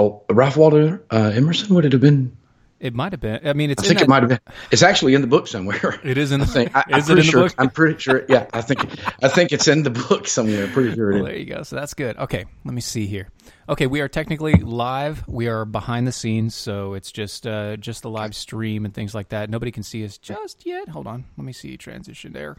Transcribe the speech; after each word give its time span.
Oh, 0.00 0.22
Ralph 0.30 0.56
Waldo 0.56 0.98
uh, 1.10 1.32
Emerson 1.34 1.74
would 1.74 1.84
it 1.84 1.92
have 1.92 2.00
been? 2.00 2.36
It 2.78 2.94
might 2.94 3.12
have 3.12 3.20
been. 3.20 3.46
I 3.46 3.52
mean, 3.52 3.70
it's 3.70 3.82
I 3.82 3.86
think 3.88 3.98
in 4.00 4.04
it 4.04 4.08
might 4.08 4.22
have 4.22 4.30
been. 4.30 4.40
It's 4.70 4.82
actually 4.82 5.12
in 5.12 5.20
the 5.20 5.26
book 5.26 5.46
somewhere. 5.46 6.00
It 6.02 6.16
is 6.16 6.32
in 6.32 6.40
I 6.40 6.44
the- 6.46 6.50
think. 6.50 6.74
I, 6.74 6.84
I'm 6.90 7.00
it 7.00 7.04
pretty 7.04 7.22
sure. 7.22 7.42
book? 7.42 7.54
I'm 7.58 7.68
pretty 7.68 7.98
sure. 8.00 8.24
Yeah, 8.26 8.46
I 8.54 8.62
think. 8.62 8.80
I 9.22 9.28
think 9.28 9.52
it's 9.52 9.68
in 9.68 9.82
the 9.82 9.90
book 9.90 10.26
somewhere. 10.26 10.64
I'm 10.64 10.72
pretty 10.72 10.94
sure 10.94 11.10
it 11.10 11.14
Well, 11.16 11.26
is. 11.26 11.28
there 11.30 11.38
you 11.38 11.44
go. 11.44 11.62
So 11.62 11.76
that's 11.76 11.92
good. 11.92 12.16
Okay, 12.16 12.46
let 12.64 12.72
me 12.74 12.80
see 12.80 13.06
here. 13.06 13.28
Okay, 13.68 13.86
we 13.86 14.00
are 14.00 14.08
technically 14.08 14.54
live. 14.54 15.28
We 15.28 15.46
are 15.48 15.66
behind 15.66 16.06
the 16.06 16.12
scenes, 16.12 16.54
so 16.54 16.94
it's 16.94 17.12
just 17.12 17.46
uh, 17.46 17.76
just 17.76 18.00
the 18.00 18.08
live 18.10 18.34
stream 18.34 18.86
and 18.86 18.94
things 18.94 19.14
like 19.14 19.28
that. 19.28 19.50
Nobody 19.50 19.72
can 19.72 19.82
see 19.82 20.02
us 20.06 20.16
just 20.16 20.64
yet. 20.64 20.88
Hold 20.88 21.06
on, 21.06 21.26
let 21.36 21.44
me 21.44 21.52
see 21.52 21.76
transition 21.76 22.32
there. 22.32 22.56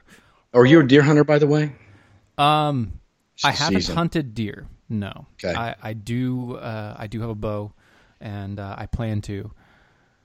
Are 0.54 0.68
you 0.68 0.82
a 0.82 0.84
deer 0.84 1.02
hunter, 1.02 1.24
by 1.24 1.40
the 1.40 1.48
way? 1.48 1.74
Um, 2.38 3.00
I 3.44 3.50
haven't 3.52 3.82
season. 3.82 3.96
hunted 3.96 4.36
deer. 4.36 4.68
No, 4.92 5.26
Okay. 5.42 5.56
I, 5.58 5.76
I 5.82 5.94
do. 5.94 6.58
Uh, 6.58 6.96
I 7.00 7.08
do 7.08 7.22
have 7.22 7.30
a 7.30 7.36
bow, 7.36 7.72
and 8.20 8.60
uh, 8.60 8.76
I 8.78 8.88
plan 8.88 9.22
to. 9.22 9.50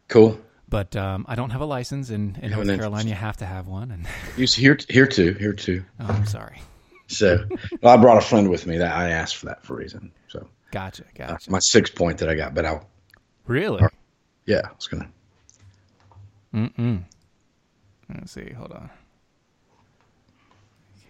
Cool. 0.09 0.41
But 0.69 0.97
um, 0.97 1.25
I 1.28 1.36
don't 1.36 1.50
have 1.50 1.61
a 1.61 1.64
license, 1.67 2.11
and 2.11 2.36
in 2.39 2.50
North. 2.50 2.67
Carolina, 2.67 3.09
you 3.09 3.14
have 3.14 3.37
to 3.37 3.47
have 3.47 3.69
one. 3.69 3.92
And 3.92 4.06
You 4.37 4.47
here? 4.47 4.77
Here 4.89 5.06
too. 5.06 5.34
Here 5.34 5.53
too. 5.53 5.84
oh, 6.00 6.06
I'm 6.09 6.27
sorry. 6.27 6.61
So, 7.06 7.47
well, 7.81 7.97
I 7.97 8.00
brought 8.03 8.19
a 8.19 8.20
friend 8.20 8.50
with 8.50 8.67
me 8.67 8.78
that 8.78 8.92
I 8.92 9.11
asked 9.11 9.37
for 9.37 9.47
that 9.47 9.64
for 9.64 9.75
a 9.75 9.77
reason. 9.77 10.11
So, 10.27 10.48
Gotcha, 10.72 11.05
gotcha. 11.14 11.48
my 11.48 11.61
six 11.61 11.89
point 11.89 12.19
that 12.19 12.28
I 12.28 12.34
got, 12.34 12.53
but 12.53 12.67
I'll. 12.67 12.89
really? 13.47 13.81
Yeah, 14.47 14.62
I 14.64 14.72
was 14.75 14.89
gonna. 14.89 15.09
Mm-mm. 16.53 17.05
Let's 18.12 18.33
see. 18.33 18.50
Hold 18.53 18.72
on. 18.72 18.91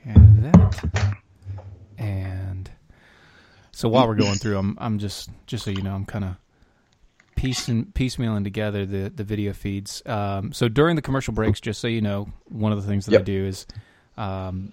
And 0.05 0.45
that. 0.45 1.17
So 3.77 3.91
while 3.91 4.09
we're 4.09 4.15
going 4.15 4.39
through, 4.39 4.57
I'm 4.57 4.75
I'm 4.81 4.99
just 4.99 5.29
just 5.47 5.63
so 5.63 5.71
you 5.71 5.83
know, 5.83 5.95
I'm 5.95 6.07
kind 6.07 6.25
of 6.25 6.37
piecing 7.35 7.93
piecemealing 7.93 8.43
together 8.43 8.87
the 8.87 9.11
the 9.15 9.23
video 9.23 9.53
feeds. 9.53 10.03
Um, 10.07 10.51
so 10.55 10.67
during 10.67 10.97
the 10.97 11.03
commercial 11.03 11.35
breaks, 11.35 11.61
just 11.61 11.79
so 11.79 11.87
you 11.87 12.01
know, 12.01 12.33
one 12.47 12.73
of 12.73 12.81
the 12.81 12.89
things 12.89 13.05
that 13.07 13.15
I 13.21 13.23
do 13.23 13.45
is. 13.45 13.67
Um, 14.17 14.73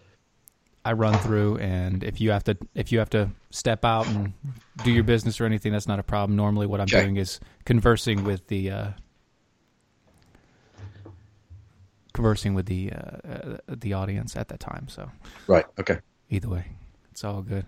I 0.85 0.91
run 0.93 1.17
through, 1.19 1.57
and 1.59 2.03
if 2.03 2.19
you 2.19 2.31
have 2.31 2.43
to, 2.43 2.57
if 2.75 2.91
you 2.91 2.99
have 2.99 3.09
to 3.11 3.31
step 3.51 3.85
out 3.85 4.07
and 4.07 4.33
do 4.81 4.91
your 4.91 5.03
business 5.05 5.39
or 5.39 5.45
anything, 5.45 5.71
that's 5.71 5.87
not 5.87 5.97
a 5.99 6.03
problem. 6.03 6.35
Normally, 6.35 6.67
what 6.67 6.81
I'm 6.81 6.87
Okay. 6.87 7.01
doing 7.01 7.15
is 7.15 7.39
conversing 7.65 8.23
with 8.25 8.47
the 8.47 8.69
uh, 8.69 8.87
conversing 12.13 12.53
with 12.53 12.65
the 12.65 12.91
uh, 12.91 13.27
uh, 13.27 13.57
the 13.67 13.93
audience 13.93 14.35
at 14.35 14.49
that 14.49 14.59
time. 14.59 14.87
So 14.89 15.09
Right. 15.47 15.65
Okay. 15.79 15.99
either 16.29 16.49
way, 16.49 16.65
it's 17.11 17.23
all 17.23 17.41
good. 17.41 17.65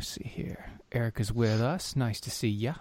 See 0.00 0.24
here. 0.24 0.70
Eric 0.92 1.20
is 1.20 1.32
with 1.32 1.60
us. 1.60 1.94
Nice 1.94 2.20
to 2.20 2.30
see 2.30 2.48
ya. 2.48 2.74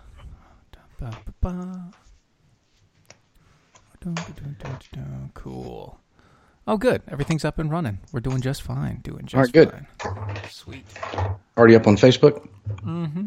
Cool. 5.34 6.00
Oh, 6.68 6.78
good. 6.78 7.02
Everything's 7.08 7.44
up 7.44 7.60
and 7.60 7.72
running. 7.72 8.00
We're 8.12 8.20
doing 8.20 8.42
just 8.42 8.62
fine. 8.62 9.00
Doing 9.02 9.26
just 9.26 9.36
All 9.36 9.42
right, 9.42 9.52
good. 9.52 9.86
fine. 10.02 10.38
Sweet. 10.50 10.86
Already 11.58 11.76
up 11.76 11.88
on 11.88 11.98
Facebook. 11.98 12.48
Mm-hmm. 12.84 13.26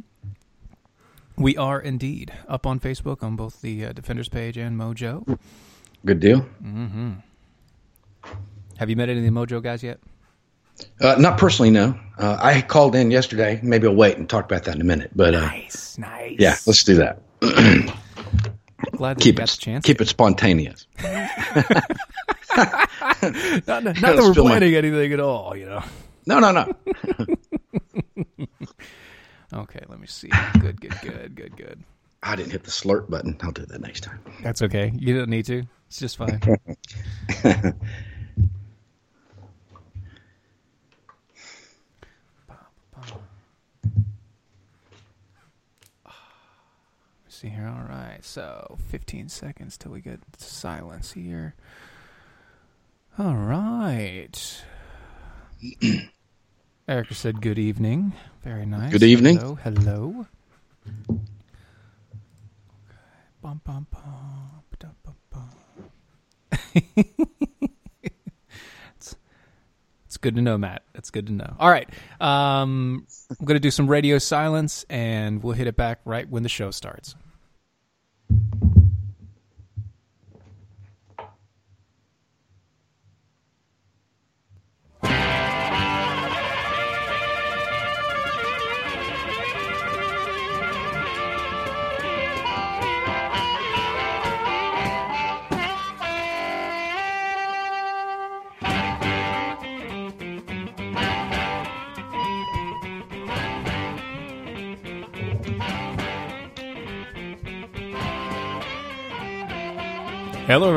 We 1.36 1.56
are 1.56 1.80
indeed 1.80 2.32
up 2.48 2.66
on 2.66 2.78
Facebook 2.78 3.22
on 3.22 3.36
both 3.36 3.60
the 3.62 3.86
uh, 3.86 3.92
Defenders 3.92 4.28
page 4.28 4.56
and 4.56 4.78
Mojo. 4.78 5.38
Good 6.04 6.20
deal. 6.20 6.46
Mm-hmm. 6.62 7.12
Have 8.76 8.90
you 8.90 8.96
met 8.96 9.08
any 9.08 9.18
of 9.18 9.24
the 9.24 9.30
Mojo 9.30 9.62
guys 9.62 9.82
yet? 9.82 10.00
Uh, 11.00 11.16
not 11.18 11.38
personally, 11.38 11.70
no. 11.70 11.98
Uh, 12.18 12.38
I 12.40 12.60
called 12.62 12.94
in 12.94 13.10
yesterday. 13.10 13.58
Maybe 13.62 13.86
I'll 13.86 13.94
wait 13.94 14.16
and 14.18 14.28
talk 14.28 14.44
about 14.44 14.64
that 14.64 14.74
in 14.74 14.80
a 14.80 14.84
minute. 14.84 15.10
But 15.14 15.34
uh, 15.34 15.40
Nice, 15.46 15.98
nice. 15.98 16.36
yeah, 16.38 16.56
let's 16.66 16.84
do 16.84 16.94
that. 16.96 17.20
glad 18.92 19.16
that 19.16 19.22
Keep 19.22 19.40
it 19.40 19.56
chance. 19.60 19.84
keep 19.84 20.00
it 20.00 20.08
spontaneous. 20.08 20.86
not, 21.02 21.18
not 23.66 23.94
that 23.94 24.16
we're 24.18 24.34
fill 24.34 24.44
my- 24.44 24.50
planning 24.50 24.74
anything 24.74 25.12
at 25.12 25.20
all, 25.20 25.56
you 25.56 25.66
know. 25.66 25.82
No, 26.26 26.38
no, 26.38 26.52
no. 26.52 26.72
Okay, 29.54 29.80
let 29.88 30.00
me 30.00 30.06
see. 30.06 30.30
Good, 30.60 30.80
good, 30.80 30.94
good, 31.02 31.34
good, 31.34 31.54
good. 31.58 31.82
I 32.22 32.36
didn't 32.36 32.52
hit 32.52 32.64
the 32.64 32.70
slurp 32.70 33.10
button. 33.10 33.36
I'll 33.42 33.50
do 33.52 33.66
that 33.66 33.82
next 33.82 34.00
time. 34.00 34.18
That's 34.42 34.62
okay. 34.62 34.90
You 34.96 35.14
don't 35.18 35.28
need 35.28 35.44
to. 35.44 35.64
It's 35.88 35.98
just 35.98 36.16
fine. 36.16 36.40
See 47.42 47.48
here. 47.48 47.66
All 47.66 47.84
right. 47.88 48.18
So 48.22 48.78
15 48.88 49.28
seconds 49.28 49.76
till 49.76 49.90
we 49.90 50.00
get 50.00 50.20
silence 50.38 51.12
here. 51.12 51.54
All 53.18 53.34
right. 53.34 54.64
Erica 56.88 57.14
said 57.14 57.40
good 57.40 57.58
evening. 57.58 58.12
Very 58.44 58.64
nice. 58.64 58.92
Good 58.92 59.02
evening. 59.02 59.38
Hello. 59.38 59.56
Hello. 59.56 60.26
Bum, 63.42 63.60
bum, 63.64 63.86
bum, 63.90 64.62
ba-dum, 64.70 64.94
bum, 65.02 65.16
bum. 65.30 65.48
it's, 68.96 69.16
it's 70.06 70.16
good 70.16 70.36
to 70.36 70.42
know, 70.42 70.56
Matt. 70.56 70.84
It's 70.94 71.10
good 71.10 71.26
to 71.26 71.32
know. 71.32 71.56
All 71.58 71.68
right. 71.68 71.88
Um, 72.20 73.04
I'm 73.30 73.44
going 73.44 73.56
to 73.56 73.60
do 73.60 73.72
some 73.72 73.88
radio 73.88 74.18
silence, 74.18 74.86
and 74.88 75.42
we'll 75.42 75.54
hit 75.54 75.66
it 75.66 75.76
back 75.76 75.98
right 76.04 76.28
when 76.28 76.44
the 76.44 76.48
show 76.48 76.70
starts. 76.70 77.16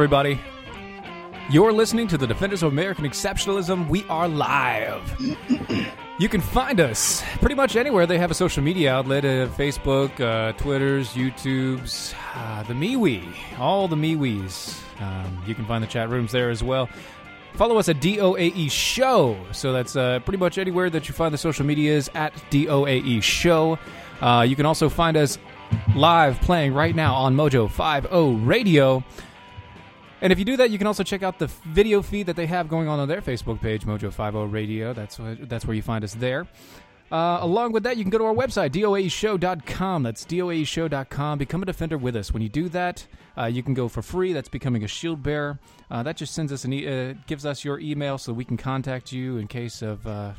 Everybody. 0.05 0.39
You're 1.49 1.73
listening 1.73 2.07
to 2.09 2.17
the 2.19 2.27
Defenders 2.27 2.61
of 2.61 2.71
American 2.71 3.05
Exceptionalism. 3.05 3.89
We 3.89 4.03
are 4.07 4.27
live. 4.27 5.01
You 6.17 6.29
can 6.29 6.39
find 6.39 6.79
us 6.79 7.21
pretty 7.41 7.55
much 7.55 7.75
anywhere 7.75 8.07
they 8.07 8.17
have 8.17 8.31
a 8.31 8.33
social 8.33 8.63
media 8.63 8.93
outlet 8.93 9.25
uh, 9.25 9.47
Facebook, 9.47 10.17
uh, 10.21 10.53
Twitters, 10.53 11.09
YouTubes, 11.09 12.15
uh, 12.33 12.63
the 12.63 12.73
MeWe, 12.73 13.21
all 13.59 13.89
the 13.89 13.97
MeWe's. 13.97 14.81
Um, 15.01 15.43
you 15.45 15.53
can 15.53 15.65
find 15.65 15.83
the 15.83 15.87
chat 15.87 16.07
rooms 16.09 16.31
there 16.31 16.49
as 16.49 16.63
well. 16.63 16.87
Follow 17.55 17.77
us 17.77 17.89
at 17.89 17.97
DOAE 17.97 18.71
Show. 18.71 19.37
So 19.51 19.73
that's 19.73 19.97
uh, 19.97 20.19
pretty 20.19 20.37
much 20.37 20.57
anywhere 20.57 20.89
that 20.89 21.09
you 21.09 21.13
find 21.13 21.33
the 21.33 21.37
social 21.37 21.65
medias 21.65 22.09
at 22.15 22.33
DOAE 22.49 23.21
Show. 23.21 23.77
Uh, 24.21 24.45
you 24.47 24.55
can 24.55 24.65
also 24.65 24.87
find 24.87 25.17
us 25.17 25.37
live 25.97 26.39
playing 26.39 26.73
right 26.73 26.95
now 26.95 27.13
on 27.13 27.35
Mojo 27.35 27.69
50 27.69 28.45
Radio. 28.45 29.03
And 30.21 30.31
if 30.31 30.39
you 30.39 30.45
do 30.45 30.57
that, 30.57 30.71
you 30.71 30.77
can 30.77 30.87
also 30.87 31.03
check 31.03 31.23
out 31.23 31.39
the 31.39 31.47
video 31.47 32.01
feed 32.01 32.27
that 32.27 32.35
they 32.35 32.45
have 32.45 32.69
going 32.69 32.87
on 32.87 32.99
on 32.99 33.07
their 33.07 33.21
Facebook 33.21 33.61
page, 33.61 33.83
Mojo 33.83 34.11
50 34.11 34.51
Radio. 34.51 34.93
That's 34.93 35.19
that's 35.41 35.65
where 35.65 35.75
you 35.75 35.81
find 35.81 36.03
us 36.03 36.13
there. 36.15 36.47
Uh, 37.11 37.37
along 37.41 37.71
with 37.71 37.83
that, 37.83 37.97
you 37.97 38.03
can 38.03 38.09
go 38.09 38.17
to 38.17 38.25
our 38.25 38.33
website, 38.33 38.71
doaeshow.com. 38.71 40.03
That's 40.03 40.25
doaeshow.com. 40.25 41.37
Become 41.37 41.61
a 41.61 41.65
defender 41.65 41.97
with 41.97 42.15
us. 42.15 42.33
When 42.33 42.41
you 42.41 42.49
do 42.49 42.67
that, 42.69 43.05
uh, 43.37 43.45
you 43.45 43.61
can 43.61 43.73
go 43.75 43.87
for 43.87 44.01
free. 44.01 44.33
That's 44.33 44.49
becoming 44.49 44.83
a 44.83 44.87
shield 44.87 45.21
bearer. 45.21 45.59
Uh, 45.91 46.01
that 46.03 46.17
just 46.17 46.33
sends 46.33 46.51
us 46.51 46.65
an 46.65 46.73
e- 46.73 46.87
uh, 46.87 47.13
gives 47.27 47.45
us 47.45 47.63
your 47.63 47.79
email 47.79 48.17
so 48.17 48.33
we 48.33 48.43
can 48.43 48.57
contact 48.57 49.11
you 49.11 49.37
in 49.37 49.47
case 49.47 49.83
of 49.83 50.07
uh, 50.07 50.31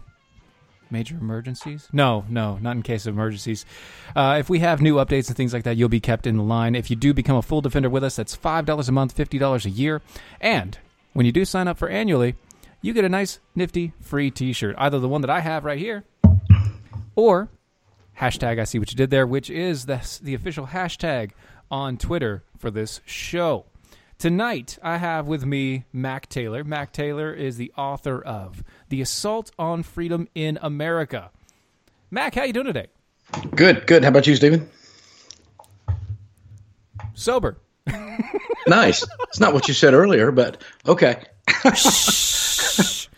major 0.91 1.17
emergencies. 1.17 1.89
No, 1.93 2.25
no, 2.29 2.59
not 2.59 2.77
in 2.77 2.83
case 2.83 3.07
of 3.07 3.15
emergencies. 3.15 3.65
Uh, 4.15 4.37
if 4.39 4.49
we 4.49 4.61
have 4.61 4.81
new 4.81 4.97
updates 4.97 5.29
and 5.29 5.37
things 5.37 5.53
like 5.53 5.65
that, 5.65 5.77
you'll 5.77 5.89
be 5.89 6.01
kept 6.01 6.27
in 6.27 6.37
the 6.37 6.43
line. 6.43 6.75
If 6.75 6.91
you 6.91 6.97
do 6.97 7.13
become 7.15 7.37
a 7.37 7.43
full 7.43 7.61
defender 7.61 7.91
with 7.91 8.05
us, 8.05 8.17
that's 8.17 8.35
five 8.35 8.67
dollars 8.67 8.89
a 8.89 8.93
month, 8.93 9.13
fifty 9.13 9.39
dollars 9.39 9.67
a 9.67 9.71
year, 9.71 10.03
and 10.41 10.79
when 11.13 11.27
you 11.27 11.33
do 11.33 11.45
sign 11.45 11.69
up 11.69 11.79
for 11.79 11.89
annually, 11.89 12.35
you 12.83 12.93
get 12.93 13.05
a 13.05 13.09
nice, 13.09 13.41
nifty, 13.55 13.93
free 14.01 14.31
T-shirt. 14.31 14.77
Either 14.79 14.99
the 14.99 15.09
one 15.09 15.23
that 15.23 15.31
I 15.31 15.41
have 15.41 15.65
right 15.65 15.79
here 15.79 16.05
or 17.15 17.49
hashtag 18.21 18.61
I 18.61 18.65
see 18.65 18.79
what 18.79 18.91
you 18.93 18.97
did 18.97 19.11
there, 19.11 19.27
which 19.27 19.51
is 19.51 19.87
the, 19.87 20.01
the 20.23 20.35
official 20.35 20.67
hashtag 20.69 21.33
on 21.71 21.97
Twitter 21.97 22.45
for 22.59 22.71
this 22.71 23.01
show. 23.07 23.65
Tonight, 24.19 24.79
I 24.83 24.97
have 24.97 25.27
with 25.27 25.45
me 25.45 25.85
Mac 25.93 26.29
Taylor. 26.29 26.65
Mac 26.65 26.91
Taylor 26.93 27.33
is 27.33 27.59
the 27.59 27.71
author 27.77 28.21
of 28.23 28.65
The 28.89 29.03
Assault 29.03 29.51
on 29.59 29.83
Freedom 29.83 30.27
in 30.35 30.59
America. 30.63 31.31
Mac, 32.11 32.35
how 32.35 32.45
you 32.45 32.55
doing 32.55 32.67
today? 32.67 32.87
Good, 33.55 33.87
good. 33.87 34.03
How 34.05 34.09
about 34.09 34.27
you, 34.27 34.35
Stephen? 34.35 34.71
Sober. 37.15 37.59
nice. 38.67 39.05
It's 39.29 39.39
not 39.41 39.53
what 39.53 39.69
you 39.69 39.75
said 39.75 39.93
earlier, 39.93 40.33
but 40.33 40.63
okay. 40.87 41.23
Shh. 41.75 43.09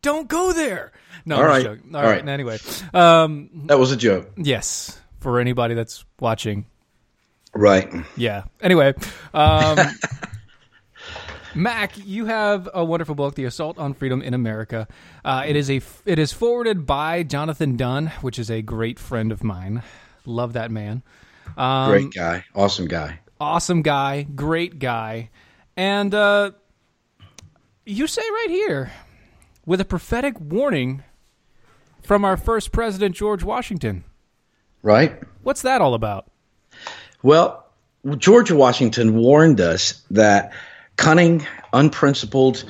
Don't 0.00 0.26
go 0.26 0.52
there. 0.54 0.92
No, 1.26 1.36
All 1.36 1.44
right. 1.44 1.66
All, 1.66 1.72
All 1.94 2.02
right. 2.02 2.22
right. 2.24 2.28
Anyway, 2.28 2.58
um, 2.94 3.50
That 3.66 3.78
was 3.78 3.92
a 3.92 3.96
joke. 3.96 4.30
yes, 4.38 4.98
for 5.20 5.38
anybody 5.38 5.74
that's 5.74 6.04
watching, 6.18 6.64
Right. 7.54 7.90
Yeah. 8.16 8.44
Anyway, 8.60 8.92
um, 9.32 9.78
Mac, 11.56 11.92
you 11.96 12.26
have 12.26 12.68
a 12.74 12.84
wonderful 12.84 13.14
book, 13.14 13.34
"The 13.34 13.44
Assault 13.44 13.78
on 13.78 13.94
Freedom 13.94 14.20
in 14.22 14.34
America." 14.34 14.86
Uh, 15.24 15.44
it 15.46 15.56
is 15.56 15.70
a 15.70 15.80
it 16.04 16.18
is 16.18 16.32
forwarded 16.32 16.86
by 16.86 17.22
Jonathan 17.22 17.76
Dunn, 17.76 18.08
which 18.20 18.38
is 18.38 18.50
a 18.50 18.62
great 18.62 18.98
friend 18.98 19.32
of 19.32 19.42
mine. 19.42 19.82
Love 20.26 20.52
that 20.52 20.70
man. 20.70 21.02
Um, 21.56 21.90
Great 21.90 22.12
guy. 22.12 22.44
Awesome 22.54 22.86
guy. 22.88 23.20
awesome 23.40 23.82
guy, 23.82 24.22
great 24.22 24.78
guy, 24.78 25.30
and 25.76 26.14
uh, 26.14 26.50
you 27.84 28.06
say 28.06 28.22
right 28.22 28.50
here 28.50 28.92
with 29.64 29.80
a 29.80 29.84
prophetic 29.84 30.38
warning 30.40 31.02
from 32.02 32.24
our 32.24 32.36
first 32.36 32.72
president, 32.72 33.14
George 33.14 33.42
Washington. 33.44 34.04
Right? 34.82 35.20
What's 35.42 35.62
that 35.62 35.80
all 35.80 35.94
about? 35.94 36.30
Well, 37.22 37.64
George 38.18 38.52
Washington 38.52 39.16
warned 39.16 39.60
us 39.60 40.02
that 40.10 40.52
cunning, 40.96 41.46
unprincipled, 41.72 42.64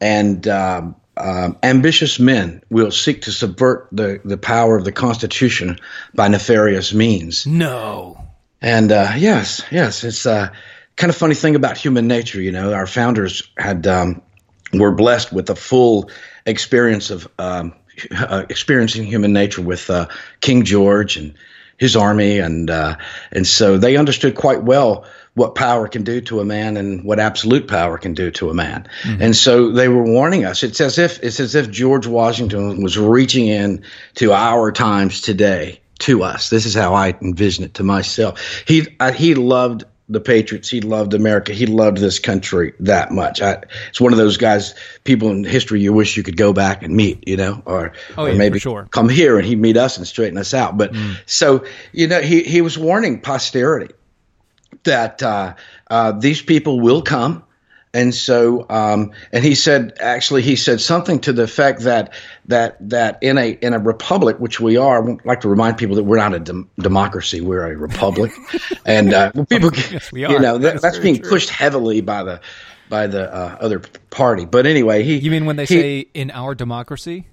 and 0.00 0.46
um, 0.48 0.96
um, 1.16 1.56
ambitious 1.62 2.18
men 2.18 2.62
will 2.70 2.90
seek 2.90 3.22
to 3.22 3.32
subvert 3.32 3.88
the, 3.92 4.20
the 4.24 4.38
power 4.38 4.76
of 4.76 4.84
the 4.84 4.92
Constitution 4.92 5.78
by 6.14 6.28
nefarious 6.28 6.94
means. 6.94 7.46
No. 7.46 8.22
And 8.60 8.90
uh, 8.92 9.12
yes, 9.16 9.62
yes, 9.70 10.04
it's 10.04 10.26
a 10.26 10.52
kind 10.96 11.10
of 11.10 11.16
funny 11.16 11.34
thing 11.34 11.54
about 11.54 11.76
human 11.76 12.06
nature. 12.08 12.40
You 12.40 12.52
know, 12.52 12.72
our 12.72 12.86
founders 12.86 13.48
had 13.56 13.86
um, 13.86 14.22
were 14.72 14.92
blessed 14.92 15.32
with 15.32 15.48
a 15.50 15.54
full 15.54 16.10
experience 16.44 17.10
of 17.10 17.28
um, 17.38 17.74
uh, 18.16 18.44
experiencing 18.48 19.04
human 19.04 19.32
nature 19.32 19.62
with 19.62 19.88
uh, 19.90 20.08
King 20.40 20.64
George 20.64 21.16
and 21.16 21.34
his 21.76 21.94
army, 21.94 22.38
and 22.38 22.70
uh, 22.70 22.96
and 23.30 23.46
so 23.46 23.78
they 23.78 23.96
understood 23.96 24.34
quite 24.34 24.64
well 24.64 25.06
what 25.38 25.54
power 25.54 25.88
can 25.88 26.02
do 26.02 26.20
to 26.20 26.40
a 26.40 26.44
man 26.44 26.76
and 26.76 27.04
what 27.04 27.18
absolute 27.18 27.68
power 27.68 27.96
can 27.96 28.12
do 28.12 28.30
to 28.32 28.50
a 28.50 28.54
man. 28.54 28.88
Mm-hmm. 29.02 29.22
And 29.22 29.36
so 29.36 29.70
they 29.70 29.88
were 29.88 30.04
warning 30.04 30.44
us. 30.44 30.62
It's 30.62 30.80
as 30.80 30.98
if 30.98 31.22
it's 31.22 31.40
as 31.40 31.54
if 31.54 31.70
George 31.70 32.06
Washington 32.06 32.82
was 32.82 32.98
reaching 32.98 33.46
in 33.46 33.82
to 34.16 34.32
our 34.32 34.72
times 34.72 35.20
today 35.20 35.80
to 36.00 36.24
us. 36.24 36.50
This 36.50 36.66
is 36.66 36.74
how 36.74 36.94
I 36.94 37.16
envision 37.22 37.64
it 37.64 37.74
to 37.74 37.84
myself. 37.84 38.64
He 38.66 38.86
I, 39.00 39.12
he 39.12 39.34
loved 39.34 39.84
the 40.08 40.20
Patriots. 40.20 40.70
He 40.70 40.80
loved 40.80 41.14
America. 41.14 41.52
He 41.52 41.66
loved 41.66 41.98
this 41.98 42.18
country 42.18 42.72
that 42.80 43.10
much. 43.10 43.42
I, 43.42 43.62
it's 43.90 44.00
one 44.00 44.12
of 44.12 44.18
those 44.18 44.38
guys, 44.38 44.74
people 45.04 45.30
in 45.30 45.44
history 45.44 45.82
you 45.82 45.92
wish 45.92 46.16
you 46.16 46.22
could 46.22 46.36
go 46.36 46.52
back 46.52 46.82
and 46.82 46.96
meet, 46.96 47.28
you 47.28 47.36
know, 47.36 47.62
or, 47.66 47.92
Oh, 48.16 48.24
or 48.24 48.30
yeah, 48.30 48.38
maybe 48.38 48.58
sure. 48.58 48.88
come 48.90 49.08
here 49.08 49.36
and 49.36 49.46
he'd 49.46 49.58
meet 49.58 49.76
us 49.76 49.98
and 49.98 50.06
straighten 50.06 50.38
us 50.38 50.54
out. 50.54 50.78
But 50.78 50.94
mm. 50.94 51.16
so, 51.26 51.64
you 51.92 52.06
know, 52.08 52.22
he, 52.22 52.42
he 52.42 52.62
was 52.62 52.78
warning 52.78 53.20
posterity 53.20 53.94
that 54.84 55.22
uh, 55.22 55.54
uh, 55.90 56.12
these 56.12 56.42
people 56.42 56.80
will 56.80 57.02
come. 57.02 57.44
And 57.94 58.14
so, 58.14 58.66
um, 58.68 59.12
and 59.32 59.42
he 59.42 59.54
said, 59.54 59.94
actually, 59.98 60.42
he 60.42 60.56
said 60.56 60.78
something 60.80 61.20
to 61.20 61.32
the 61.32 61.44
effect 61.44 61.80
that 61.82 62.12
that 62.44 62.76
that 62.90 63.18
in 63.22 63.38
a 63.38 63.50
in 63.52 63.72
a 63.72 63.78
republic, 63.78 64.36
which 64.38 64.60
we 64.60 64.76
are, 64.76 65.08
I 65.10 65.16
like 65.24 65.40
to 65.40 65.48
remind 65.48 65.78
people 65.78 65.96
that 65.96 66.04
we're 66.04 66.18
not 66.18 66.34
a 66.34 66.38
dem- 66.38 66.68
democracy, 66.78 67.40
we're 67.40 67.72
a 67.72 67.76
republic, 67.76 68.30
and 68.84 69.14
uh, 69.14 69.32
people, 69.48 69.70
Yes, 69.90 70.12
we 70.12 70.20
you 70.20 70.28
are. 70.28 70.38
know, 70.38 70.58
That 70.58 70.82
that's 70.82 70.98
being 70.98 71.18
true. 71.20 71.30
pushed 71.30 71.48
heavily 71.48 72.02
by 72.02 72.24
the 72.24 72.40
by 72.90 73.06
the 73.06 73.34
uh, 73.34 73.56
other 73.58 73.80
party. 74.10 74.44
But 74.44 74.66
anyway, 74.66 75.02
he 75.02 75.16
You 75.16 75.30
mean 75.30 75.46
when 75.46 75.56
they 75.56 75.64
he- 75.64 75.80
say 75.80 76.06
in 76.12 76.30
our 76.30 76.54
democracy? 76.54 77.26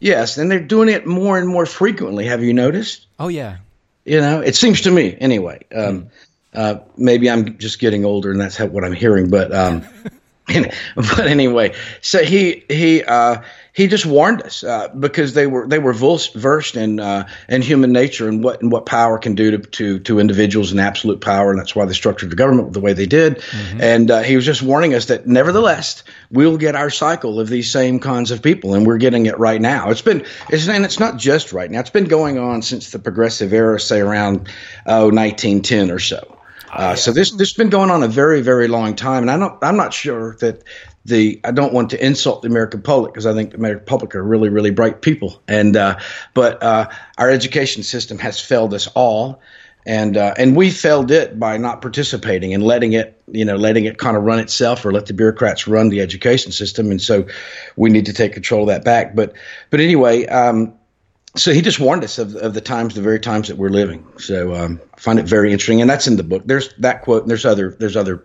yes, 0.00 0.36
and 0.36 0.50
they're 0.50 0.60
doing 0.60 0.90
it 0.90 1.06
more 1.06 1.38
and 1.38 1.48
more 1.48 1.64
frequently. 1.64 2.26
Have 2.26 2.42
you 2.42 2.52
noticed? 2.52 3.06
Oh 3.18 3.28
yeah. 3.28 3.56
You 4.04 4.20
know, 4.20 4.40
it 4.40 4.54
seems 4.54 4.82
to 4.82 4.90
me 4.90 5.16
anyway. 5.18 5.60
Um, 5.74 6.08
uh, 6.54 6.76
maybe 6.96 7.30
I'm 7.30 7.58
just 7.58 7.78
getting 7.78 8.04
older, 8.04 8.30
and 8.30 8.40
that's 8.40 8.56
how, 8.56 8.66
what 8.66 8.84
I'm 8.84 8.92
hearing. 8.92 9.30
But 9.30 9.54
um, 9.54 9.84
but 10.94 11.26
anyway, 11.26 11.74
so 12.00 12.24
he 12.24 12.64
he 12.68 13.04
uh, 13.04 13.42
he 13.74 13.86
just 13.86 14.06
warned 14.06 14.40
us 14.42 14.64
uh, 14.64 14.88
because 14.88 15.34
they 15.34 15.46
were 15.46 15.68
they 15.68 15.78
were 15.78 15.92
versed, 15.92 16.74
in 16.74 17.00
uh, 17.00 17.28
in 17.50 17.60
human 17.60 17.92
nature 17.92 18.28
and 18.28 18.42
what 18.42 18.62
and 18.62 18.72
what 18.72 18.86
power 18.86 19.18
can 19.18 19.34
do 19.34 19.50
to, 19.50 19.58
to 19.58 19.98
to 20.00 20.18
individuals 20.18 20.70
and 20.70 20.80
absolute 20.80 21.20
power, 21.20 21.50
and 21.50 21.60
that's 21.60 21.76
why 21.76 21.84
they 21.84 21.92
structured 21.92 22.30
the 22.30 22.36
government 22.36 22.72
the 22.72 22.80
way 22.80 22.94
they 22.94 23.04
did. 23.04 23.42
And 23.78 24.10
uh, 24.10 24.22
he 24.22 24.36
was 24.36 24.46
just 24.46 24.62
warning 24.62 24.94
us 24.94 25.06
that 25.06 25.26
nevertheless 25.26 26.02
we'll 26.30 26.56
get 26.56 26.74
our 26.74 26.88
cycle 26.88 27.38
of 27.40 27.48
these 27.50 27.70
same 27.70 28.00
kinds 28.00 28.30
of 28.30 28.42
people, 28.42 28.74
and 28.74 28.86
we're 28.86 28.98
getting 28.98 29.26
it 29.26 29.38
right 29.38 29.60
now. 29.60 29.90
It's 29.90 30.02
been 30.02 30.24
it's, 30.48 30.66
and 30.66 30.82
it's 30.82 30.98
not 30.98 31.18
just 31.18 31.52
right 31.52 31.70
now; 31.70 31.80
it's 31.80 31.90
been 31.90 32.08
going 32.08 32.38
on 32.38 32.62
since 32.62 32.90
the 32.90 32.98
progressive 32.98 33.52
era, 33.52 33.78
say 33.78 34.00
around 34.00 34.48
oh 34.86 35.10
1910 35.10 35.90
or 35.90 35.98
so. 35.98 36.37
Uh, 36.72 36.94
So 36.94 37.12
this 37.12 37.30
this 37.30 37.48
has 37.48 37.56
been 37.56 37.70
going 37.70 37.90
on 37.90 38.02
a 38.02 38.08
very 38.08 38.40
very 38.40 38.68
long 38.68 38.94
time, 38.94 39.22
and 39.22 39.30
I 39.30 39.38
don't 39.38 39.62
I'm 39.62 39.76
not 39.76 39.92
sure 39.92 40.36
that 40.40 40.62
the 41.04 41.40
I 41.44 41.50
don't 41.50 41.72
want 41.72 41.90
to 41.90 42.04
insult 42.04 42.42
the 42.42 42.48
American 42.48 42.82
public 42.82 43.12
because 43.12 43.26
I 43.26 43.32
think 43.32 43.50
the 43.50 43.56
American 43.56 43.86
public 43.86 44.14
are 44.14 44.22
really 44.22 44.48
really 44.48 44.70
bright 44.70 45.00
people, 45.00 45.42
and 45.48 45.76
uh, 45.76 45.98
but 46.34 46.62
uh, 46.62 46.88
our 47.16 47.30
education 47.30 47.82
system 47.82 48.18
has 48.18 48.40
failed 48.40 48.74
us 48.74 48.86
all, 48.88 49.40
and 49.86 50.16
uh, 50.16 50.34
and 50.36 50.56
we 50.56 50.70
failed 50.70 51.10
it 51.10 51.38
by 51.38 51.56
not 51.56 51.80
participating 51.80 52.52
and 52.54 52.62
letting 52.62 52.92
it 52.92 53.20
you 53.32 53.44
know 53.44 53.56
letting 53.56 53.86
it 53.86 53.98
kind 53.98 54.16
of 54.16 54.22
run 54.24 54.38
itself 54.38 54.84
or 54.84 54.92
let 54.92 55.06
the 55.06 55.14
bureaucrats 55.14 55.66
run 55.66 55.88
the 55.88 56.00
education 56.00 56.52
system, 56.52 56.90
and 56.90 57.00
so 57.00 57.26
we 57.76 57.88
need 57.90 58.06
to 58.06 58.12
take 58.12 58.32
control 58.32 58.62
of 58.62 58.68
that 58.68 58.84
back. 58.84 59.14
But 59.14 59.32
but 59.70 59.80
anyway. 59.80 60.26
Um, 60.26 60.77
so 61.36 61.52
he 61.52 61.60
just 61.62 61.78
warned 61.80 62.04
us 62.04 62.18
of, 62.18 62.34
of 62.36 62.54
the 62.54 62.60
times, 62.60 62.94
the 62.94 63.02
very 63.02 63.20
times 63.20 63.48
that 63.48 63.56
we're 63.56 63.68
living. 63.68 64.06
So 64.18 64.54
um, 64.54 64.80
I 64.96 65.00
find 65.00 65.18
it 65.18 65.26
very 65.26 65.52
interesting, 65.52 65.80
and 65.80 65.88
that's 65.90 66.06
in 66.06 66.16
the 66.16 66.22
book. 66.22 66.42
There's 66.46 66.72
that 66.78 67.02
quote, 67.02 67.22
and 67.22 67.30
there's 67.30 67.44
other 67.44 67.76
there's 67.78 67.96
other 67.96 68.24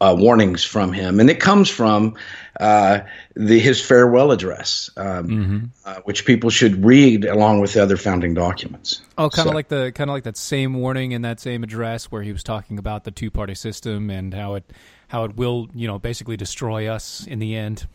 uh, 0.00 0.16
warnings 0.18 0.64
from 0.64 0.92
him, 0.92 1.20
and 1.20 1.30
it 1.30 1.38
comes 1.38 1.68
from 1.68 2.16
uh, 2.58 3.00
the 3.34 3.58
his 3.60 3.80
farewell 3.80 4.32
address, 4.32 4.90
um, 4.96 5.70
uh, 5.84 5.96
which 6.04 6.24
people 6.24 6.50
should 6.50 6.84
read 6.84 7.24
along 7.24 7.60
with 7.60 7.74
the 7.74 7.82
other 7.82 7.96
founding 7.96 8.34
documents. 8.34 9.02
Oh, 9.16 9.30
kind 9.30 9.46
of 9.46 9.52
So- 9.52 9.54
like 9.54 9.68
the 9.68 9.92
kind 9.92 10.10
of 10.10 10.14
like 10.14 10.24
that 10.24 10.36
same 10.36 10.74
warning 10.74 11.12
in 11.12 11.22
that 11.22 11.38
same 11.38 11.62
address 11.62 12.06
where 12.06 12.22
he 12.22 12.32
was 12.32 12.42
talking 12.42 12.78
about 12.78 13.04
the 13.04 13.10
two 13.12 13.30
party 13.30 13.54
system 13.54 14.10
and 14.10 14.34
how 14.34 14.54
it 14.54 14.64
how 15.08 15.24
it 15.24 15.36
will 15.36 15.68
you 15.74 15.86
know 15.86 15.98
basically 16.00 16.36
destroy 16.36 16.88
us 16.88 17.24
in 17.26 17.38
the 17.38 17.54
end. 17.54 17.86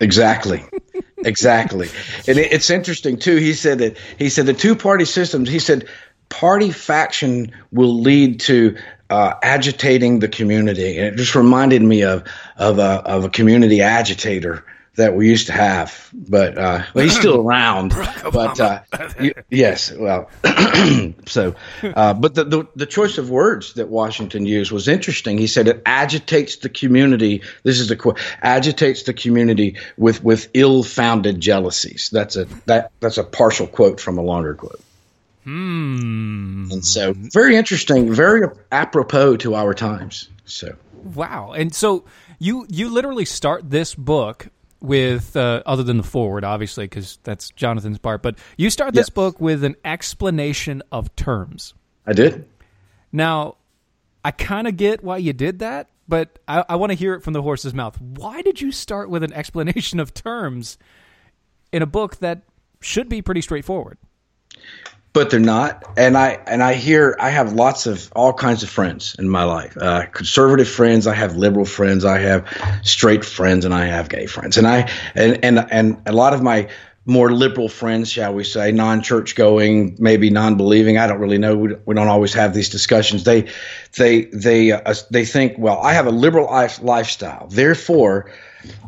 Exactly, 0.00 0.64
exactly, 1.24 1.88
and 2.26 2.38
it, 2.38 2.52
it's 2.52 2.70
interesting 2.70 3.18
too. 3.18 3.36
He 3.36 3.54
said 3.54 3.78
that 3.78 3.96
he 4.18 4.28
said 4.28 4.46
the 4.46 4.54
two 4.54 4.76
party 4.76 5.04
systems. 5.04 5.48
He 5.48 5.58
said 5.58 5.88
party 6.28 6.70
faction 6.70 7.52
will 7.72 8.00
lead 8.00 8.40
to 8.40 8.76
uh, 9.10 9.34
agitating 9.42 10.20
the 10.20 10.28
community, 10.28 10.96
and 10.98 11.08
it 11.08 11.16
just 11.16 11.34
reminded 11.34 11.82
me 11.82 12.02
of 12.02 12.24
of 12.56 12.78
a 12.78 13.02
of 13.04 13.24
a 13.24 13.28
community 13.30 13.82
agitator 13.82 14.64
that 14.96 15.14
we 15.14 15.28
used 15.28 15.46
to 15.46 15.52
have, 15.52 16.10
but 16.12 16.58
uh, 16.58 16.84
well, 16.94 17.04
he's 17.04 17.16
still 17.16 17.40
around. 17.46 17.90
but 18.32 18.60
uh, 18.60 18.82
yes, 19.48 19.92
well, 19.92 20.28
so, 21.26 21.54
uh, 21.82 22.14
but 22.14 22.34
the, 22.34 22.44
the 22.44 22.66
the 22.76 22.86
choice 22.86 23.18
of 23.18 23.30
words 23.30 23.74
that 23.74 23.88
Washington 23.88 24.46
used 24.46 24.72
was 24.72 24.88
interesting. 24.88 25.38
He 25.38 25.46
said 25.46 25.68
it 25.68 25.82
agitates 25.86 26.56
the 26.56 26.68
community. 26.68 27.42
This 27.62 27.80
is 27.80 27.88
the 27.88 27.96
quote: 27.96 28.18
agitates 28.42 29.04
the 29.04 29.14
community 29.14 29.76
with 29.96 30.22
with 30.24 30.48
ill-founded 30.54 31.40
jealousies. 31.40 32.10
That's 32.12 32.36
a 32.36 32.46
that 32.66 32.92
that's 33.00 33.18
a 33.18 33.24
partial 33.24 33.66
quote 33.66 34.00
from 34.00 34.18
a 34.18 34.22
longer 34.22 34.54
quote. 34.54 34.80
Hmm. 35.44 36.68
And 36.70 36.84
so, 36.84 37.14
very 37.16 37.56
interesting, 37.56 38.12
very 38.12 38.46
apropos 38.70 39.38
to 39.38 39.54
our 39.54 39.72
times. 39.72 40.28
So, 40.44 40.76
Wow. 41.02 41.52
And 41.52 41.74
so 41.74 42.04
you 42.38 42.66
you 42.68 42.90
literally 42.90 43.24
start 43.24 43.70
this 43.70 43.94
book 43.94 44.48
with 44.80 45.36
uh, 45.36 45.62
other 45.66 45.82
than 45.82 45.96
the 45.98 46.02
forward, 46.02 46.44
obviously, 46.44 46.84
because 46.84 47.18
that's 47.22 47.50
Jonathan's 47.50 47.98
part. 47.98 48.22
But 48.22 48.38
you 48.56 48.70
start 48.70 48.94
this 48.94 49.02
Yes. 49.06 49.10
book 49.10 49.40
with 49.40 49.62
an 49.64 49.76
explanation 49.84 50.82
of 50.90 51.14
terms. 51.16 51.74
I 52.06 52.12
did. 52.12 52.48
Now, 53.12 53.56
I 54.24 54.30
kind 54.30 54.66
of 54.66 54.76
get 54.76 55.02
why 55.04 55.18
you 55.18 55.32
did 55.32 55.58
that, 55.60 55.88
but 56.08 56.38
I, 56.48 56.64
I 56.68 56.76
want 56.76 56.90
to 56.90 56.96
hear 56.96 57.14
it 57.14 57.22
from 57.22 57.32
the 57.34 57.42
horse's 57.42 57.74
mouth. 57.74 58.00
Why 58.00 58.42
did 58.42 58.60
you 58.60 58.72
start 58.72 59.10
with 59.10 59.22
an 59.22 59.32
explanation 59.32 60.00
of 60.00 60.14
terms 60.14 60.78
in 61.72 61.82
a 61.82 61.86
book 61.86 62.16
that 62.16 62.42
should 62.80 63.08
be 63.08 63.22
pretty 63.22 63.40
straightforward? 63.42 63.98
But 65.12 65.30
they're 65.30 65.40
not. 65.40 65.84
And 65.96 66.16
I 66.16 66.38
and 66.46 66.62
I 66.62 66.74
hear 66.74 67.16
I 67.18 67.30
have 67.30 67.52
lots 67.52 67.86
of 67.86 68.12
all 68.14 68.32
kinds 68.32 68.62
of 68.62 68.70
friends 68.70 69.16
in 69.18 69.28
my 69.28 69.44
life. 69.44 69.76
Uh, 69.76 70.06
conservative 70.06 70.68
friends, 70.68 71.06
I 71.06 71.14
have 71.14 71.36
liberal 71.36 71.64
friends, 71.64 72.04
I 72.04 72.18
have 72.18 72.46
straight 72.82 73.24
friends, 73.24 73.64
and 73.64 73.74
I 73.74 73.86
have 73.86 74.08
gay 74.08 74.26
friends. 74.26 74.56
And 74.56 74.66
I 74.66 74.90
and 75.14 75.44
and 75.44 75.66
and 75.70 76.02
a 76.06 76.12
lot 76.12 76.34
of 76.34 76.42
my 76.42 76.68
more 77.06 77.32
liberal 77.32 77.68
friends, 77.68 78.12
shall 78.12 78.34
we 78.34 78.44
say, 78.44 78.70
non-church 78.70 79.34
going, 79.34 79.96
maybe 79.98 80.30
non-believing. 80.30 80.98
I 80.98 81.06
don't 81.06 81.18
really 81.18 81.38
know. 81.38 81.56
We, 81.56 81.74
we 81.86 81.94
don't 81.94 82.08
always 82.08 82.34
have 82.34 82.54
these 82.54 82.68
discussions. 82.68 83.24
They 83.24 83.48
they 83.96 84.26
they 84.26 84.72
uh, 84.72 84.94
they 85.10 85.24
think, 85.24 85.58
well, 85.58 85.80
I 85.80 85.94
have 85.94 86.06
a 86.06 86.10
liberal 86.10 86.46
life, 86.46 86.80
lifestyle, 86.82 87.48
therefore. 87.48 88.30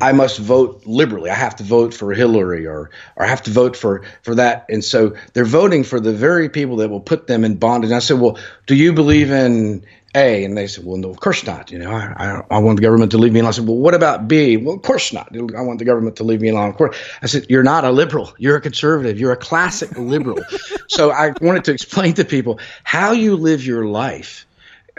I 0.01 0.13
must 0.13 0.39
vote 0.39 0.83
liberally. 0.87 1.31
I 1.31 1.35
have 1.35 1.57
to 1.57 1.65
vote 1.65 1.95
for 1.95 2.13
Hillary 2.13 2.67
or 2.67 2.91
or 3.17 3.25
I 3.25 3.29
have 3.29 3.43
to 3.43 3.51
vote 3.51 3.77
for 3.77 4.03
for 4.23 4.35
that. 4.35 4.67
And 4.69 4.85
so 4.85 5.17
they're 5.33 5.45
voting 5.45 5.85
for 5.85 6.01
the 6.01 6.13
very 6.13 6.49
people 6.49 6.77
that 6.77 6.91
will 6.91 7.01
put 7.01 7.27
them 7.27 7.45
in 7.45 7.57
bondage. 7.57 7.91
And 7.91 7.97
I 7.97 8.01
said, 8.01 8.21
well, 8.21 8.39
do 8.67 8.75
you 8.75 8.93
believe 8.93 9.31
in 9.31 9.85
A? 10.15 10.45
And 10.45 10.57
they 10.57 10.67
said, 10.67 10.85
well, 10.85 10.97
no, 10.97 11.11
of 11.11 11.21
course 11.21 11.45
not. 11.47 11.71
You 11.71 11.79
know, 11.79 11.91
I, 11.91 12.15
I, 12.17 12.57
I 12.57 12.59
want 12.59 12.77
the 12.77 12.83
government 12.83 13.13
to 13.13 13.19
leave 13.19 13.33
me 13.33 13.41
alone. 13.41 13.49
I 13.49 13.53
said, 13.53 13.67
well, 13.67 13.79
what 13.79 13.95
about 13.95 14.29
B? 14.29 14.57
Well, 14.57 14.75
of 14.75 14.83
course 14.83 15.13
not. 15.13 15.35
I 15.35 15.63
want 15.63 15.79
the 15.79 15.85
government 15.85 16.17
to 16.17 16.25
leave 16.25 16.41
me 16.41 16.49
alone. 16.49 16.71
Of 16.71 16.77
course. 16.77 16.97
I 17.23 17.27
said, 17.27 17.47
you're 17.49 17.63
not 17.63 17.85
a 17.85 17.91
liberal. 17.91 18.33
You're 18.39 18.57
a 18.57 18.61
conservative. 18.61 19.19
You're 19.19 19.33
a 19.33 19.37
classic 19.37 19.97
liberal. 19.97 20.41
so 20.89 21.11
I 21.11 21.33
wanted 21.41 21.65
to 21.65 21.73
explain 21.73 22.15
to 22.15 22.25
people 22.25 22.61
how 22.85 23.13
you 23.13 23.37
live 23.37 23.65
your 23.65 23.87
life 23.87 24.47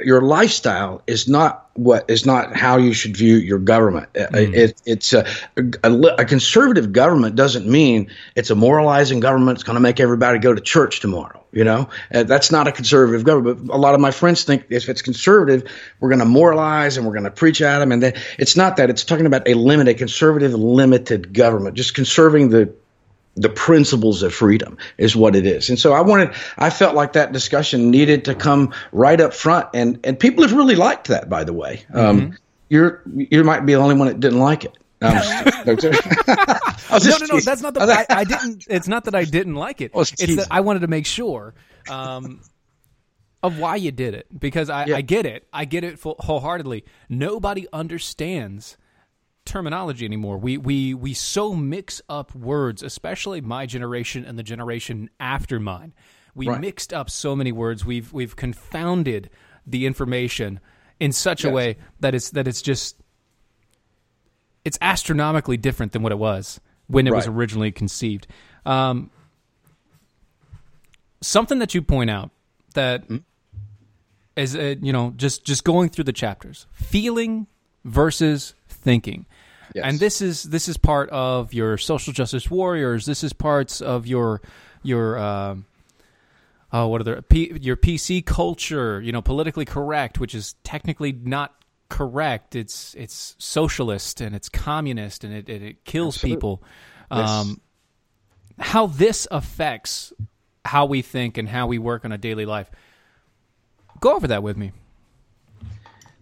your 0.01 0.21
lifestyle 0.21 1.01
is 1.07 1.27
not 1.27 1.69
what 1.75 2.09
is 2.09 2.25
not 2.25 2.55
how 2.55 2.77
you 2.77 2.93
should 2.93 3.15
view 3.17 3.35
your 3.35 3.59
government. 3.59 4.07
Uh, 4.15 4.27
It, 4.33 4.81
it's 4.85 5.13
a, 5.13 5.25
a, 5.57 5.91
a 6.19 6.25
conservative 6.25 6.91
government 6.93 7.35
doesn't 7.35 7.67
mean 7.67 8.09
it's 8.35 8.50
a 8.50 8.55
moralizing 8.55 9.19
government. 9.19 9.57
It's 9.57 9.63
going 9.63 9.75
to 9.75 9.81
make 9.81 10.00
everybody 10.00 10.39
go 10.39 10.53
to 10.53 10.62
church 10.62 11.00
tomorrow. 11.00 11.43
You 11.51 11.63
know, 11.63 11.89
uh, 12.13 12.23
that's 12.23 12.51
not 12.51 12.67
a 12.67 12.71
conservative 12.71 13.23
government. 13.23 13.69
A 13.69 13.77
lot 13.77 13.93
of 13.93 14.00
my 14.00 14.09
friends 14.09 14.43
think 14.43 14.65
if 14.69 14.89
it's 14.89 15.03
conservative, 15.03 15.63
we're 16.00 16.09
going 16.09 16.19
to 16.19 16.25
moralize 16.25 16.97
and 16.97 17.05
we're 17.05 17.13
going 17.13 17.25
to 17.25 17.31
preach 17.31 17.62
at 17.62 17.79
them. 17.79 17.91
And 17.91 18.01
that 18.01 18.17
it's 18.39 18.55
not 18.55 18.77
that. 18.77 18.89
It's 18.89 19.03
talking 19.03 19.27
about 19.27 19.47
a 19.47 19.53
limited, 19.53 19.97
conservative, 19.97 20.53
limited 20.53 21.33
government, 21.33 21.75
just 21.75 21.93
conserving 21.93 22.50
the 22.50 22.73
the 23.35 23.49
principles 23.49 24.21
of 24.23 24.33
freedom 24.33 24.77
is 24.97 25.15
what 25.15 25.35
it 25.35 25.45
is. 25.45 25.69
And 25.69 25.79
so 25.79 25.93
I 25.93 26.01
wanted, 26.01 26.33
I 26.57 26.69
felt 26.69 26.95
like 26.95 27.13
that 27.13 27.31
discussion 27.31 27.89
needed 27.89 28.25
to 28.25 28.35
come 28.35 28.73
right 28.91 29.19
up 29.19 29.33
front. 29.33 29.67
And, 29.73 29.99
and 30.03 30.19
people 30.19 30.43
have 30.43 30.53
really 30.53 30.75
liked 30.75 31.07
that, 31.07 31.29
by 31.29 31.43
the 31.43 31.53
way. 31.53 31.83
Um, 31.93 32.37
you're, 32.69 33.01
you 33.15 33.43
might 33.43 33.65
be 33.65 33.73
the 33.73 33.79
only 33.79 33.95
one 33.95 34.07
that 34.07 34.19
didn't 34.19 34.39
like 34.39 34.65
it. 34.65 34.77
Um, 35.01 35.15
No, 35.65 35.73
no, 36.93 37.25
no. 37.33 37.39
That's 37.39 37.61
not 37.61 37.73
the. 37.73 37.81
I, 37.81 38.05
I 38.09 38.23
didn't. 38.23 38.65
It's 38.69 38.87
not 38.87 39.05
that 39.05 39.15
I 39.15 39.25
didn't 39.25 39.55
like 39.55 39.81
it. 39.81 39.91
It's 39.95 40.11
that 40.11 40.47
I 40.49 40.61
wanted 40.61 40.79
to 40.79 40.87
make 40.87 41.05
sure 41.05 41.53
um, 41.89 42.41
of 43.41 43.59
why 43.59 43.75
you 43.75 43.91
did 43.91 44.13
it 44.13 44.27
because 44.39 44.69
I, 44.69 44.85
Yeah. 44.85 44.95
I 44.97 45.01
get 45.01 45.25
it. 45.25 45.47
I 45.51 45.65
get 45.65 45.83
it 45.83 45.99
full, 45.99 46.15
wholeheartedly. 46.19 46.85
Nobody 47.09 47.67
understands 47.73 48.77
terminology 49.45 50.05
anymore. 50.05 50.38
We 50.38 50.57
we 50.57 50.93
we 50.93 51.13
so 51.13 51.53
mix 51.53 52.01
up 52.09 52.33
words, 52.35 52.81
especially 52.83 53.41
my 53.41 53.65
generation 53.65 54.25
and 54.25 54.38
the 54.39 54.43
generation 54.43 55.09
after 55.19 55.59
mine. 55.59 55.93
We 56.35 56.47
Right. 56.47 56.59
mixed 56.62 56.93
up 56.93 57.09
so 57.09 57.35
many 57.35 57.51
words. 57.51 57.85
We've 57.85 58.12
we've 58.13 58.35
confounded 58.35 59.29
the 59.67 59.85
information 59.85 60.59
in 61.00 61.12
such 61.12 61.43
a 61.43 61.50
way 61.50 61.77
that 62.00 62.15
it's 62.15 62.29
that 62.31 62.47
it's 62.47 62.62
just 62.62 62.97
it's 64.65 64.77
astronomically 64.81 65.57
different 65.57 65.91
than 65.91 66.01
what 66.03 66.12
it 66.12 66.17
was 66.17 66.59
when 66.88 67.05
it 67.07 67.13
was 67.13 67.27
originally 67.27 67.71
conceived. 67.71 68.27
Um, 68.65 69.12
something 71.21 71.59
that 71.59 71.73
you 71.73 71.81
point 71.81 72.09
out 72.09 72.31
that 72.75 73.03
Hmm? 73.05 73.17
is 74.35 74.55
uh, 74.55 74.75
you 74.81 74.93
know 74.93 75.13
just 75.15 75.45
just 75.45 75.63
going 75.63 75.89
through 75.89 76.05
the 76.05 76.13
chapters, 76.13 76.65
feeling 76.71 77.47
versus 77.85 78.55
thinking. 78.83 79.25
Yes. 79.73 79.85
And 79.87 79.99
this 79.99 80.21
is 80.21 80.43
this 80.43 80.67
is 80.67 80.77
part 80.77 81.09
of 81.09 81.53
your 81.53 81.77
social 81.77 82.13
justice 82.13 82.49
warriors. 82.51 83.05
This 83.05 83.23
is 83.23 83.33
parts 83.33 83.81
of 83.81 84.05
your 84.05 84.41
your 84.83 85.17
um 85.17 85.65
oh 86.71 86.87
what 86.87 87.01
are 87.01 87.03
the 87.05 87.21
P, 87.23 87.57
your 87.59 87.77
PC 87.77 88.25
culture. 88.25 89.01
You 89.01 89.11
know, 89.11 89.21
politically 89.21 89.65
correct, 89.65 90.19
which 90.19 90.35
is 90.35 90.55
technically 90.63 91.11
not 91.11 91.55
correct. 91.89 92.55
It's 92.55 92.93
it's 92.95 93.35
socialist 93.39 94.21
and 94.21 94.35
it's 94.35 94.49
communist 94.49 95.23
and 95.23 95.33
it 95.33 95.49
it, 95.49 95.63
it 95.63 95.85
kills 95.85 96.17
Absolutely. 96.17 96.35
people. 96.35 96.63
Yes. 97.11 97.29
Um, 97.29 97.61
how 98.59 98.85
this 98.87 99.27
affects 99.31 100.13
how 100.65 100.85
we 100.85 101.01
think 101.01 101.37
and 101.37 101.49
how 101.49 101.67
we 101.67 101.79
work 101.79 102.05
on 102.05 102.11
a 102.11 102.17
daily 102.17 102.45
life. 102.45 102.69
Go 103.99 104.15
over 104.15 104.27
that 104.27 104.43
with 104.43 104.57
me. 104.57 104.71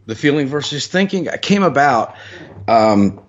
The 0.05 0.15
feeling 0.15 0.47
versus 0.47 0.87
thinking 0.87 1.29
I 1.29 1.37
came 1.37 1.63
about 1.63 2.15
um, 2.67 3.21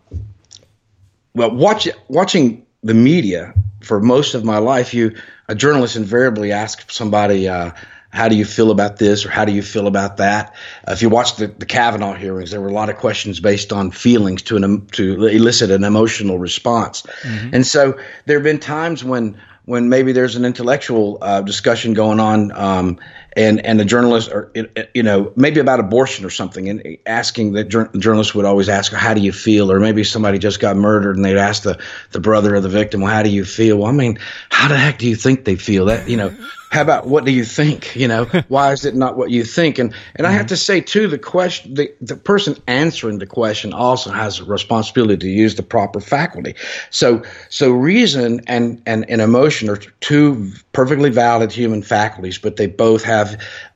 well 1.34 1.54
watch, 1.54 1.88
watching 2.08 2.66
the 2.82 2.94
media 2.94 3.54
for 3.82 4.00
most 4.00 4.34
of 4.34 4.44
my 4.44 4.58
life 4.58 4.94
you 4.94 5.14
a 5.48 5.54
journalist 5.54 5.96
invariably 5.96 6.52
asks 6.52 6.94
somebody 6.94 7.48
uh, 7.48 7.70
how 8.10 8.28
do 8.28 8.36
you 8.36 8.44
feel 8.44 8.70
about 8.70 8.98
this 8.98 9.24
or 9.24 9.30
how 9.30 9.44
do 9.46 9.52
you 9.52 9.62
feel 9.62 9.86
about 9.86 10.18
that? 10.18 10.54
Uh, 10.86 10.92
if 10.92 11.00
you 11.00 11.08
watch 11.08 11.36
the, 11.36 11.46
the 11.46 11.66
kavanaugh 11.66 12.14
hearings 12.14 12.50
there 12.50 12.60
were 12.60 12.68
a 12.68 12.72
lot 12.72 12.90
of 12.90 12.96
questions 12.96 13.40
based 13.40 13.72
on 13.72 13.90
feelings 13.90 14.42
to 14.42 14.56
an 14.56 14.86
to 14.88 15.26
elicit 15.26 15.70
an 15.70 15.84
emotional 15.84 16.38
response. 16.38 17.04
And 17.52 17.66
so 17.66 17.98
there 18.26 18.36
have 18.36 18.44
been 18.44 18.60
times 18.60 19.02
when 19.04 19.40
when 19.64 19.88
maybe 19.88 20.12
there's 20.12 20.36
an 20.36 20.44
intellectual 20.44 21.18
uh, 21.22 21.40
discussion 21.40 21.94
going 21.94 22.18
on, 22.18 22.50
um, 22.52 22.98
and 23.36 23.64
and 23.64 23.80
a 23.80 23.84
journalist, 23.84 24.30
or 24.30 24.50
it- 24.54 24.70
it- 24.76 24.90
you 24.94 25.02
know, 25.02 25.32
maybe 25.36 25.60
about 25.60 25.80
abortion 25.80 26.24
or 26.24 26.30
something, 26.30 26.68
and 26.68 26.98
asking 27.06 27.52
the 27.52 27.64
jour- 27.64 27.90
journalist 27.98 28.34
would 28.34 28.44
always 28.44 28.68
ask, 28.68 28.92
"How 28.92 29.14
do 29.14 29.20
you 29.20 29.32
feel?" 29.32 29.70
Or 29.70 29.80
maybe 29.80 30.04
somebody 30.04 30.38
just 30.38 30.60
got 30.60 30.76
murdered, 30.76 31.16
and 31.16 31.24
they'd 31.24 31.36
ask 31.36 31.62
the 31.62 31.78
the 32.12 32.20
brother 32.20 32.54
of 32.54 32.62
the 32.62 32.68
victim, 32.68 33.00
"Well, 33.00 33.12
how 33.12 33.22
do 33.22 33.30
you 33.30 33.44
feel?" 33.44 33.78
Well, 33.78 33.88
I 33.88 33.92
mean, 33.92 34.18
how 34.50 34.68
the 34.68 34.76
heck 34.76 34.98
do 34.98 35.08
you 35.08 35.16
think 35.16 35.44
they 35.44 35.56
feel? 35.56 35.86
That 35.86 36.08
you 36.08 36.16
know, 36.16 36.32
how 36.72 36.80
about 36.80 37.06
what 37.06 37.26
do 37.26 37.32
you 37.32 37.44
think? 37.44 37.94
You 37.94 38.08
know, 38.08 38.24
why 38.48 38.72
is 38.72 38.86
it 38.86 38.94
not 38.94 39.18
what 39.18 39.30
you 39.30 39.44
think? 39.44 39.78
And 39.78 39.92
and 40.16 40.26
I 40.26 40.30
have 40.30 40.46
to 40.46 40.54
mm-hmm. 40.54 40.58
say 40.58 40.80
too, 40.80 41.06
the 41.06 41.18
question, 41.18 41.74
the 41.74 41.92
the 42.00 42.16
person 42.16 42.56
answering 42.66 43.18
the 43.18 43.26
question 43.26 43.74
also 43.74 44.10
has 44.10 44.40
a 44.40 44.44
responsibility 44.44 45.18
to 45.18 45.28
use 45.28 45.54
the 45.54 45.62
proper 45.62 46.00
faculty. 46.00 46.54
So 46.88 47.24
so 47.50 47.72
reason 47.72 48.40
and 48.46 48.82
and, 48.86 49.04
and 49.10 49.20
emotion 49.20 49.68
are 49.68 49.76
two 50.00 50.52
perfectly 50.72 51.10
valid 51.10 51.52
human 51.52 51.82
faculties, 51.82 52.38
but 52.38 52.56
they 52.56 52.66
both 52.66 53.04
have 53.04 53.21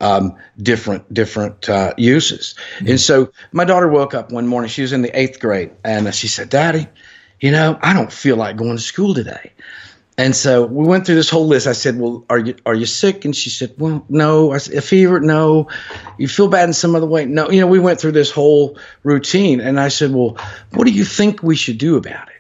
um, 0.01 0.37
different 0.59 1.13
different 1.13 1.69
uh, 1.69 1.93
uses. 1.97 2.55
And 2.87 3.01
so 3.01 3.33
my 3.53 3.65
daughter 3.65 3.89
woke 3.89 4.15
up 4.15 4.33
one 4.33 4.47
morning. 4.47 4.69
She 4.69 4.83
was 4.83 4.93
in 4.93 5.03
the 5.03 5.19
eighth 5.19 5.41
grade, 5.41 5.71
and 5.85 6.15
she 6.15 6.29
said, 6.29 6.49
"Daddy, 6.49 6.87
you 7.41 7.51
know, 7.51 7.79
I 7.83 7.93
don't 7.93 8.13
feel 8.13 8.37
like 8.37 8.57
going 8.57 8.77
to 8.77 8.83
school 8.83 9.15
today." 9.15 9.53
And 10.19 10.35
so 10.35 10.65
we 10.65 10.87
went 10.87 11.05
through 11.05 11.17
this 11.17 11.29
whole 11.29 11.47
list. 11.47 11.67
I 11.67 11.73
said, 11.73 11.99
"Well, 11.99 12.25
are 12.31 12.39
you 12.39 12.55
are 12.65 12.75
you 12.75 12.87
sick?" 12.87 13.25
And 13.27 13.37
she 13.37 13.51
said, 13.51 13.75
"Well, 13.77 14.05
no." 14.09 14.53
I 14.53 14.59
said, 14.59 14.75
"A 14.75 14.81
fever? 14.81 15.21
No. 15.21 15.69
You 16.19 16.27
feel 16.27 16.49
bad 16.49 16.69
in 16.69 16.73
some 16.73 16.97
other 16.97 17.07
way? 17.07 17.27
No." 17.27 17.51
You 17.51 17.61
know, 17.61 17.67
we 17.67 17.79
went 17.79 18.01
through 18.01 18.13
this 18.13 18.31
whole 18.31 18.79
routine, 19.03 19.61
and 19.61 19.79
I 19.79 19.89
said, 19.89 20.13
"Well, 20.13 20.39
what 20.73 20.87
do 20.87 20.93
you 20.93 21.05
think 21.05 21.43
we 21.43 21.55
should 21.55 21.77
do 21.77 21.97
about 21.97 22.29
it?" 22.29 22.36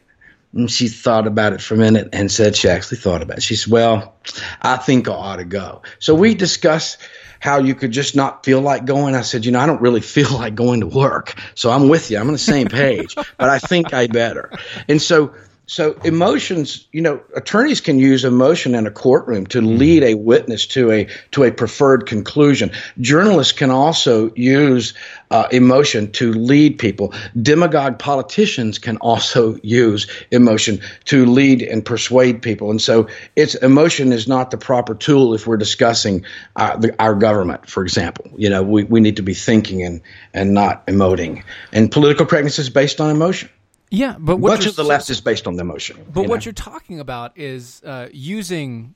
She 0.69 0.89
thought 0.89 1.27
about 1.27 1.53
it 1.53 1.61
for 1.61 1.75
a 1.75 1.79
minute 1.79 2.11
and 2.13 2.31
said 2.31 2.57
she 2.57 2.69
actually 2.69 2.99
thought 2.99 3.23
about 3.23 3.39
it. 3.39 3.43
She 3.43 3.57
said, 3.57 3.73
Well, 3.73 4.15
I 4.63 4.77
think 4.77 5.09
I 5.09 5.13
ought 5.13 5.37
to 5.37 5.45
go. 5.45 5.83
So 5.99 6.15
we 6.15 6.35
discussed 6.35 6.99
how 7.41 7.59
you 7.59 7.75
could 7.75 7.91
just 7.91 8.17
not 8.17 8.45
feel 8.45 8.61
like 8.61 8.85
going. 8.85 9.15
I 9.15 9.21
said, 9.21 9.45
you 9.45 9.53
know, 9.53 9.61
I 9.61 9.67
don't 9.67 9.81
really 9.81 10.01
feel 10.17 10.33
like 10.33 10.55
going 10.55 10.81
to 10.81 10.87
work, 10.87 11.39
so 11.55 11.71
I'm 11.71 11.89
with 11.89 12.11
you. 12.11 12.19
I'm 12.19 12.27
on 12.27 12.33
the 12.33 12.39
same 12.39 12.69
page, 12.69 13.15
but 13.15 13.49
I 13.49 13.59
think 13.59 13.93
I 13.93 14.07
better. 14.07 14.51
And 14.89 15.01
so 15.01 15.35
so 15.69 15.95
emotions, 16.05 16.87
you 16.93 17.03
know, 17.03 17.21
attorneys 17.35 17.81
can 17.81 17.99
use 17.99 18.25
emotion 18.25 18.77
in 18.77 18.87
a 18.87 18.91
courtroom 18.91 19.47
to 19.49 19.61
lead 19.61 20.05
a 20.05 20.15
witness 20.15 20.65
to 20.69 20.93
a 20.93 21.09
to 21.33 21.43
a 21.43 21.51
preferred 21.51 22.07
conclusion. 22.07 22.71
Journalists 23.01 23.53
can 23.53 23.73
also 23.73 24.33
use 24.37 24.95
uh, 25.33 25.49
emotion 25.51 26.13
to 26.13 26.33
lead 26.33 26.79
people. 26.79 27.13
Demagogue 27.43 27.99
politicians 27.99 28.79
can 28.79 28.97
also 28.99 29.57
use 29.65 30.07
emotion 30.31 30.81
to 31.07 31.27
lead 31.27 31.63
and 31.63 31.85
persuade 31.85 32.43
people. 32.43 32.71
And 32.71 32.81
so, 32.81 33.09
it's 33.35 33.57
emotion 33.57 34.13
is 34.13 34.29
not 34.29 34.53
the 34.53 34.59
proper 34.59 34.95
tool 34.95 35.35
if 35.35 35.49
we're 35.49 35.57
discussing 35.57 36.25
uh, 36.55 36.77
the, 36.77 36.95
our 37.03 37.17
government, 37.17 37.69
for 37.69 37.83
example. 37.83 38.31
You 38.37 38.51
know, 38.51 38.63
we, 38.63 38.85
we 38.85 39.01
need 39.01 39.17
to 39.17 39.23
be 39.23 39.35
thinking 39.35 39.83
and 39.83 40.01
and 40.33 40.55
not 40.55 40.87
emoting. 40.87 41.43
And 41.73 41.91
political 41.91 42.25
correctness 42.25 42.61
is 42.61 42.71
based 42.71 43.01
on 43.01 43.11
emotion. 43.11 43.49
Yeah, 43.91 44.17
but 44.19 44.39
what 44.39 44.59
much 44.59 44.67
of 44.67 44.77
the 44.77 44.85
left 44.85 45.11
is 45.11 45.21
based 45.21 45.47
on 45.47 45.57
the 45.57 45.63
emotion. 45.63 46.05
But 46.13 46.23
you 46.23 46.29
what 46.29 46.41
know? 46.41 46.45
you're 46.47 46.53
talking 46.53 46.99
about 46.99 47.39
is 47.39 47.83
uh, 47.85 48.09
using 48.13 48.95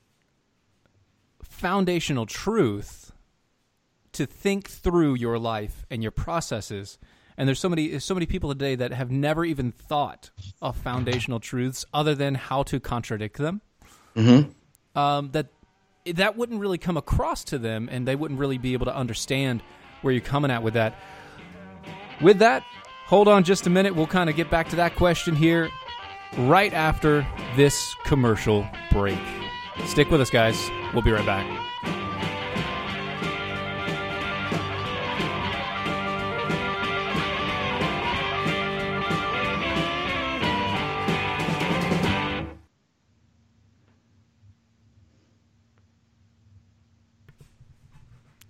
foundational 1.42 2.26
truth 2.26 3.12
to 4.12 4.26
think 4.26 4.68
through 4.68 5.14
your 5.14 5.38
life 5.38 5.84
and 5.90 6.02
your 6.02 6.10
processes. 6.10 6.98
And 7.36 7.46
there's 7.48 7.60
so 7.60 7.68
many 7.68 7.98
so 8.00 8.14
many 8.14 8.26
people 8.26 8.50
today 8.50 8.74
that 8.74 8.92
have 8.92 9.10
never 9.10 9.44
even 9.44 9.70
thought 9.70 10.30
of 10.60 10.76
foundational 10.76 11.40
truths 11.40 11.84
other 11.94 12.14
than 12.14 12.34
how 12.34 12.62
to 12.64 12.80
contradict 12.80 13.38
them. 13.38 13.60
Mm-hmm. 14.16 14.98
Um, 14.98 15.30
that 15.32 15.46
that 16.04 16.36
wouldn't 16.36 16.60
really 16.60 16.78
come 16.78 16.96
across 16.96 17.44
to 17.44 17.58
them, 17.58 17.88
and 17.90 18.06
they 18.06 18.16
wouldn't 18.16 18.40
really 18.40 18.58
be 18.58 18.72
able 18.72 18.86
to 18.86 18.94
understand 18.94 19.62
where 20.02 20.12
you're 20.12 20.20
coming 20.20 20.50
at 20.50 20.62
with 20.62 20.74
that. 20.74 20.94
With 22.20 22.40
that, 22.40 22.64
hold 23.10 23.26
on 23.26 23.42
just 23.42 23.66
a 23.66 23.70
minute. 23.70 23.94
We'll 23.94 24.06
kind 24.06 24.30
of 24.30 24.36
get 24.36 24.48
back 24.50 24.68
to 24.68 24.76
that 24.76 24.94
question 24.94 25.34
here 25.34 25.68
right 26.38 26.72
after 26.72 27.26
this 27.56 27.92
commercial 28.04 28.64
break. 28.92 29.18
Stick 29.86 30.10
with 30.10 30.20
us, 30.20 30.30
guys. 30.30 30.70
We'll 30.94 31.02
be 31.02 31.10
right 31.10 31.26
back. 31.26 31.44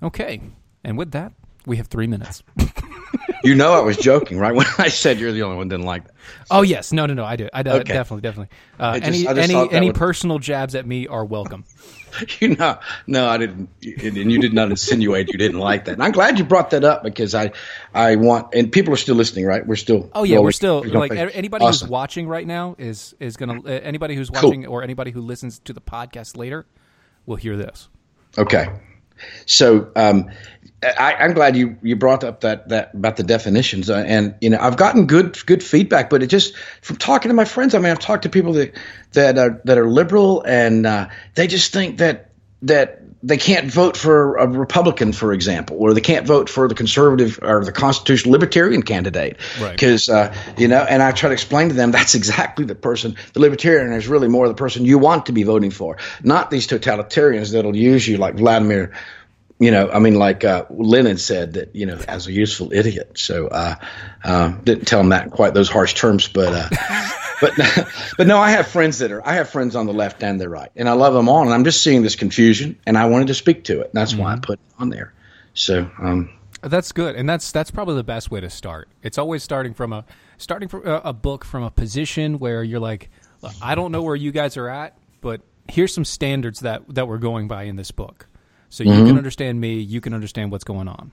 Okay, 0.03 0.41
and 0.83 0.97
with 0.97 1.13
that, 1.13 1.33
we 1.67 1.77
have 1.77 1.89
three 1.89 2.07
minutes. 2.07 2.43
You 3.43 3.55
know, 3.55 3.73
I 3.73 3.81
was 3.81 3.97
joking, 3.97 4.39
right? 4.39 4.55
When 4.55 4.67
I 4.79 4.89
said 4.89 5.19
you're 5.19 5.33
the 5.33 5.43
only 5.43 5.57
one 5.57 5.69
didn't 5.69 5.87
like 5.87 6.05
that. 6.05 6.15
Oh 6.51 6.63
yes, 6.63 6.93
no, 6.93 7.07
no, 7.07 7.15
no. 7.15 7.25
I 7.25 7.37
do. 7.37 7.49
I 7.53 7.63
do. 7.63 7.71
Okay. 7.71 7.93
Definitely, 7.93 8.21
definitely. 8.23 8.57
Uh, 8.79 8.99
just- 8.99 9.25
any 9.27 9.41
any 9.55 9.73
any 9.73 9.87
would- 9.89 9.97
personal 9.97 10.39
jabs 10.39 10.75
at 10.75 10.87
me 10.87 11.07
are 11.07 11.25
welcome. 11.25 11.65
You 12.41 12.57
know, 12.57 12.77
no, 13.07 13.29
I 13.29 13.37
didn't, 13.39 13.69
and 13.85 14.17
you 14.33 14.41
did 14.41 14.53
not 14.53 14.69
insinuate 14.69 15.29
you 15.29 15.39
didn't 15.39 15.61
like 15.61 15.85
that. 15.85 15.93
And 15.93 16.03
I'm 16.03 16.11
glad 16.11 16.41
you 16.41 16.45
brought 16.45 16.71
that 16.71 16.83
up 16.83 17.05
because 17.05 17.37
I, 17.37 17.53
I 17.95 18.17
want, 18.17 18.53
and 18.53 18.73
people 18.73 18.93
are 18.93 18.97
still 18.97 19.15
listening, 19.15 19.47
right? 19.47 19.65
We're 19.65 19.77
still. 19.77 20.11
Oh 20.13 20.25
yeah, 20.25 20.41
we're 20.41 20.51
still 20.51 20.81
We're 20.83 20.99
like 20.99 21.13
anybody 21.13 21.65
Awesome. 21.65 21.87
who's 21.87 21.91
watching 21.91 22.27
right 22.27 22.45
now 22.45 22.75
is 22.79 23.15
is 23.21 23.37
gonna 23.37 23.61
uh, 23.63 23.69
anybody 23.69 24.17
who's 24.17 24.29
Cool. 24.29 24.51
watching 24.51 24.67
or 24.67 24.83
anybody 24.83 25.13
who 25.13 25.21
listens 25.21 25.61
to 25.61 25.73
the 25.73 25.81
podcast 25.81 26.37
later 26.37 26.67
will 27.27 27.37
hear 27.37 27.57
this. 27.57 27.89
Okay. 28.37 28.67
So 29.47 29.93
um, 29.95 30.31
I, 30.83 31.15
I'm 31.21 31.35
glad 31.35 31.57
you, 31.57 31.77
you 31.83 31.95
brought 31.95 32.25
up 32.25 32.41
that, 32.41 32.71
that 32.71 32.95
about 32.95 33.17
the 33.17 33.23
definitions, 33.23 33.91
uh, 33.91 33.97
and 34.07 34.35
you 34.41 34.49
know 34.49 34.59
I've 34.59 34.77
gotten 34.79 35.07
good 35.07 35.45
good 35.45 35.63
feedback, 35.63 36.09
but 36.09 36.23
it 36.23 36.29
just 36.29 36.57
from 36.81 36.97
talking 36.97 37.29
to 37.29 37.35
my 37.35 37.45
friends. 37.45 37.75
I 37.75 37.79
mean, 37.79 37.91
I've 37.91 37.99
talked 37.99 38.23
to 38.23 38.31
people 38.31 38.55
that 38.55 38.75
that 39.13 39.37
are 39.37 39.61
that 39.65 39.77
are 39.77 39.89
liberal, 39.89 40.43
and 40.43 40.87
uh, 40.87 41.09
they 41.35 41.47
just 41.49 41.73
think 41.73 41.99
that 41.99 42.31
that 42.63 43.03
they 43.23 43.37
can't 43.37 43.71
vote 43.71 43.99
for 43.99 44.37
a 44.37 44.47
Republican, 44.47 45.13
for 45.13 45.35
example, 45.35 45.77
or 45.79 45.93
they 45.93 46.01
can't 46.01 46.27
vote 46.27 46.49
for 46.49 46.67
the 46.67 46.75
conservative 46.75 47.39
or 47.43 47.63
the 47.63 47.73
constitutional 47.73 48.33
libertarian 48.33 48.83
candidate, 48.83 49.37
Right. 49.61 49.73
because 49.73 50.09
uh, 50.09 50.35
you 50.57 50.67
know. 50.67 50.83
And 50.89 51.03
I 51.03 51.13
try 51.13 51.29
to 51.29 51.35
explain 51.35 51.69
to 51.69 51.75
them 51.75 51.91
that's 51.99 52.15
exactly 52.15 52.65
the 52.65 52.75
person. 52.75 53.17
The 53.35 53.41
libertarian 53.41 53.93
is 53.93 54.09
really 54.09 54.29
more 54.29 54.49
the 54.49 54.55
person 54.55 54.87
you 54.87 54.99
want 54.99 55.27
to 55.27 55.33
be 55.33 55.43
voting 55.43 55.71
for, 55.71 55.99
not 56.23 56.51
these 56.51 56.67
totalitarians 56.67 57.53
that'll 57.53 57.77
use 57.77 58.09
you 58.09 58.17
like 58.17 58.37
Vladimir. 58.37 58.93
You 59.61 59.71
know, 59.71 59.91
I 59.91 59.99
mean, 59.99 60.15
like 60.15 60.43
uh, 60.43 60.65
Lenin 60.71 61.19
said 61.19 61.53
that 61.53 61.77
you 61.77 61.87
know, 61.87 61.99
as 62.09 62.27
a 62.27 62.33
useful 62.33 62.73
idiot. 62.73 63.19
So 63.19 63.47
uh, 63.49 63.75
uh, 64.25 64.49
didn't 64.65 64.87
tell 64.87 65.01
him 65.01 65.11
that 65.11 65.25
in 65.25 65.31
quite 65.31 65.55
those 65.55 65.69
harsh 65.69 65.95
terms, 65.95 66.27
but 66.27 66.53
uh, 66.53 67.11
but 67.41 67.53
but 68.17 68.27
no, 68.27 68.39
I 68.39 68.51
have 68.51 68.67
friends 68.67 68.99
that 68.99 69.13
are 69.13 69.27
I 69.27 69.35
have 69.35 69.51
friends 69.51 69.77
on 69.77 69.87
the 69.87 69.93
left 69.93 70.23
and 70.23 70.41
the 70.41 70.49
right, 70.49 70.71
and 70.77 70.89
I 70.89 70.93
love 70.93 71.15
them 71.15 71.29
all. 71.29 71.43
And 71.43 71.53
I'm 71.53 71.65
just 71.65 71.83
seeing 71.83 72.03
this 72.03 72.17
confusion, 72.17 72.79
and 72.87 72.97
I 72.97 73.07
wanted 73.07 73.29
to 73.29 73.35
speak 73.35 73.65
to 73.65 73.81
it. 73.81 73.87
And 73.87 73.95
that's 73.95 74.15
why 74.15 74.33
I 74.33 74.39
put 74.39 74.59
it 74.59 74.75
on 74.79 74.89
there. 74.89 75.13
So 75.55 75.91
um, 75.99 76.31
That's 76.63 76.93
good, 76.93 77.15
and 77.17 77.29
that's 77.29 77.53
that's 77.53 77.71
probably 77.71 77.97
the 77.97 78.05
best 78.05 78.31
way 78.31 78.41
to 78.41 78.51
start. 78.51 78.89
It's 79.03 79.19
always 79.19 79.43
starting 79.43 79.75
from 79.75 79.93
a 79.93 80.05
starting 80.39 80.69
from 80.69 80.87
a, 80.87 81.03
a 81.05 81.13
book 81.13 81.45
from 81.45 81.63
a 81.63 81.71
position 81.71 82.39
where 82.39 82.63
you're 82.63 82.81
like, 82.81 83.11
I 83.61 83.75
don't 83.75 83.93
know 83.93 84.03
where 84.03 84.17
you 84.17 84.33
guys 84.33 84.57
are 84.57 84.69
at, 84.69 84.97
but 85.21 85.43
here's 85.69 85.93
some 85.93 86.05
standards 86.05 86.61
that 86.61 86.83
that 86.95 87.09
we're 87.09 87.19
going 87.19 87.47
by 87.49 87.65
in 87.65 87.77
this 87.77 87.91
book, 87.91 88.27
so 88.71 88.83
you 88.85 89.05
can 89.05 89.19
understand 89.19 89.61
me, 89.61 89.79
you 89.81 90.01
can 90.01 90.15
understand 90.15 90.51
what's 90.51 90.65
going 90.65 90.89
on. 90.89 91.13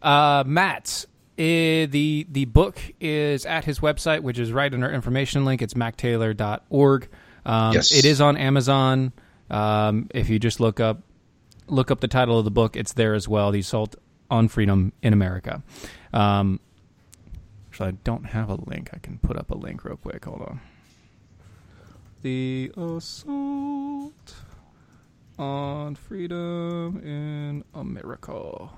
Uh, 0.00 0.44
Matt, 0.46 1.04
eh, 1.38 1.86
the 1.86 2.26
the 2.30 2.44
book 2.46 2.78
is 3.00 3.44
at 3.46 3.64
his 3.64 3.80
website, 3.80 4.20
which 4.20 4.38
is 4.38 4.52
right 4.52 4.72
in 4.72 4.82
our 4.82 4.90
information 4.90 5.44
link. 5.44 5.60
It's 5.62 5.74
mactaylor.org. 5.74 7.08
Um, 7.46 7.72
Yes. 7.74 7.92
It 7.92 8.04
is 8.04 8.20
on 8.20 8.36
Amazon. 8.36 9.12
Um, 9.50 10.08
if 10.14 10.30
you 10.30 10.38
just 10.38 10.60
look 10.60 10.80
up 10.80 11.02
look 11.66 11.90
up 11.90 12.00
the 12.00 12.08
title 12.08 12.38
of 12.38 12.44
the 12.44 12.50
book, 12.50 12.76
it's 12.76 12.92
there 12.92 13.14
as 13.14 13.26
well. 13.28 13.50
The 13.50 13.60
Assault 13.60 13.96
on 14.30 14.48
Freedom 14.48 14.92
in 15.02 15.12
America. 15.12 15.62
Um, 16.12 16.60
actually, 17.70 17.88
I 17.88 17.92
don't 18.04 18.24
have 18.26 18.48
a 18.50 18.54
link. 18.56 18.90
I 18.92 18.98
can 18.98 19.18
put 19.18 19.36
up 19.36 19.50
a 19.50 19.54
link 19.56 19.84
real 19.84 19.96
quick. 19.96 20.24
Hold 20.24 20.42
on. 20.42 20.60
The 22.22 22.72
Assault 22.76 24.34
on 25.38 25.94
Freedom 25.94 27.00
in 27.04 27.64
America. 27.74 28.70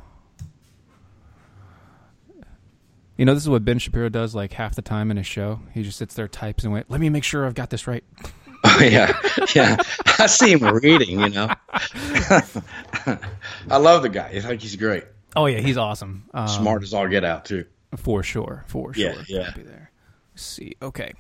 You 3.17 3.25
know, 3.25 3.33
this 3.33 3.43
is 3.43 3.49
what 3.49 3.65
Ben 3.65 3.79
Shapiro 3.79 4.09
does 4.09 4.35
like 4.35 4.53
half 4.53 4.75
the 4.75 4.83
time 4.83 5.11
in 5.11 5.17
his 5.17 5.27
show. 5.27 5.61
He 5.73 5.83
just 5.83 5.99
sits 5.99 6.15
there, 6.15 6.29
types, 6.29 6.65
and 6.65 6.73
wait. 6.73 6.85
Let 6.89 7.01
me 7.01 7.09
make 7.09 7.25
sure 7.25 7.47
I've 7.47 7.55
got 7.55 7.71
this 7.71 7.87
right. 7.87 8.05
oh, 8.65 8.81
yeah, 8.83 9.19
yeah, 9.55 9.77
I 10.19 10.27
see 10.27 10.53
him 10.53 10.65
reading. 10.65 11.21
You 11.21 11.31
know, 11.31 11.49
I 11.73 12.43
love 13.79 14.03
the 14.03 14.11
guy. 14.11 14.29
I 14.29 14.41
think 14.41 14.61
he's 14.61 14.77
great. 14.77 15.05
Oh 15.35 15.47
yeah, 15.47 15.61
he's 15.61 15.77
awesome. 15.77 16.29
Um, 16.35 16.49
Smart 16.49 16.83
as 16.83 16.93
all 16.93 17.09
get 17.09 17.25
out 17.25 17.45
too. 17.45 17.65
for 17.97 18.23
sure, 18.23 18.65
for 18.67 18.93
sure. 18.93 19.13
Yeah, 19.13 19.23
yeah. 19.29 19.47
Copy 19.47 19.63
there. 19.63 19.91
Let's 20.35 20.45
see. 20.45 20.77
Okay. 20.83 21.13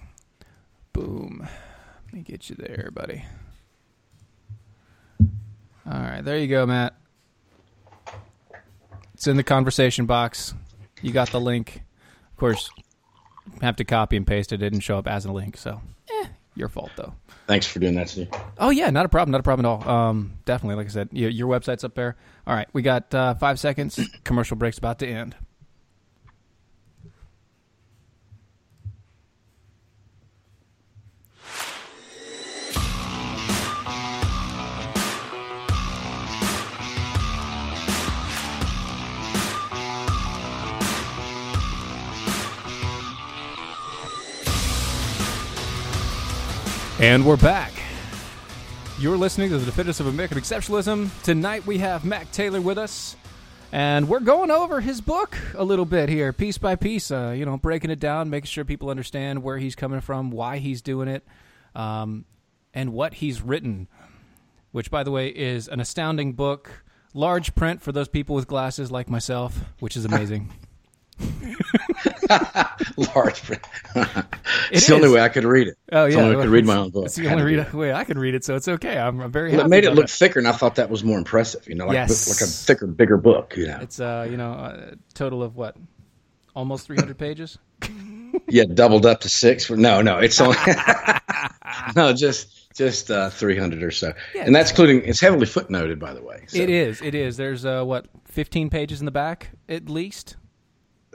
Boom. 0.93 1.47
Let 2.07 2.15
me 2.15 2.23
get 2.23 2.51
you 2.51 2.57
there, 2.57 2.91
buddy. 2.93 3.25
All 5.91 6.01
right, 6.01 6.21
there 6.23 6.37
you 6.37 6.49
go, 6.49 6.67
Matt. 6.67 6.95
It's 9.15 9.27
in 9.27 9.37
the 9.37 9.45
conversation 9.45 10.07
box. 10.07 10.55
You 11.01 11.13
got 11.13 11.31
the 11.31 11.41
link. 11.41 11.83
Of 12.31 12.37
course, 12.37 12.71
have 13.63 13.77
to 13.77 13.85
copy 13.85 14.17
and 14.17 14.27
paste 14.27 14.53
it. 14.53 14.57
It 14.57 14.59
didn't 14.59 14.81
show 14.81 14.99
up 14.99 15.07
as 15.07 15.25
a 15.25 15.33
link, 15.33 15.57
so 15.57 15.81
eh, 16.11 16.27
your 16.55 16.69
fault 16.69 16.91
though. 16.97 17.15
Thanks 17.47 17.67
for 17.67 17.79
doing 17.79 17.95
that, 17.95 18.09
Steve. 18.09 18.29
Oh 18.59 18.71
yeah, 18.71 18.91
not 18.91 19.07
a 19.07 19.09
problem, 19.09 19.31
not 19.31 19.41
a 19.41 19.45
problem 19.45 19.65
at 19.65 19.69
all. 19.69 19.89
Um, 19.89 20.33
definitely, 20.45 20.77
like 20.77 20.87
I 20.87 20.91
said, 20.91 21.09
your, 21.13 21.31
your 21.31 21.49
website's 21.49 21.85
up 21.85 21.95
there. 21.95 22.17
All 22.47 22.55
right, 22.55 22.69
we 22.73 22.83
got 22.83 23.15
uh, 23.15 23.35
five 23.35 23.61
seconds. 23.61 24.01
Commercial 24.25 24.57
break's 24.57 24.79
about 24.79 24.99
to 24.99 25.07
end. 25.07 25.37
And 47.07 47.25
we're 47.25 47.37
back. 47.37 47.73
You're 48.99 49.17
listening 49.17 49.51
to 49.51 49.59
the 49.59 49.65
Defenders 49.65 50.01
of 50.01 50.09
American 50.09 50.39
Exceptionalism. 50.39 51.09
Tonight 51.23 51.65
we 51.65 51.79
have 51.79 52.05
Mac 52.05 52.33
Taylor 52.33 52.61
with 52.61 52.79
us, 52.79 53.15
and 53.71 54.09
we're 54.09 54.19
going 54.19 54.51
over 54.51 54.81
his 54.81 55.01
book 55.01 55.39
a 55.55 55.63
little 55.63 55.85
bit 55.85 56.09
here, 56.09 56.33
piece 56.33 56.59
by 56.59 56.75
piece. 56.75 57.13
Uh, 57.13 57.33
you 57.39 57.47
know, 57.47 57.59
breaking 57.59 57.91
it 57.91 58.01
down, 58.01 58.29
making 58.29 58.49
sure 58.49 58.65
people 58.65 58.91
understand 58.91 59.45
where 59.45 59.57
he's 59.57 59.77
coming 59.77 60.01
from, 60.01 60.33
why 60.33 60.59
he's 60.59 60.83
doing 60.83 61.07
it, 61.07 61.25
um, 61.77 62.25
and 62.75 62.93
what 62.93 63.15
he's 63.15 63.41
written. 63.41 63.87
Which, 64.73 64.91
by 64.91 65.05
the 65.05 65.13
way, 65.13 65.29
is 65.29 65.69
an 65.69 65.79
astounding 65.79 66.33
book. 66.33 66.83
large 67.15 67.55
print 67.55 67.83
for 67.83 67.93
those 67.93 68.09
people 68.09 68.35
with 68.35 68.49
glasses 68.49 68.91
like 68.91 69.09
myself, 69.09 69.61
which 69.79 69.97
is 69.97 70.05
amazing. 70.11 70.53
Large 72.97 73.43
print. 73.43 73.63
It 74.69 74.79
it's 74.79 74.87
the 74.89 74.95
only 74.95 75.09
way 75.09 75.21
I 75.21 75.29
could 75.29 75.45
read 75.45 75.69
it. 75.69 75.77
Oh 75.93 76.07
It's 76.07 76.15
yeah, 76.17 76.23
the 76.23 76.25
only 76.27 76.37
way 76.37 76.43
I 76.43 76.45
could 76.47 76.53
read 76.53 76.65
my 76.67 76.77
own 76.77 76.91
book. 76.91 77.05
It's 77.07 77.15
the 77.15 77.29
only 77.29 77.45
read- 77.45 77.73
way 77.73 77.93
I 77.93 78.03
can 78.05 78.19
read 78.19 78.35
it, 78.35 78.45
so 78.45 78.57
it's 78.57 78.67
okay. 78.67 78.99
I'm, 78.99 79.21
I'm 79.21 79.31
very 79.31 79.53
Well, 79.53 79.65
it 79.65 79.69
made 79.69 79.85
it 79.85 79.93
look 79.95 80.09
thicker, 80.09 80.39
and 80.41 80.49
I 80.49 80.53
thought 80.53 80.75
that 80.75 80.91
was 80.91 81.05
more 81.05 81.19
impressive. 81.19 81.69
You 81.69 81.77
know, 81.77 81.87
like 81.87 81.95
Yes. 81.95 82.29
like 82.29 82.41
a 82.49 82.51
thicker, 82.51 82.87
bigger 82.89 83.17
book. 83.17 83.55
You 83.57 83.69
know, 83.69 83.79
It's 83.81 84.01
uh, 84.01 84.27
you 84.29 84.37
know, 84.37 84.53
a 84.53 84.95
total 85.15 85.43
of 85.43 85.57
what, 85.57 85.77
almost 86.57 86.87
300 86.87 87.17
pages. 87.17 87.59
yeah, 88.49 88.65
doubled 88.65 89.07
up 89.07 89.21
to 89.21 89.29
six. 89.29 89.71
No, 89.71 90.03
no, 90.03 90.19
it's 90.19 90.41
only 90.41 90.57
no, 91.97 92.13
just 92.13 92.75
just 92.77 93.11
uh, 93.11 93.31
three 93.31 93.57
hundred 93.59 93.83
or 93.85 93.91
so, 93.93 94.13
yeah, 94.35 94.45
and 94.47 94.55
that's 94.55 94.71
including. 94.71 95.03
It's 95.05 95.21
heavily 95.21 95.47
footnoted, 95.47 95.99
by 96.01 96.13
the 96.13 96.23
way. 96.23 96.45
So. 96.49 96.59
It 96.59 96.71
is. 96.71 97.01
It 97.03 97.15
is. 97.15 97.37
There's 97.37 97.65
uh, 97.65 97.85
what, 97.85 98.07
15 98.27 98.69
pages 98.71 99.01
in 99.01 99.05
the 99.07 99.13
back 99.13 99.51
at 99.69 99.89
least. 99.89 100.37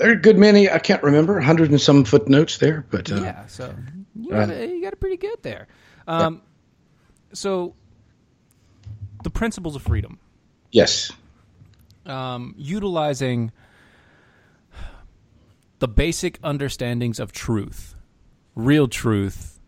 There 0.01 0.09
are 0.09 0.13
a 0.13 0.19
good 0.19 0.39
many. 0.39 0.67
I 0.67 0.79
can't 0.79 1.03
remember, 1.03 1.37
a 1.37 1.43
hundred 1.43 1.69
and 1.69 1.79
some 1.79 2.05
footnotes 2.05 2.57
there, 2.57 2.85
but 2.89 3.11
uh, 3.11 3.21
Yeah. 3.21 3.45
So 3.45 3.71
you 4.15 4.31
got, 4.31 4.49
it, 4.49 4.71
you 4.71 4.81
got 4.81 4.93
it 4.93 4.99
pretty 4.99 5.17
good 5.17 5.37
there. 5.43 5.67
Um, 6.07 6.41
so 7.33 7.75
the 9.23 9.29
principles 9.29 9.75
of 9.75 9.83
freedom. 9.83 10.17
yes, 10.71 11.11
um, 12.07 12.55
utilizing 12.57 13.51
the 15.77 15.87
basic 15.87 16.39
understandings 16.43 17.19
of 17.19 17.31
truth, 17.31 17.93
real 18.55 18.87
truth, 18.87 19.59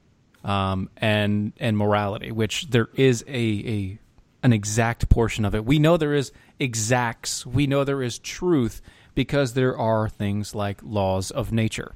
um, 0.44 0.90
and 0.98 1.54
and 1.60 1.78
morality, 1.78 2.32
which 2.32 2.72
there 2.72 2.90
is 2.96 3.24
a, 3.28 3.32
a 3.32 4.00
an 4.42 4.52
exact 4.52 5.10
portion 5.10 5.46
of 5.46 5.54
it. 5.54 5.64
We 5.64 5.78
know 5.78 5.96
there 5.96 6.16
is 6.16 6.32
exacts. 6.60 7.46
We 7.46 7.68
know 7.68 7.84
there 7.84 8.02
is 8.02 8.18
truth 8.18 8.82
because 9.16 9.54
there 9.54 9.78
are 9.78 10.10
things 10.10 10.56
like 10.56 10.80
laws 10.84 11.32
of 11.32 11.52
nature. 11.52 11.94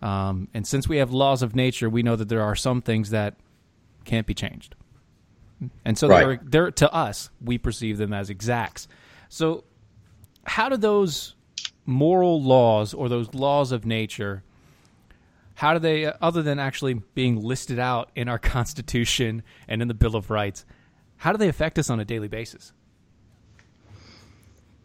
Um, 0.00 0.48
and 0.52 0.66
since 0.66 0.88
we 0.88 0.96
have 0.96 1.12
laws 1.12 1.42
of 1.42 1.54
nature, 1.54 1.88
we 1.88 2.02
know 2.02 2.16
that 2.16 2.28
there 2.28 2.42
are 2.42 2.56
some 2.56 2.82
things 2.82 3.10
that 3.10 3.36
can't 4.04 4.26
be 4.26 4.34
changed. 4.34 4.74
And 5.84 5.96
so 5.96 6.08
Right. 6.08 6.40
they're, 6.40 6.64
they're 6.64 6.70
to 6.72 6.92
us, 6.92 7.30
we 7.40 7.56
perceive 7.56 7.98
them 7.98 8.12
as 8.12 8.30
exacts. 8.30 8.88
So 9.28 9.62
how 10.44 10.68
do 10.68 10.76
those 10.76 11.36
moral 11.86 12.42
laws 12.42 12.94
or 12.94 13.08
those 13.08 13.32
laws 13.34 13.72
of 13.72 13.84
nature 13.84 14.42
how 15.54 15.72
do 15.72 15.78
they 15.78 16.06
other 16.20 16.42
than 16.42 16.58
actually 16.58 16.94
being 17.14 17.42
listed 17.42 17.78
out 17.78 18.10
in 18.14 18.28
our 18.28 18.38
constitution 18.56 19.42
and 19.68 19.82
in 19.82 19.88
the 19.88 19.94
bill 19.94 20.14
of 20.14 20.30
rights 20.30 20.64
how 21.16 21.32
do 21.32 21.38
they 21.38 21.48
affect 21.48 21.78
us 21.78 21.90
on 21.90 21.98
a 21.98 22.04
daily 22.04 22.28
basis 22.28 22.72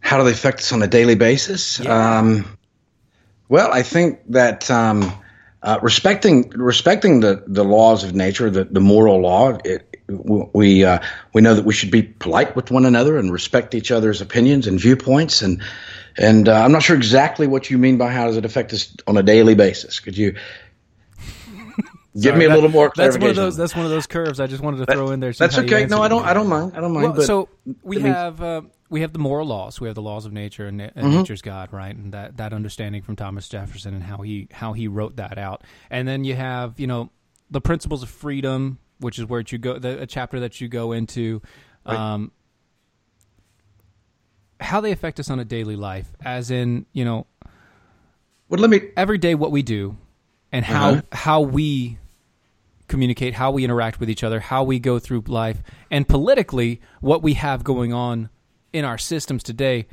how 0.07 0.17
do 0.17 0.23
they 0.23 0.31
affect 0.31 0.59
us 0.59 0.71
on 0.71 0.81
a 0.81 0.87
daily 0.87 1.15
basis? 1.15 1.81
Yeah. 1.81 2.19
Um, 2.19 2.57
well, 3.49 3.73
I 3.73 3.83
think 3.83 4.21
that 4.29 4.71
um, 4.71 5.11
uh, 5.61 5.79
respecting 5.81 6.49
respecting 6.51 7.19
the, 7.19 7.43
the 7.45 7.65
laws 7.65 8.05
of 8.05 8.15
nature, 8.15 8.49
the, 8.49 8.63
the 8.63 8.79
moral 8.79 9.19
law, 9.19 9.57
it, 9.65 9.97
we 10.07 10.85
uh, 10.85 10.99
we 11.33 11.41
know 11.41 11.55
that 11.55 11.65
we 11.65 11.73
should 11.73 11.91
be 11.91 12.03
polite 12.03 12.55
with 12.55 12.71
one 12.71 12.85
another 12.85 13.17
and 13.17 13.33
respect 13.33 13.75
each 13.75 13.91
other's 13.91 14.21
opinions 14.21 14.65
and 14.65 14.79
viewpoints. 14.79 15.41
And 15.41 15.61
and 16.17 16.47
uh, 16.47 16.53
I'm 16.53 16.71
not 16.71 16.83
sure 16.83 16.95
exactly 16.95 17.45
what 17.45 17.69
you 17.69 17.77
mean 17.77 17.97
by 17.97 18.09
how 18.09 18.27
does 18.27 18.37
it 18.37 18.45
affect 18.45 18.71
us 18.71 18.95
on 19.07 19.17
a 19.17 19.23
daily 19.23 19.55
basis. 19.55 19.99
Could 19.99 20.17
you 20.17 20.37
give 22.21 22.31
Sorry, 22.31 22.39
me 22.39 22.45
a 22.45 22.49
that- 22.49 22.55
little 22.55 22.69
more 22.69 22.91
that's 22.95 23.17
one 23.17 23.29
of 23.29 23.35
those 23.35 23.55
that's 23.55 23.75
one 23.75 23.85
of 23.85 23.91
those 23.91 24.07
curves 24.07 24.39
i 24.39 24.47
just 24.47 24.61
wanted 24.63 24.85
to 24.85 24.91
throw 24.93 25.11
in 25.11 25.19
there 25.19 25.31
That's 25.33 25.57
okay. 25.57 25.85
No, 25.85 26.01
I 26.01 26.07
don't. 26.07 26.25
I 26.25 26.33
don't 26.33 26.47
mind. 26.47 26.73
I 26.75 26.81
don't 26.81 26.91
mind. 26.93 27.03
Well, 27.07 27.13
but 27.13 27.25
so 27.25 27.49
we 27.83 27.99
have 28.01 28.41
uh, 28.41 28.61
we 28.89 29.01
have 29.01 29.13
the 29.13 29.19
moral 29.19 29.45
laws. 29.47 29.79
We 29.81 29.87
have 29.87 29.95
the 29.95 30.01
laws 30.01 30.25
of 30.25 30.33
nature 30.33 30.65
and, 30.65 30.81
and 30.81 30.93
Mm-hmm. 30.95 31.09
nature's 31.11 31.41
God, 31.41 31.71
right? 31.73 31.93
And 31.95 32.13
that, 32.13 32.37
that 32.37 32.53
understanding 32.53 33.01
from 33.01 33.15
Thomas 33.17 33.47
Jefferson 33.49 33.93
and 33.93 34.03
how 34.03 34.17
he 34.21 34.47
how 34.51 34.73
he 34.73 34.87
wrote 34.87 35.17
that 35.17 35.37
out. 35.37 35.63
And 35.89 36.07
then 36.07 36.23
you 36.23 36.35
have 36.35 36.79
you 36.79 36.87
know 36.87 37.09
the 37.51 37.61
principles 37.61 38.01
of 38.03 38.09
freedom, 38.09 38.79
which 38.99 39.19
is 39.19 39.25
where 39.25 39.43
you 39.47 39.57
go 39.57 39.77
the 39.77 40.01
a 40.01 40.07
chapter 40.07 40.39
that 40.39 40.59
you 40.61 40.67
go 40.69 40.91
into. 40.93 41.41
Um, 41.85 42.31
how 44.59 44.81
they 44.81 44.91
affect 44.91 45.19
us 45.19 45.29
on 45.29 45.39
a 45.39 45.45
daily 45.45 45.75
life, 45.75 46.07
as 46.23 46.49
in 46.51 46.85
you 46.93 47.05
know 47.05 47.27
well, 48.49 48.59
let 48.61 48.69
me 48.69 48.81
every 48.95 49.17
day 49.17 49.35
what 49.35 49.51
we 49.51 49.61
do 49.61 49.97
and 50.51 50.63
how 50.65 50.89
Uh-huh. 50.91 51.01
how 51.11 51.41
we 51.41 51.97
communicate, 52.87 53.33
how 53.33 53.51
we 53.51 53.63
interact 53.63 53.99
with 53.99 54.09
each 54.09 54.23
other, 54.23 54.39
how 54.39 54.63
we 54.63 54.79
go 54.79 54.99
through 54.99 55.23
life, 55.27 55.61
and 55.91 56.07
politically 56.07 56.81
what 57.01 57.21
we 57.21 57.33
have 57.33 57.63
going 57.63 57.93
on 57.93 58.29
in 58.73 58.85
our 58.85 58.97
systems 58.97 59.43
today. 59.43 59.87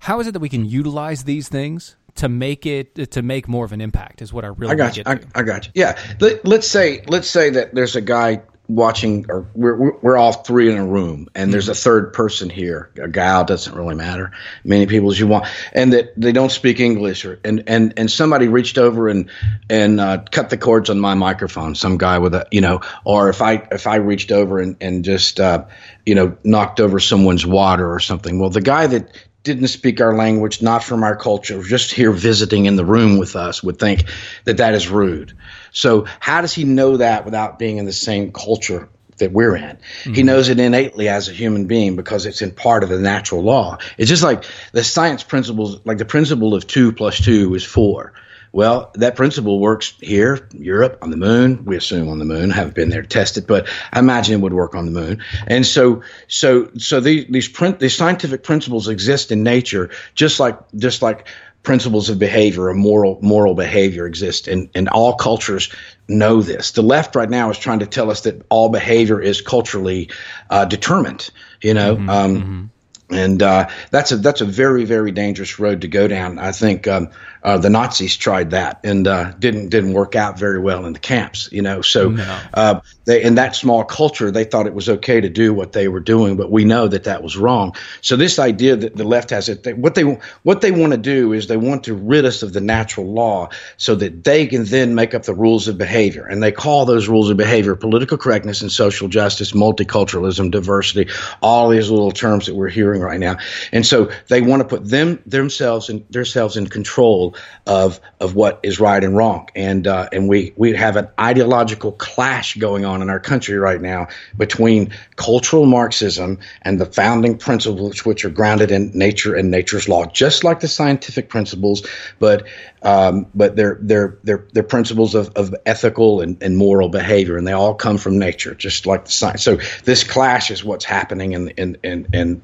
How 0.00 0.20
is 0.20 0.26
it 0.26 0.32
that 0.32 0.40
we 0.40 0.48
can 0.48 0.64
utilize 0.64 1.24
these 1.24 1.48
things 1.48 1.96
to 2.16 2.28
make 2.28 2.66
it 2.66 3.10
to 3.12 3.22
make 3.22 3.48
more 3.48 3.64
of 3.64 3.72
an 3.72 3.80
impact? 3.80 4.22
Is 4.22 4.32
what 4.32 4.44
I 4.44 4.48
really 4.48 4.72
I 4.72 4.76
got 4.76 4.96
you. 4.96 5.02
I. 5.06 5.20
I 5.34 5.42
got 5.42 5.66
you. 5.66 5.72
Yeah. 5.74 5.98
Let, 6.20 6.44
let's 6.46 6.66
say 6.66 7.02
let's 7.06 7.28
say 7.28 7.50
that 7.50 7.74
there's 7.74 7.96
a 7.96 8.00
guy 8.00 8.42
watching, 8.74 9.26
or 9.28 9.46
we're 9.54 9.76
we're- 9.76 9.96
we're 10.02 10.16
all 10.16 10.32
three 10.32 10.70
in 10.70 10.76
a 10.78 10.84
room, 10.86 11.28
and 11.34 11.52
there's 11.52 11.68
a 11.68 11.74
third 11.74 12.12
person 12.12 12.48
here, 12.50 12.90
a 13.02 13.08
gal 13.08 13.44
doesn't 13.44 13.74
really 13.74 13.94
matter, 13.94 14.32
many 14.64 14.86
people 14.86 15.10
as 15.10 15.18
you 15.18 15.26
want, 15.26 15.46
and 15.72 15.92
that 15.92 16.12
they 16.16 16.32
don't 16.32 16.52
speak 16.52 16.80
English, 16.80 17.24
or 17.24 17.38
and 17.44 17.64
and 17.66 17.94
and 17.96 18.10
somebody 18.10 18.48
reached 18.48 18.78
over 18.78 19.08
and 19.08 19.30
and 19.68 20.00
uh, 20.00 20.18
cut 20.30 20.50
the 20.50 20.56
cords 20.56 20.90
on 20.90 21.00
my 21.00 21.14
microphone, 21.14 21.74
some 21.74 21.98
guy 21.98 22.18
with 22.18 22.34
a 22.34 22.46
you 22.50 22.60
know, 22.60 22.80
or 23.04 23.28
if 23.28 23.42
I 23.42 23.66
if 23.72 23.86
I 23.86 23.96
reached 23.96 24.32
over 24.32 24.58
and 24.58 24.76
and 24.80 25.04
just 25.04 25.40
uh, 25.40 25.64
you 26.06 26.14
know 26.14 26.36
knocked 26.44 26.80
over 26.80 27.00
someone's 27.00 27.46
water 27.46 27.92
or 27.92 28.00
something, 28.00 28.38
well, 28.38 28.50
the 28.50 28.60
guy 28.60 28.86
that 28.86 29.10
didn't 29.42 29.68
speak 29.68 30.00
our 30.02 30.14
language, 30.14 30.60
not 30.60 30.84
from 30.84 31.02
our 31.02 31.16
culture, 31.16 31.62
just 31.62 31.92
here 31.92 32.12
visiting 32.12 32.66
in 32.66 32.76
the 32.76 32.84
room 32.84 33.16
with 33.18 33.36
us, 33.36 33.62
would 33.62 33.78
think 33.78 34.04
that 34.44 34.58
that 34.58 34.74
is 34.74 34.88
rude. 34.90 35.32
So, 35.72 36.06
how 36.18 36.40
does 36.40 36.52
he 36.52 36.64
know 36.64 36.98
that 36.98 37.24
without 37.24 37.58
being 37.58 37.78
in 37.78 37.84
the 37.84 37.92
same 37.92 38.32
culture 38.32 38.88
that 39.18 39.32
we're 39.32 39.56
in? 39.56 39.78
He 40.04 40.10
mm-hmm. 40.10 40.26
knows 40.26 40.48
it 40.48 40.58
innately 40.58 41.08
as 41.08 41.28
a 41.28 41.32
human 41.32 41.66
being 41.66 41.96
because 41.96 42.26
it's 42.26 42.42
in 42.42 42.52
part 42.52 42.82
of 42.82 42.88
the 42.88 42.98
natural 42.98 43.42
law. 43.42 43.78
It's 43.98 44.08
just 44.08 44.22
like 44.22 44.44
the 44.72 44.84
science 44.84 45.22
principles, 45.22 45.80
like 45.84 45.98
the 45.98 46.04
principle 46.04 46.54
of 46.54 46.66
two 46.66 46.92
plus 46.92 47.20
two 47.20 47.54
is 47.54 47.64
four. 47.64 48.12
Well, 48.52 48.90
that 48.94 49.14
principle 49.14 49.60
works 49.60 49.94
here, 50.00 50.48
Europe, 50.52 50.98
on 51.02 51.10
the 51.10 51.16
moon. 51.16 51.64
We 51.64 51.76
assume 51.76 52.08
on 52.08 52.18
the 52.18 52.24
moon. 52.24 52.50
I 52.50 52.56
haven't 52.56 52.74
been 52.74 52.88
there 52.88 53.02
to 53.02 53.08
test 53.08 53.36
it, 53.36 53.46
but 53.46 53.68
I 53.92 54.00
imagine 54.00 54.34
it 54.34 54.42
would 54.42 54.52
work 54.52 54.74
on 54.74 54.86
the 54.86 54.90
moon. 54.90 55.22
And 55.46 55.64
so, 55.64 56.02
so, 56.26 56.68
so 56.76 56.98
these 56.98 57.26
these 57.28 57.48
print 57.48 57.78
these 57.78 57.96
scientific 57.96 58.42
principles 58.42 58.88
exist 58.88 59.30
in 59.30 59.44
nature, 59.44 59.90
just 60.14 60.40
like 60.40 60.58
just 60.76 61.00
like 61.00 61.28
principles 61.62 62.08
of 62.08 62.18
behavior 62.18 62.68
or 62.68 62.74
moral 62.74 63.18
moral 63.22 63.54
behavior 63.54 64.06
exist, 64.06 64.48
and 64.48 64.68
and 64.74 64.88
all 64.88 65.14
cultures 65.14 65.70
know 66.08 66.42
this. 66.42 66.72
The 66.72 66.82
left 66.82 67.14
right 67.14 67.30
now 67.30 67.50
is 67.50 67.58
trying 67.58 67.80
to 67.80 67.86
tell 67.86 68.10
us 68.10 68.22
that 68.22 68.42
all 68.48 68.68
behavior 68.68 69.20
is 69.20 69.40
culturally 69.40 70.10
uh, 70.48 70.64
determined. 70.64 71.30
You 71.62 71.74
know. 71.74 71.96
um, 72.08 72.70
and 73.10 73.42
uh, 73.42 73.68
that's 73.90 74.12
a 74.12 74.16
that's 74.16 74.40
a 74.40 74.44
very 74.44 74.84
very 74.84 75.12
dangerous 75.12 75.58
road 75.58 75.82
to 75.82 75.88
go 75.88 76.08
down. 76.08 76.38
I 76.38 76.52
think 76.52 76.86
um, 76.86 77.10
uh, 77.42 77.58
the 77.58 77.70
Nazis 77.70 78.16
tried 78.16 78.50
that 78.50 78.80
and 78.84 79.06
uh, 79.06 79.32
didn't 79.32 79.68
didn't 79.70 79.92
work 79.92 80.14
out 80.14 80.38
very 80.38 80.58
well 80.58 80.84
in 80.86 80.92
the 80.92 80.98
camps. 80.98 81.48
You 81.52 81.62
know, 81.62 81.82
so 81.82 82.16
uh, 82.54 82.80
they 83.04 83.22
in 83.22 83.34
that 83.36 83.56
small 83.56 83.84
culture 83.84 84.30
they 84.30 84.44
thought 84.44 84.66
it 84.66 84.74
was 84.74 84.88
okay 84.88 85.20
to 85.20 85.28
do 85.28 85.54
what 85.54 85.72
they 85.72 85.88
were 85.88 86.00
doing, 86.00 86.36
but 86.36 86.50
we 86.50 86.64
know 86.64 86.88
that 86.88 87.04
that 87.04 87.22
was 87.22 87.36
wrong. 87.36 87.74
So 88.00 88.16
this 88.16 88.38
idea 88.38 88.76
that 88.76 88.96
the 88.96 89.04
left 89.04 89.30
has 89.30 89.48
it, 89.48 89.62
they, 89.62 89.72
what 89.72 89.94
they 89.94 90.02
what 90.42 90.60
they 90.60 90.70
want 90.70 90.92
to 90.92 90.98
do 90.98 91.32
is 91.32 91.46
they 91.46 91.56
want 91.56 91.84
to 91.84 91.94
rid 91.94 92.24
us 92.24 92.42
of 92.42 92.52
the 92.52 92.60
natural 92.60 93.12
law 93.12 93.48
so 93.76 93.94
that 93.94 94.24
they 94.24 94.46
can 94.46 94.64
then 94.64 94.94
make 94.94 95.14
up 95.14 95.22
the 95.24 95.34
rules 95.34 95.68
of 95.68 95.78
behavior, 95.78 96.26
and 96.26 96.42
they 96.42 96.52
call 96.52 96.84
those 96.84 97.08
rules 97.08 97.30
of 97.30 97.36
behavior 97.36 97.74
political 97.74 98.18
correctness 98.18 98.62
and 98.62 98.70
social 98.70 99.08
justice, 99.08 99.52
multiculturalism, 99.52 100.50
diversity, 100.50 101.10
all 101.42 101.68
these 101.68 101.90
little 101.90 102.12
terms 102.12 102.46
that 102.46 102.54
we're 102.54 102.68
hearing 102.68 102.99
right 103.00 103.20
now. 103.20 103.36
And 103.72 103.84
so 103.84 104.10
they 104.28 104.40
want 104.40 104.60
to 104.60 104.68
put 104.68 104.88
them 104.88 105.22
themselves 105.26 105.88
and 105.88 106.06
themselves 106.10 106.56
in 106.56 106.66
control 106.66 107.34
of 107.66 108.00
of 108.20 108.34
what 108.34 108.60
is 108.62 108.80
right 108.80 109.02
and 109.02 109.16
wrong. 109.16 109.48
And 109.54 109.86
uh, 109.86 110.08
and 110.12 110.28
we 110.28 110.52
we 110.56 110.74
have 110.74 110.96
an 110.96 111.08
ideological 111.18 111.92
clash 111.92 112.56
going 112.56 112.84
on 112.84 113.02
in 113.02 113.10
our 113.10 113.20
country 113.20 113.58
right 113.58 113.80
now 113.80 114.08
between 114.36 114.92
cultural 115.16 115.66
Marxism 115.66 116.38
and 116.62 116.80
the 116.80 116.86
founding 116.86 117.38
principles 117.38 118.04
which 118.04 118.24
are 118.24 118.30
grounded 118.30 118.70
in 118.70 118.90
nature 118.94 119.34
and 119.34 119.50
nature's 119.50 119.88
law, 119.88 120.06
just 120.06 120.44
like 120.44 120.60
the 120.60 120.68
scientific 120.68 121.28
principles, 121.28 121.86
but 122.18 122.46
um, 122.82 123.26
but 123.34 123.56
they're 123.56 123.78
they're 123.80 124.18
they're 124.24 124.46
they're 124.52 124.62
principles 124.62 125.14
of, 125.14 125.30
of 125.36 125.54
ethical 125.66 126.20
and, 126.20 126.42
and 126.42 126.56
moral 126.56 126.88
behavior, 126.88 127.36
and 127.36 127.46
they 127.46 127.52
all 127.52 127.74
come 127.74 127.98
from 127.98 128.18
nature, 128.18 128.54
just 128.54 128.86
like 128.86 129.04
the 129.04 129.12
science. 129.12 129.42
So 129.42 129.56
this 129.84 130.04
clash 130.04 130.50
is 130.50 130.64
what's 130.64 130.84
happening 130.84 131.32
in 131.32 131.48
in 131.50 131.76
in 131.82 132.08
in, 132.12 132.42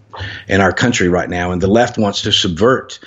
in 0.49 0.61
our 0.61 0.73
country 0.73 1.09
right 1.09 1.31
now, 1.31 1.53
and 1.53 1.63
the 1.63 1.69
left 1.69 1.97
wants 1.97 2.23
to 2.23 2.33
subvert 2.33 2.99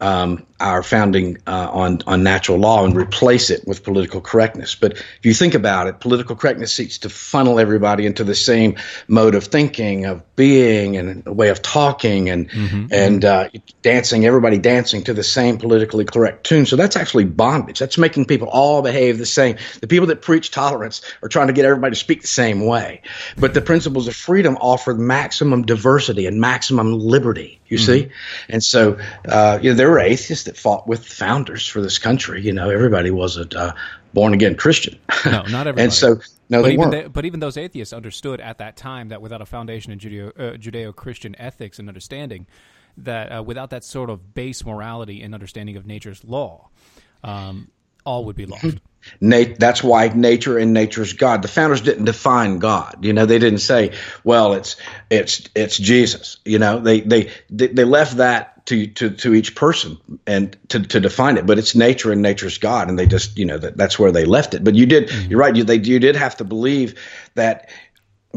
um, 0.00 0.46
our 0.58 0.82
founding 0.82 1.38
uh, 1.46 1.68
on 1.70 2.00
on 2.06 2.22
natural 2.22 2.58
law 2.58 2.84
and 2.84 2.96
replace 2.96 3.50
it 3.50 3.66
with 3.66 3.84
political 3.84 4.20
correctness. 4.20 4.74
But 4.74 4.92
if 4.92 5.20
you 5.22 5.34
think 5.34 5.54
about 5.54 5.86
it, 5.86 6.00
political 6.00 6.36
correctness 6.36 6.72
seeks 6.72 6.98
to 6.98 7.10
funnel 7.10 7.60
everybody 7.60 8.06
into 8.06 8.24
the 8.24 8.34
same 8.34 8.76
mode 9.06 9.34
of 9.34 9.44
thinking, 9.44 10.06
of 10.06 10.22
being, 10.34 10.96
and 10.96 11.26
a 11.26 11.32
way 11.32 11.50
of 11.50 11.60
talking, 11.60 12.30
and 12.30 12.50
mm-hmm. 12.50 12.86
and 12.90 13.24
uh, 13.24 13.48
dancing. 13.82 14.24
Everybody 14.24 14.58
dancing 14.58 15.04
to 15.04 15.14
the 15.14 15.22
same 15.22 15.58
politically 15.58 16.04
correct 16.04 16.44
tune. 16.44 16.64
So 16.64 16.76
that's 16.76 16.96
actually 16.96 17.24
bondage. 17.24 17.78
That's 17.78 17.98
making 17.98 18.24
people 18.24 18.48
all 18.48 18.82
behave 18.82 19.18
the 19.18 19.26
same. 19.26 19.56
The 19.80 19.86
people 19.86 20.06
that 20.08 20.22
preach 20.22 20.50
tolerance 20.50 21.02
are 21.22 21.28
trying 21.28 21.48
to 21.48 21.52
get 21.52 21.64
everybody 21.64 21.92
to 21.92 22.00
speak 22.00 22.22
the 22.22 22.28
same 22.28 22.64
way. 22.64 23.02
But 23.36 23.52
the 23.52 23.60
principles 23.60 24.08
of 24.08 24.16
freedom 24.16 24.56
offer 24.60 24.94
maximum 24.94 25.66
diversity 25.66 26.26
and 26.26 26.40
maximum 26.40 26.98
liberty. 26.98 27.60
You 27.68 27.78
mm-hmm. 27.78 27.92
see, 27.92 28.08
and 28.48 28.62
so 28.62 28.98
uh, 29.28 29.58
you 29.60 29.70
know 29.70 29.76
there 29.76 29.90
were 29.90 29.98
atheists 29.98 30.45
that 30.46 30.56
fought 30.56 30.88
with 30.88 31.06
founders 31.06 31.66
for 31.66 31.80
this 31.80 31.98
country. 31.98 32.42
You 32.42 32.52
know, 32.52 32.70
everybody 32.70 33.10
wasn't 33.10 33.54
uh, 33.54 33.74
born 34.12 34.34
again 34.34 34.56
Christian. 34.56 34.98
No, 35.24 35.42
not 35.42 35.66
everybody. 35.66 35.82
and 35.82 35.92
so 35.92 36.20
no, 36.48 36.62
but 36.62 36.68
they 36.68 36.72
even 36.74 36.90
they, 36.90 37.06
but 37.08 37.24
even 37.24 37.40
those 37.40 37.56
atheists 37.56 37.92
understood 37.92 38.40
at 38.40 38.58
that 38.58 38.76
time 38.76 39.08
that 39.08 39.20
without 39.20 39.42
a 39.42 39.46
foundation 39.46 39.92
in 39.92 39.98
Judeo 39.98 40.28
uh, 40.28 40.56
Judeo 40.56 40.94
Christian 40.94 41.34
ethics 41.36 41.80
and 41.80 41.88
understanding, 41.88 42.46
that 42.98 43.32
uh, 43.32 43.42
without 43.42 43.70
that 43.70 43.82
sort 43.82 44.08
of 44.08 44.34
base 44.34 44.64
morality 44.64 45.22
and 45.22 45.34
understanding 45.34 45.76
of 45.76 45.84
nature's 45.84 46.22
law, 46.22 46.68
um, 47.24 47.70
all 48.04 48.26
would 48.26 48.36
be 48.36 48.46
lost. 48.46 48.78
Nat- 49.20 49.58
that's 49.58 49.82
why 49.82 50.08
nature 50.08 50.58
and 50.58 50.72
nature's 50.72 51.12
God. 51.12 51.42
The 51.42 51.48
founders 51.48 51.80
didn't 51.80 52.04
define 52.04 52.58
God. 52.58 53.04
You 53.04 53.12
know, 53.12 53.26
they 53.26 53.38
didn't 53.38 53.60
say, 53.60 53.92
"Well, 54.22 54.54
it's 54.54 54.76
it's 55.10 55.48
it's 55.54 55.76
Jesus." 55.76 56.38
You 56.44 56.58
know, 56.58 56.78
they 56.78 57.00
they 57.00 57.32
they 57.50 57.84
left 57.84 58.18
that 58.18 58.55
to 58.66 58.86
to 58.86 59.10
to 59.10 59.34
each 59.34 59.54
person 59.54 59.96
and 60.26 60.56
to 60.68 60.80
to 60.80 61.00
define 61.00 61.36
it. 61.36 61.46
But 61.46 61.58
it's 61.58 61.74
nature 61.74 62.12
and 62.12 62.20
nature's 62.20 62.58
God, 62.58 62.88
and 62.88 62.98
they 62.98 63.06
just 63.06 63.38
you 63.38 63.44
know 63.44 63.58
that 63.58 63.76
that's 63.76 63.98
where 63.98 64.12
they 64.12 64.24
left 64.24 64.54
it. 64.54 64.62
But 64.62 64.74
you 64.74 64.86
did 64.86 65.08
mm-hmm. 65.08 65.30
you're 65.30 65.40
right. 65.40 65.56
You 65.56 65.64
they 65.64 65.76
you 65.76 65.98
did 65.98 66.16
have 66.16 66.36
to 66.36 66.44
believe 66.44 66.98
that 67.34 67.70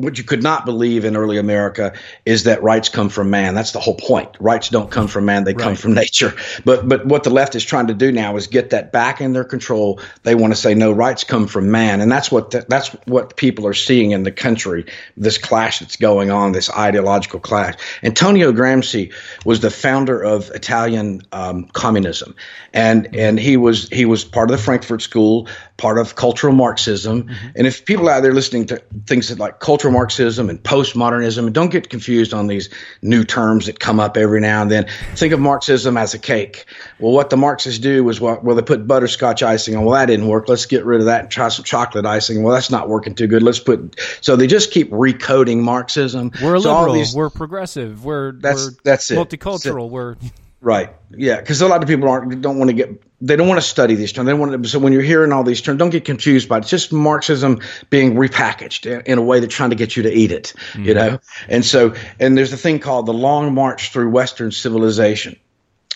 what 0.01 0.17
you 0.17 0.23
could 0.23 0.43
not 0.43 0.65
believe 0.65 1.05
in 1.05 1.15
early 1.15 1.37
America 1.37 1.93
is 2.25 2.43
that 2.43 2.61
rights 2.63 2.89
come 2.89 3.09
from 3.09 3.29
man. 3.29 3.55
That's 3.55 3.71
the 3.71 3.79
whole 3.79 3.95
point. 3.95 4.29
Rights 4.39 4.69
don't 4.69 4.91
come 4.91 5.07
from 5.07 5.25
man; 5.25 5.43
they 5.43 5.53
right. 5.53 5.63
come 5.63 5.75
from 5.75 5.93
nature. 5.93 6.33
But 6.65 6.87
but 6.87 7.05
what 7.05 7.23
the 7.23 7.29
left 7.29 7.55
is 7.55 7.63
trying 7.63 7.87
to 7.87 7.93
do 7.93 8.11
now 8.11 8.35
is 8.35 8.47
get 8.47 8.69
that 8.71 8.91
back 8.91 9.21
in 9.21 9.33
their 9.33 9.43
control. 9.43 9.99
They 10.23 10.35
want 10.35 10.53
to 10.53 10.59
say 10.59 10.73
no, 10.73 10.91
rights 10.91 11.23
come 11.23 11.47
from 11.47 11.71
man, 11.71 12.01
and 12.01 12.11
that's 12.11 12.31
what 12.31 12.51
the, 12.51 12.65
that's 12.67 12.89
what 13.05 13.35
people 13.37 13.67
are 13.67 13.73
seeing 13.73 14.11
in 14.11 14.23
the 14.23 14.31
country. 14.31 14.85
This 15.17 15.37
clash 15.37 15.79
that's 15.79 15.95
going 15.95 16.31
on, 16.31 16.51
this 16.51 16.69
ideological 16.69 17.39
clash. 17.39 17.75
Antonio 18.03 18.51
Gramsci 18.51 19.13
was 19.45 19.59
the 19.59 19.71
founder 19.71 20.23
of 20.23 20.49
Italian 20.51 21.21
um, 21.31 21.65
communism, 21.73 22.35
and 22.73 23.15
and 23.15 23.39
he 23.39 23.57
was 23.57 23.89
he 23.89 24.05
was 24.05 24.23
part 24.25 24.49
of 24.49 24.57
the 24.57 24.63
Frankfurt 24.63 25.01
School, 25.01 25.47
part 25.79 25.97
of 25.97 26.15
cultural 26.15 26.53
Marxism. 26.53 27.23
Mm-hmm. 27.23 27.47
And 27.55 27.65
if 27.65 27.85
people 27.85 28.09
out 28.09 28.21
there 28.21 28.33
listening 28.33 28.67
to 28.67 28.83
things 29.07 29.37
like 29.39 29.59
cultural 29.59 29.93
Marxism 29.93 30.49
and 30.49 30.61
postmodernism. 30.61 31.45
And 31.45 31.53
don't 31.53 31.71
get 31.71 31.89
confused 31.89 32.33
on 32.33 32.47
these 32.47 32.69
new 33.01 33.23
terms 33.23 33.65
that 33.65 33.79
come 33.79 33.99
up 33.99 34.17
every 34.17 34.41
now 34.41 34.61
and 34.61 34.69
then. 34.69 34.87
Think 35.15 35.33
of 35.33 35.39
Marxism 35.39 35.97
as 35.97 36.13
a 36.13 36.19
cake. 36.19 36.65
Well, 36.99 37.13
what 37.13 37.29
the 37.29 37.37
Marxists 37.37 37.79
do 37.79 38.07
is 38.09 38.21
what, 38.21 38.43
well, 38.43 38.55
they 38.55 38.61
put 38.61 38.85
butterscotch 38.85 39.41
icing 39.41 39.75
on. 39.75 39.85
Well, 39.85 39.95
that 39.95 40.07
didn't 40.07 40.27
work. 40.27 40.49
Let's 40.49 40.65
get 40.65 40.85
rid 40.85 40.99
of 40.99 41.05
that 41.05 41.21
and 41.21 41.31
try 41.31 41.47
some 41.49 41.65
chocolate 41.65 42.05
icing. 42.05 42.43
Well, 42.43 42.53
that's 42.53 42.69
not 42.69 42.89
working 42.89 43.15
too 43.15 43.27
good. 43.27 43.41
Let's 43.41 43.59
put, 43.59 43.99
so 44.21 44.35
they 44.35 44.47
just 44.47 44.71
keep 44.71 44.91
recoding 44.91 45.61
Marxism. 45.61 46.31
We're 46.43 46.59
so 46.59 46.75
liberal. 46.75 46.93
These, 46.93 47.15
we're 47.15 47.29
progressive. 47.29 48.03
We're, 48.03 48.33
that's, 48.33 48.65
we're 48.65 48.71
that's 48.83 49.11
it. 49.11 49.17
multicultural. 49.17 49.85
It. 49.85 49.91
We're, 49.91 50.15
Right. 50.61 50.93
Yeah. 51.11 51.39
Because 51.39 51.61
a 51.61 51.67
lot 51.67 51.81
of 51.81 51.87
people 51.87 52.09
aren't 52.09 52.41
don't 52.41 52.59
want 52.59 52.69
to 52.69 52.73
get 52.73 53.01
they 53.21 53.35
don't 53.35 53.47
want 53.47 53.61
to 53.61 53.67
study 53.67 53.95
these 53.95 54.11
terms. 54.11 54.27
They 54.27 54.33
want 54.33 54.63
to, 54.63 54.69
so 54.69 54.79
when 54.79 54.93
you're 54.93 55.01
hearing 55.01 55.31
all 55.31 55.43
these 55.43 55.61
terms, 55.61 55.77
don't 55.77 55.89
get 55.89 56.05
confused 56.05 56.47
by 56.47 56.57
it. 56.57 56.61
It's 56.61 56.69
just 56.69 56.93
Marxism 56.93 57.59
being 57.89 58.15
repackaged 58.15 58.85
in, 58.85 59.01
in 59.01 59.17
a 59.17 59.21
way 59.21 59.39
that's 59.39 59.53
trying 59.53 59.71
to 59.71 59.75
get 59.75 59.97
you 59.97 60.03
to 60.03 60.11
eat 60.11 60.31
it. 60.31 60.53
Mm-hmm. 60.71 60.83
You 60.83 60.93
know. 60.93 61.19
And 61.47 61.65
so 61.65 61.95
and 62.19 62.37
there's 62.37 62.53
a 62.53 62.57
thing 62.57 62.79
called 62.79 63.05
the 63.05 63.13
Long 63.13 63.53
March 63.53 63.91
through 63.91 64.09
Western 64.09 64.51
Civilization. 64.51 65.37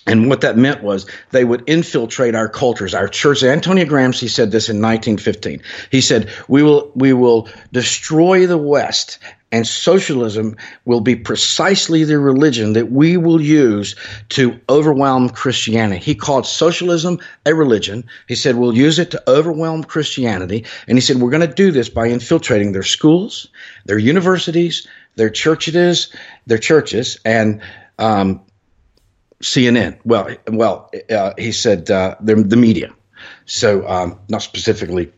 And 0.05 0.29
what 0.29 0.41
that 0.41 0.57
meant 0.57 0.83
was 0.83 1.09
they 1.31 1.45
would 1.45 1.63
infiltrate 1.67 2.35
our 2.35 2.49
cultures, 2.49 2.93
our 2.93 3.07
church. 3.07 3.41
Antonio 3.41 3.85
Gramsci 3.85 4.29
said 4.29 4.51
this 4.51 4.67
in 4.67 4.81
1915. 4.81 5.61
He 5.91 6.01
said, 6.01 6.29
"We 6.49 6.61
will, 6.61 6.91
we 6.93 7.13
will 7.13 7.47
destroy 7.71 8.45
the 8.45 8.57
West 8.57 9.19
and 9.53 9.67
socialism 9.67 10.57
will 10.83 10.99
be 10.99 11.15
precisely 11.15 12.03
the 12.03 12.17
religion 12.17 12.73
that 12.73 12.91
we 12.91 13.17
will 13.17 13.39
use 13.39 13.95
to 14.29 14.59
overwhelm 14.67 15.29
Christianity. 15.29 16.03
He 16.03 16.15
called 16.15 16.47
socialism 16.47 17.19
a 17.45 17.53
religion. 17.53 18.05
He 18.27 18.33
said, 18.33 18.55
We'll 18.55 18.75
use 18.75 18.97
it 18.97 19.11
to 19.11 19.23
overwhelm 19.29 19.83
Christianity. 19.83 20.65
And 20.87 20.97
he 20.97 21.01
said, 21.01 21.17
We're 21.17 21.29
going 21.29 21.47
to 21.47 21.53
do 21.53 21.71
this 21.71 21.87
by 21.87 22.07
infiltrating 22.07 22.71
their 22.71 22.83
schools, 22.83 23.47
their 23.85 23.99
universities, 23.99 24.87
their 25.17 25.29
churches, 25.29 26.11
their 26.47 26.57
churches, 26.57 27.19
and 27.23 27.61
um, 27.99 28.41
CNN. 29.43 29.99
Well, 30.03 30.35
well, 30.47 30.89
uh, 31.11 31.33
he 31.37 31.51
said 31.51 31.91
uh, 31.91 32.15
the 32.19 32.57
media. 32.57 32.91
So, 33.45 33.87
um, 33.87 34.19
not 34.29 34.41
specifically 34.41 35.11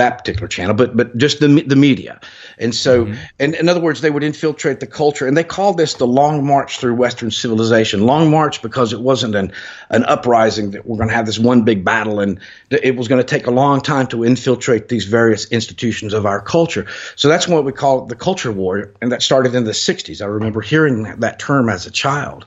that 0.00 0.18
particular 0.18 0.48
channel, 0.48 0.74
but 0.74 0.96
but 0.96 1.16
just 1.16 1.40
the 1.40 1.62
the 1.66 1.76
media. 1.76 2.20
And 2.58 2.74
so, 2.74 3.04
mm-hmm. 3.04 3.14
and 3.38 3.54
in 3.54 3.68
other 3.68 3.80
words, 3.80 4.00
they 4.00 4.10
would 4.10 4.24
infiltrate 4.24 4.80
the 4.80 4.86
culture, 4.86 5.26
and 5.26 5.36
they 5.36 5.44
called 5.44 5.76
this 5.76 5.94
the 5.94 6.06
Long 6.06 6.44
March 6.46 6.78
through 6.78 6.94
Western 6.94 7.30
civilization. 7.30 8.06
Long 8.06 8.30
March 8.30 8.62
because 8.62 8.92
it 8.92 9.00
wasn't 9.00 9.34
an 9.34 9.52
an 9.90 10.04
uprising 10.04 10.70
that 10.72 10.86
we're 10.86 10.96
going 10.96 11.08
to 11.08 11.14
have 11.14 11.26
this 11.26 11.38
one 11.38 11.64
big 11.64 11.84
battle, 11.84 12.20
and 12.20 12.40
it 12.70 12.96
was 12.96 13.08
going 13.08 13.20
to 13.20 13.26
take 13.26 13.46
a 13.46 13.50
long 13.50 13.80
time 13.80 14.06
to 14.08 14.24
infiltrate 14.24 14.88
these 14.88 15.04
various 15.04 15.46
institutions 15.50 16.14
of 16.14 16.24
our 16.24 16.40
culture. 16.40 16.86
So 17.16 17.28
that's 17.28 17.46
what 17.46 17.64
we 17.64 17.72
call 17.72 18.06
the 18.06 18.16
culture 18.16 18.52
war, 18.52 18.92
and 19.02 19.12
that 19.12 19.22
started 19.22 19.54
in 19.54 19.64
the 19.64 19.72
'60s. 19.72 20.22
I 20.22 20.26
remember 20.26 20.62
hearing 20.62 21.02
that 21.20 21.38
term 21.38 21.68
as 21.68 21.86
a 21.86 21.90
child, 21.90 22.46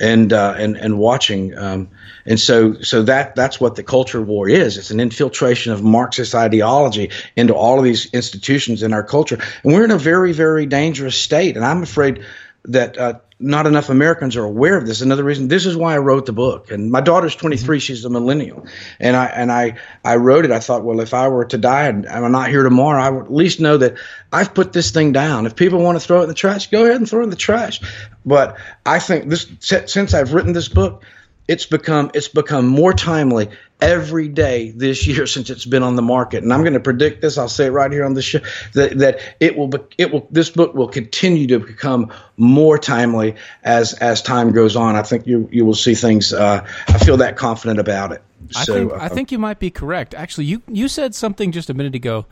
and 0.00 0.32
uh, 0.32 0.54
and 0.58 0.76
and 0.76 0.98
watching. 0.98 1.56
Um, 1.56 1.90
and 2.26 2.38
so, 2.38 2.80
so 2.82 3.02
that 3.04 3.34
that's 3.34 3.58
what 3.58 3.76
the 3.76 3.82
culture 3.82 4.20
war 4.20 4.48
is. 4.48 4.76
It's 4.76 4.90
an 4.90 5.00
infiltration 5.00 5.72
of 5.72 5.82
Marxist 5.82 6.34
ideology 6.34 7.10
into 7.36 7.54
all 7.54 7.78
of 7.78 7.84
these 7.84 8.12
institutions 8.12 8.82
in 8.82 8.92
our 8.92 9.02
culture, 9.02 9.38
and 9.62 9.72
we're 9.72 9.84
in 9.84 9.90
a 9.90 9.98
very, 9.98 10.32
very 10.32 10.66
dangerous 10.66 11.16
state. 11.16 11.56
And 11.56 11.64
I'm 11.64 11.82
afraid 11.82 12.24
that 12.64 12.98
uh, 12.98 13.14
not 13.40 13.66
enough 13.66 13.88
Americans 13.88 14.36
are 14.36 14.44
aware 14.44 14.76
of 14.76 14.86
this. 14.86 15.00
Another 15.00 15.22
reason. 15.22 15.46
This 15.46 15.64
is 15.64 15.76
why 15.76 15.94
I 15.94 15.98
wrote 15.98 16.26
the 16.26 16.32
book. 16.32 16.70
And 16.72 16.90
my 16.90 17.00
daughter's 17.00 17.36
23; 17.36 17.76
mm-hmm. 17.76 17.80
she's 17.80 18.04
a 18.04 18.10
millennial, 18.10 18.66
and 18.98 19.16
I 19.16 19.26
and 19.26 19.52
I 19.52 19.78
I 20.04 20.16
wrote 20.16 20.44
it. 20.44 20.50
I 20.50 20.58
thought, 20.58 20.82
well, 20.82 21.00
if 21.00 21.14
I 21.14 21.28
were 21.28 21.44
to 21.44 21.58
die 21.58 21.86
and 21.86 22.06
I'm 22.08 22.32
not 22.32 22.50
here 22.50 22.64
tomorrow, 22.64 23.00
I 23.00 23.10
would 23.10 23.26
at 23.26 23.32
least 23.32 23.60
know 23.60 23.76
that 23.76 23.96
I've 24.32 24.54
put 24.54 24.72
this 24.72 24.90
thing 24.90 25.12
down. 25.12 25.46
If 25.46 25.54
people 25.54 25.80
want 25.80 26.00
to 26.00 26.04
throw 26.04 26.20
it 26.20 26.24
in 26.24 26.28
the 26.28 26.34
trash, 26.34 26.70
go 26.70 26.84
ahead 26.84 26.96
and 26.96 27.08
throw 27.08 27.20
it 27.20 27.24
in 27.24 27.30
the 27.30 27.36
trash. 27.36 27.80
But 28.26 28.56
I 28.84 28.98
think 28.98 29.28
this 29.28 29.46
since 29.60 30.14
I've 30.14 30.32
written 30.32 30.52
this 30.52 30.68
book, 30.68 31.04
it's 31.46 31.66
become 31.66 32.10
it's 32.14 32.28
become 32.28 32.66
more 32.66 32.92
timely 32.92 33.50
every 33.80 34.28
day 34.28 34.70
this 34.70 35.06
year 35.06 35.26
since 35.34 35.50
it's 35.50 35.64
been 35.64 35.82
on 35.82 35.96
the 35.96 36.02
market. 36.02 36.42
And 36.42 36.52
I'm 36.52 36.60
going 36.60 36.74
to 36.74 36.80
predict 36.80 37.22
this. 37.22 37.38
I'll 37.38 37.48
say 37.48 37.66
it 37.66 37.70
right 37.70 37.90
here 37.90 38.04
on 38.04 38.14
the 38.14 38.22
show 38.22 38.40
that, 38.74 38.98
that 38.98 39.20
it 39.40 39.56
will 39.56 39.68
be, 39.68 39.78
it 39.98 40.12
will 40.12 40.26
this 40.30 40.50
book 40.50 40.74
will 40.74 40.88
continue 40.88 41.46
to 41.48 41.58
become 41.58 42.12
more 42.36 42.78
timely 42.78 43.36
as 43.62 43.94
as 43.94 44.22
time 44.22 44.52
goes 44.52 44.76
on. 44.76 44.96
I 44.96 45.02
think 45.02 45.26
you 45.26 45.48
you 45.52 45.64
will 45.64 45.74
see 45.74 45.94
things. 45.94 46.32
Uh, 46.32 46.66
I 46.88 46.98
feel 46.98 47.18
that 47.18 47.36
confident 47.36 47.80
about 47.80 48.12
it. 48.12 48.22
I 48.56 48.64
think 48.64 48.92
uh, 48.92 48.98
I 49.00 49.08
think 49.08 49.32
you 49.32 49.38
might 49.38 49.58
be 49.58 49.70
correct. 49.70 50.14
Actually, 50.14 50.46
you 50.46 50.62
you 50.68 50.88
said 50.88 51.14
something 51.14 51.52
just 51.52 51.70
a 51.70 51.74
minute 51.74 51.94
ago, 51.94 52.26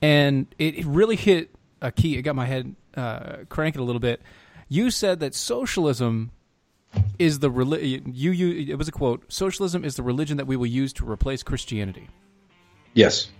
and 0.00 0.46
it, 0.58 0.78
it 0.78 0.86
really 0.86 1.16
hit 1.16 1.50
a 1.80 1.92
key. 1.92 2.16
It 2.16 2.22
got 2.22 2.36
my 2.36 2.46
head 2.46 2.74
uh, 2.96 3.36
cranking 3.48 3.80
a 3.80 3.84
little 3.84 4.00
bit. 4.00 4.22
You 4.68 4.90
said 4.90 5.20
that 5.20 5.34
socialism 5.34 6.30
is 7.18 7.38
the 7.38 7.50
religion 7.50 8.10
you, 8.14 8.30
you 8.32 8.72
it 8.72 8.76
was 8.76 8.88
a 8.88 8.92
quote 8.92 9.30
socialism 9.30 9.84
is 9.84 9.96
the 9.96 10.02
religion 10.02 10.36
that 10.36 10.46
we 10.46 10.56
will 10.56 10.66
use 10.66 10.92
to 10.94 11.08
replace 11.08 11.42
christianity. 11.42 12.08
Yes. 12.94 13.30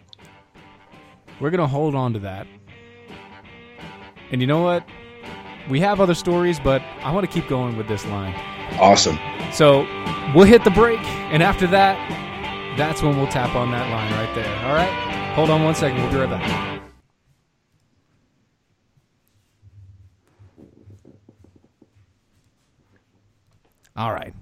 We're 1.40 1.50
going 1.50 1.60
to 1.60 1.66
hold 1.66 1.94
on 1.94 2.12
to 2.12 2.18
that. 2.20 2.46
And 4.30 4.40
you 4.40 4.46
know 4.46 4.62
what? 4.62 4.84
We 5.68 5.80
have 5.80 6.00
other 6.00 6.14
stories 6.14 6.60
but 6.60 6.82
i 7.02 7.10
want 7.12 7.28
to 7.28 7.32
keep 7.32 7.48
going 7.48 7.76
with 7.76 7.88
this 7.88 8.04
line. 8.06 8.34
Awesome. 8.78 9.18
So 9.52 9.80
we'll 10.34 10.46
hit 10.46 10.64
the 10.64 10.70
break 10.70 11.00
and 11.32 11.42
after 11.42 11.66
that 11.68 11.96
that's 12.76 13.02
when 13.02 13.16
we'll 13.16 13.26
tap 13.26 13.54
on 13.56 13.70
that 13.72 13.90
line 13.90 14.12
right 14.12 14.34
there. 14.34 14.66
All 14.66 14.74
right? 14.74 15.34
Hold 15.34 15.50
on 15.50 15.64
one 15.64 15.74
second. 15.74 16.02
We'll 16.02 16.12
be 16.12 16.18
right 16.18 16.30
back 16.30 16.80
All 24.00 24.12
right. 24.12 24.32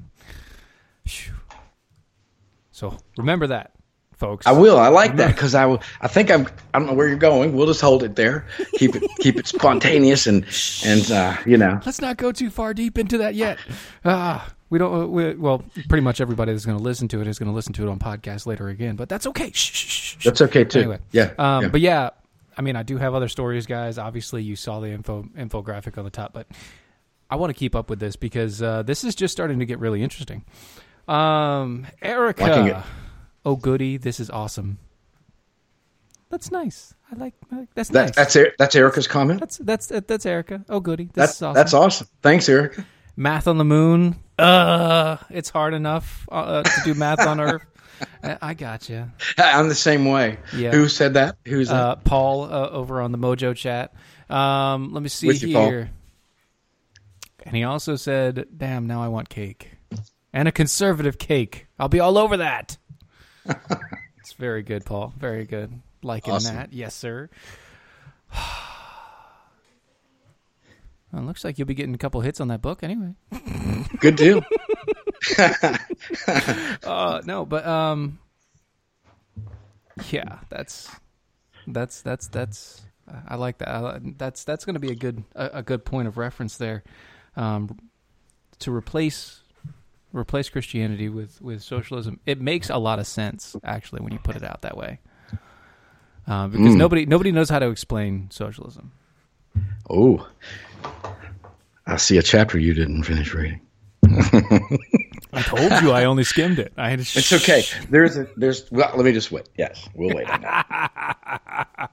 So 2.71 2.97
remember 3.16 3.49
that. 3.49 3.73
folks. 4.16 4.47
I 4.47 4.53
will. 4.53 4.79
I 4.79 4.88
like 4.88 5.16
that 5.16 5.29
because 5.35 5.55
I 5.55 5.66
will. 5.66 5.83
I 6.01 6.07
think 6.09 6.31
I'm. 6.31 6.47
I 6.73 6.79
don't 6.79 6.87
know 6.87 6.94
where 6.94 7.09
you're 7.09 7.16
going. 7.16 7.55
We'll 7.55 7.66
just 7.66 7.81
hold 7.81 8.03
it 8.05 8.14
there. 8.16 8.47
Keep 8.75 8.97
it. 8.97 9.03
keep 9.18 9.37
it 9.37 9.47
spontaneous 9.49 10.27
and 10.27 10.44
and 10.85 11.11
uh, 11.11 11.37
you 11.44 11.57
know. 11.57 11.81
Let's 11.85 12.01
not 12.01 12.16
go 12.18 12.31
too 12.33 12.51
far 12.51 12.73
deep 12.75 12.99
into 12.99 13.18
that 13.18 13.35
yet. 13.35 13.59
Ah, 14.05 14.49
we 14.71 14.79
don't. 14.79 14.94
uh, 15.03 15.07
We, 15.07 15.35
well, 15.35 15.64
pretty 15.88 16.03
much 16.03 16.21
everybody 16.21 16.53
that's 16.53 16.66
going 16.66 16.79
to 16.79 16.85
listen 16.85 17.09
to 17.09 17.21
it 17.21 17.27
is 17.27 17.38
going 17.38 17.49
to 17.51 17.55
listen 17.55 17.73
to 17.75 17.83
it 17.87 17.90
on 17.90 17.99
podcast 17.99 18.47
later 18.47 18.68
again. 18.68 18.94
But 18.94 19.09
that's 19.09 19.27
okay. 19.27 19.51
Shh, 19.53 19.57
shh, 19.73 19.87
shh, 19.88 20.16
shh. 20.21 20.25
That's 20.25 20.40
okay 20.42 20.62
too. 20.64 20.79
Anyway, 20.81 20.99
Yeah. 21.11 21.33
Um, 21.38 21.64
yeah. 21.64 21.68
But 21.71 21.81
yeah, 21.81 22.11
I 22.57 22.62
mean, 22.62 22.77
I 22.77 22.85
do 22.85 22.97
have 22.99 23.14
other 23.14 23.29
stories, 23.29 23.66
guys. 23.66 23.99
Obviously, 23.99 24.42
you 24.44 24.55
saw 24.55 24.79
the 24.79 24.90
info 24.90 25.25
infographic 25.37 25.99
on 25.99 26.05
the 26.05 26.11
top, 26.11 26.33
but 26.33 26.47
I 27.31 27.37
want 27.37 27.51
to 27.51 27.55
keep 27.55 27.75
up 27.75 27.91
with 27.91 28.01
this 28.01 28.17
because 28.17 28.62
uh, 28.62 28.83
this 28.83 29.05
is 29.05 29.14
just 29.14 29.33
starting 29.33 29.59
to 29.59 29.67
get 29.67 29.79
really 29.79 30.03
interesting. 30.03 30.45
Um, 31.07 31.87
Erica, 32.03 32.85
oh 33.45 33.57
goody, 33.57 33.97
this 33.97 34.21
is 34.21 34.31
awesome. 34.31 34.79
That's 36.31 36.51
nice. 36.51 36.95
I 37.11 37.17
like 37.17 37.35
I 37.51 37.61
like- 37.61 37.75
that's 37.75 37.88
that, 37.91 38.17
nice. 38.17 38.35
That's 38.35 38.57
that's 38.59 38.77
Erica's 38.77 39.07
comment. 39.07 39.41
that's 39.41 39.59
that's 39.59 39.87
that's 39.87 40.27
Erica. 40.27 40.64
Oh 40.69 40.81
goody, 40.81 41.05
this 41.05 41.12
That's 41.14 41.43
awesome. 41.43 41.55
that's 41.55 41.75
awesome. 41.75 42.09
Thanks, 42.23 42.49
Erica. 42.49 42.87
Math 43.17 43.49
on 43.49 43.59
the 43.59 43.64
moon. 43.64 44.17
Uh, 44.38 45.17
it's 45.31 45.51
hard 45.51 45.75
enough 45.75 46.29
uh, 46.31 46.62
to 46.62 46.81
do 46.85 46.95
math 46.95 47.21
on 47.21 47.41
Earth. 47.41 47.64
I, 48.23 48.55
got 48.55 48.88
you. 48.88 49.11
I'm 49.37 49.69
the 49.69 49.75
same 49.75 50.05
way. 50.05 50.38
Yeah. 50.55 50.71
Who 50.71 50.88
said 50.88 51.14
that? 51.14 51.37
Who's 51.45 51.69
uh, 51.69 51.97
that? 51.97 52.05
Paul 52.05 52.45
uh, 52.45 52.69
over 52.69 53.01
on 53.01 53.11
the 53.11 53.19
Mojo 53.19 53.57
chat. 53.57 53.93
Um, 54.31 54.93
let 54.93 55.03
me 55.03 55.09
see 55.09 55.33
you, 55.33 55.53
Paul. 55.53 55.87
And 57.49 57.57
he 57.57 57.65
also 57.65 57.97
said, 57.97 58.47
"Damn, 58.55 58.87
now 58.87 59.03
I 59.03 59.09
want 59.09 59.31
cake 59.31 59.71
and 60.35 60.47
a 60.47 60.53
conservative 60.53 61.17
cake. 61.17 61.67
I'll 61.79 61.89
be 61.89 61.99
all 61.99 62.19
over 62.19 62.37
that." 62.37 62.77
it's 64.19 64.35
very 64.35 64.63
good, 64.63 64.85
Paul. 64.85 65.15
Very 65.17 65.47
good. 65.47 65.81
Liking 66.03 66.35
Awesome. 66.35 66.57
that, 66.57 66.75
yes, 66.75 66.95
sir. 66.95 67.31
Well, 71.11 71.23
it 71.23 71.25
looks 71.25 71.43
like 71.43 71.57
you'll 71.59 71.67
be 71.67 71.73
getting 71.73 71.95
a 71.95 71.99
couple 71.99 72.21
hits 72.21 72.39
on 72.39 72.49
that 72.49 72.61
book 72.61 72.83
anyway. 72.83 73.15
Good 73.99 74.17
deal. 74.17 74.45
Uh, 76.85 77.23
no, 77.25 77.47
but 77.47 77.67
um, 77.67 78.19
yeah, 80.11 80.41
that's 80.51 80.91
that's 81.67 82.03
that's 82.03 82.29
that's 82.29 82.83
I 83.27 83.37
like 83.37 83.59
that. 83.59 83.69
I, 83.69 84.01
that's 84.19 84.45
that's 84.45 84.65
going 84.67 84.75
to 84.75 84.81
be 84.81 84.91
a 84.91 84.95
good 84.95 85.25
a, 85.35 85.51
a 85.55 85.63
good 85.63 85.85
point 85.87 86.09
of 86.09 86.19
reference 86.19 86.57
there, 86.59 86.85
um, 87.38 87.79
to 88.59 88.74
replace 88.74 89.40
replace 90.12 90.48
Christianity 90.51 91.09
with 91.09 91.40
with 91.40 91.62
socialism. 91.62 92.20
It 92.27 92.40
makes 92.40 92.68
a 92.68 92.77
lot 92.77 92.98
of 92.98 93.07
sense 93.07 93.57
actually 93.64 94.03
when 94.03 94.12
you 94.12 94.18
put 94.18 94.37
it 94.37 94.42
out 94.42 94.62
that 94.62 94.77
way, 94.77 94.98
uh, 96.27 96.48
because 96.48 96.74
nobody 96.74 97.07
nobody 97.07 97.33
knows 97.33 97.48
how 97.48 97.61
to 97.61 97.70
explain 97.70 98.29
socialism. 98.31 98.92
Oh, 99.88 100.29
I 101.87 101.96
see 101.96 102.18
a 102.18 102.22
chapter 102.22 102.59
you 102.59 102.74
didn't 102.74 103.05
finish 103.05 103.33
reading. 103.33 103.61
I 105.33 105.42
told 105.42 105.83
you 105.83 105.92
I 105.92 106.05
only 106.05 106.24
skimmed 106.24 106.59
it. 106.59 106.72
I 106.77 106.90
had 106.90 107.01
to 107.01 107.03
It's 107.18 107.33
okay. 107.33 107.62
There's 107.88 108.16
a 108.16 108.29
there's. 108.37 108.70
Well, 108.70 108.90
let 108.96 109.05
me 109.05 109.12
just 109.12 109.31
wait. 109.31 109.48
Yes, 109.57 109.88
we'll 109.94 110.14
wait. 110.14 110.27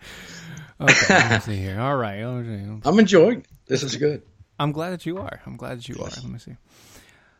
Okay, 0.77 1.13
let 1.13 1.31
me 1.31 1.39
see 1.39 1.55
here. 1.55 1.79
All 1.79 1.95
right. 1.95 2.21
let 2.21 2.43
me 2.43 2.65
see. 2.65 2.81
I'm 2.83 2.99
enjoying. 2.99 3.45
This 3.65 3.81
is 3.81 3.95
good. 3.95 4.23
I'm 4.59 4.71
glad 4.71 4.91
that 4.91 5.05
you 5.05 5.17
are. 5.17 5.41
I'm 5.45 5.57
glad 5.57 5.79
that 5.79 5.89
you 5.89 5.95
are. 5.99 6.09
Let 6.09 6.25
me 6.25 6.39
see. 6.39 6.55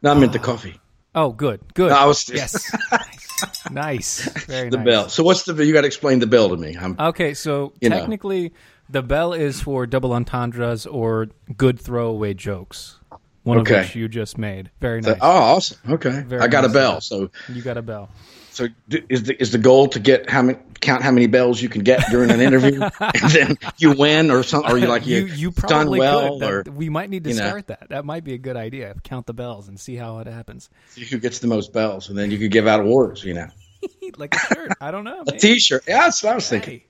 No, 0.02 0.12
I 0.12 0.14
meant 0.16 0.34
the 0.34 0.40
ah. 0.40 0.44
coffee. 0.44 0.80
Oh, 1.14 1.32
good, 1.32 1.62
good. 1.74 1.92
No, 1.92 1.96
I 1.98 2.06
was- 2.06 2.28
yes, 2.30 2.70
nice, 2.92 3.42
Very 3.70 3.74
nice, 3.74 4.46
very 4.46 4.70
The 4.70 4.78
nice. 4.78 4.86
bell. 4.86 5.10
So 5.10 5.24
what's 5.24 5.44
the? 5.44 5.66
You 5.66 5.72
got 5.74 5.82
to 5.82 5.88
explain 5.88 6.20
the 6.20 6.28
bell 6.28 6.50
to 6.50 6.58
me. 6.58 6.76
I'm. 6.80 6.96
Okay, 7.00 7.34
so 7.34 7.72
You 7.80 7.90
know. 7.90 7.98
technically, 8.00 8.52
the 8.90 9.02
bell 9.02 9.32
is 9.34 9.62
for 9.62 9.88
double 9.88 10.12
entendres 10.14 10.86
or 10.86 11.28
good 11.56 11.80
throwaway 11.80 12.34
jokes. 12.34 13.00
One 13.44 13.60
Okay. 13.60 13.80
of 13.80 13.86
which 13.86 13.96
you 13.96 14.08
just 14.10 14.38
made. 14.38 14.72
Very 14.82 15.02
nice. 15.02 15.18
Oh, 15.22 15.30
awesome. 15.30 15.78
Okay, 15.94 16.22
Very 16.28 16.42
I 16.42 16.48
got 16.48 16.62
nice. 16.64 16.72
a 16.72 16.74
bell. 16.74 17.00
So 17.02 17.30
You 17.48 17.62
got 17.62 17.78
a 17.78 17.82
bell. 17.82 18.10
So 18.56 18.68
is 18.90 19.24
the 19.24 19.42
is 19.42 19.52
the 19.52 19.58
goal 19.58 19.90
to 19.90 20.00
get 20.00 20.30
how 20.30 20.42
many 20.42 20.58
count 20.80 21.04
how 21.04 21.12
many 21.12 21.28
bells 21.28 21.62
you 21.62 21.68
can 21.68 21.84
get 21.84 22.10
during 22.10 22.32
an 22.32 22.40
interview, 22.40 22.82
and 23.02 23.32
then 23.32 23.58
you 23.78 23.92
win 23.92 24.32
or 24.32 24.44
something, 24.44 24.72
or 24.72 24.78
you 24.78 24.88
like 24.88 25.06
you, 25.06 25.26
you, 25.26 25.34
you 25.34 25.52
done 25.52 25.90
well, 25.90 26.40
could. 26.40 26.70
Or 26.70 26.72
we 26.72 26.88
might 26.88 27.10
need 27.10 27.26
to 27.26 27.32
you 27.32 27.36
know. 27.36 27.48
start 27.48 27.68
that. 27.68 27.90
That 27.90 28.06
might 28.06 28.24
be 28.24 28.34
a 28.34 28.38
good 28.38 28.56
idea. 28.56 28.96
Count 29.04 29.26
the 29.26 29.34
bells 29.34 29.68
and 29.68 29.78
see 29.78 29.96
how 29.96 30.20
it 30.20 30.28
happens. 30.28 30.70
who 31.10 31.20
gets 31.20 31.40
the 31.40 31.48
most 31.48 31.74
bells, 31.74 32.08
and 32.08 32.18
then 32.18 32.32
you 32.32 32.38
could 32.38 32.52
give 32.52 32.66
out 32.66 32.80
awards. 32.80 33.26
You 33.26 33.34
know, 33.34 33.48
like 34.18 34.34
a 34.36 34.40
shirt. 34.40 34.72
I 34.80 34.92
don't 34.92 35.04
know. 35.04 35.24
a 35.28 35.34
T-shirt. 35.34 35.84
Yeah, 35.86 36.04
that's 36.04 36.24
what 36.24 36.32
I 36.32 36.36
was 36.36 36.48
thinking. 36.48 36.82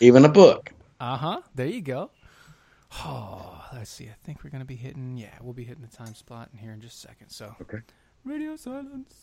Even 0.00 0.24
a 0.24 0.28
book. 0.28 0.72
Uh 0.98 1.16
huh. 1.16 1.40
There 1.54 1.66
you 1.66 1.82
go. 1.82 2.10
Oh, 3.04 3.64
let's 3.72 3.90
see. 3.90 4.06
I 4.06 4.14
think 4.24 4.42
we're 4.42 4.50
gonna 4.50 4.64
be 4.64 4.74
hitting. 4.74 5.16
Yeah, 5.16 5.30
we'll 5.40 5.54
be 5.54 5.64
hitting 5.64 5.86
the 5.88 5.96
time 5.96 6.16
spot 6.16 6.48
in 6.52 6.58
here 6.58 6.72
in 6.72 6.80
just 6.80 7.04
a 7.04 7.08
second. 7.08 7.30
So, 7.30 7.54
Okay. 7.60 7.78
radio 8.24 8.56
silence. 8.56 9.14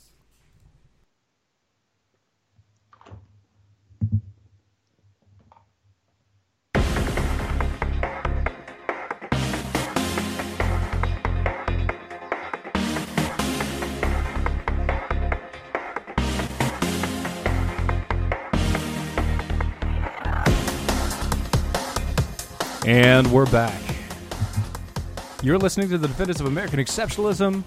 And 22.89 23.31
we're 23.31 23.45
back. 23.51 23.79
You're 25.43 25.59
listening 25.59 25.89
to 25.89 25.99
the 25.99 26.07
Defenders 26.07 26.39
of 26.41 26.47
American 26.47 26.79
Exceptionalism. 26.79 27.63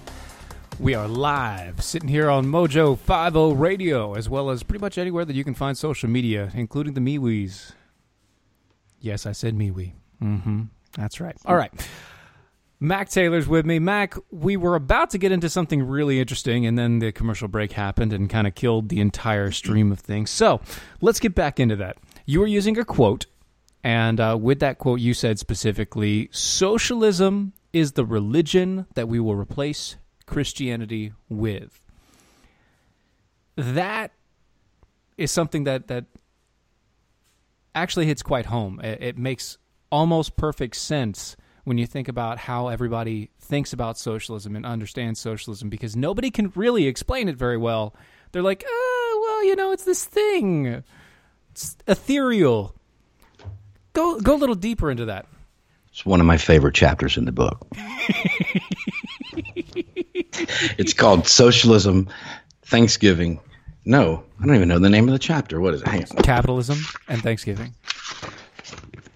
We 0.81 0.97
are 0.97 1.07
live, 1.07 1.81
sitting 1.81 2.09
here 2.09 2.29
on 2.29 2.47
Mojo 2.47 2.99
50 2.99 3.55
Radio, 3.55 4.15
as 4.15 4.29
well 4.29 4.51
as 4.51 4.65
pretty 4.65 4.81
much 4.81 4.99
anywhere 4.99 5.25
that 5.25 5.37
you 5.37 5.45
can 5.45 5.55
find 5.55 5.79
social 5.79 6.11
media, 6.11 6.51
including 6.55 6.95
the 6.95 7.01
MeWe's. 7.01 7.71
Yes, 8.99 9.25
I 9.25 9.31
said 9.31 9.57
MeWe. 9.57 9.93
Mm-hmm. 10.21 10.63
That's 10.99 11.21
right. 11.21 11.37
All 11.47 11.55
right. 11.55 11.73
Mac 12.81 13.09
Taylor's 13.09 13.47
with 13.47 13.65
me. 13.65 13.79
Mac, 13.79 14.17
we 14.33 14.57
were 14.57 14.75
about 14.75 15.11
to 15.11 15.19
get 15.19 15.31
into 15.31 15.49
something 15.49 15.85
really 15.85 16.19
interesting, 16.19 16.67
and 16.67 16.77
then 16.77 16.99
the 16.99 17.13
commercial 17.13 17.47
break 17.47 17.71
happened 17.71 18.13
and 18.13 18.29
kind 18.29 18.49
of 18.49 18.57
killed 18.57 18.89
the 18.89 18.99
entire 18.99 19.53
stream 19.53 19.93
of 19.93 20.01
things. 20.01 20.31
So 20.31 20.61
let's 21.01 21.21
get 21.21 21.37
back 21.37 21.61
into 21.61 21.77
that. 21.77 21.99
You 22.27 22.41
were 22.41 22.49
using 22.49 22.77
a 22.77 22.85
quote, 22.85 23.27
and 23.85 24.21
uh, 24.21 24.39
with 24.41 24.61
that 24.61 24.79
quote, 24.79 25.01
you 25.01 25.15
said 25.15 25.39
specifically 25.39 26.29
socialism 26.33 27.53
is 27.73 27.93
the 27.93 28.05
religion 28.05 28.87
that 28.95 29.09
we 29.09 29.19
will 29.19 29.35
replace 29.35 29.97
Christianity 30.27 31.13
with. 31.29 31.81
That 33.57 34.13
is 35.19 35.31
something 35.31 35.65
that, 35.65 35.89
that 35.89 36.07
actually 37.75 38.07
hits 38.07 38.23
quite 38.23 38.47
home. 38.47 38.81
It, 38.81 39.03
it 39.03 39.19
makes 39.19 39.59
almost 39.91 40.37
perfect 40.37 40.77
sense 40.77 41.37
when 41.65 41.79
you 41.79 41.87
think 41.87 42.09
about 42.09 42.39
how 42.39 42.69
everybody 42.69 43.31
thinks 43.39 43.73
about 43.73 43.99
socialism 43.99 44.57
and 44.57 44.67
understands 44.67 45.21
socialism 45.21 45.69
because 45.69 45.95
nobody 45.95 46.31
can 46.31 46.53
really 46.55 46.87
explain 46.87 47.29
it 47.29 47.37
very 47.37 47.57
well. 47.57 47.95
They're 48.33 48.43
like, 48.43 48.65
oh, 48.67 49.25
well, 49.27 49.45
you 49.45 49.55
know, 49.55 49.73
it's 49.73 49.85
this 49.85 50.05
thing. 50.05 50.83
It's 51.51 51.77
ethereal. 51.87 52.75
Go 53.93 54.19
go 54.21 54.35
a 54.35 54.39
little 54.39 54.55
deeper 54.55 54.91
into 54.91 55.07
that. 55.07 55.27
It's 55.91 56.07
one 56.07 56.21
of 56.21 56.27
my 56.27 56.39
favorite 56.39 56.75
chapters 56.75 57.17
in 57.19 57.25
the 57.27 57.33
book. 57.33 57.67
it's 60.79 60.95
called 60.95 61.27
Socialism, 61.27 62.09
Thanksgiving. 62.63 63.41
No, 63.85 64.23
I 64.41 64.47
don't 64.47 64.55
even 64.57 64.69
know 64.69 64.79
the 64.79 64.89
name 64.89 65.09
of 65.09 65.13
the 65.13 65.19
chapter. 65.19 65.61
What 65.61 65.75
is 65.75 65.83
it? 65.83 66.09
Capitalism 66.23 66.79
and 67.09 67.23
Thanksgiving. 67.23 67.75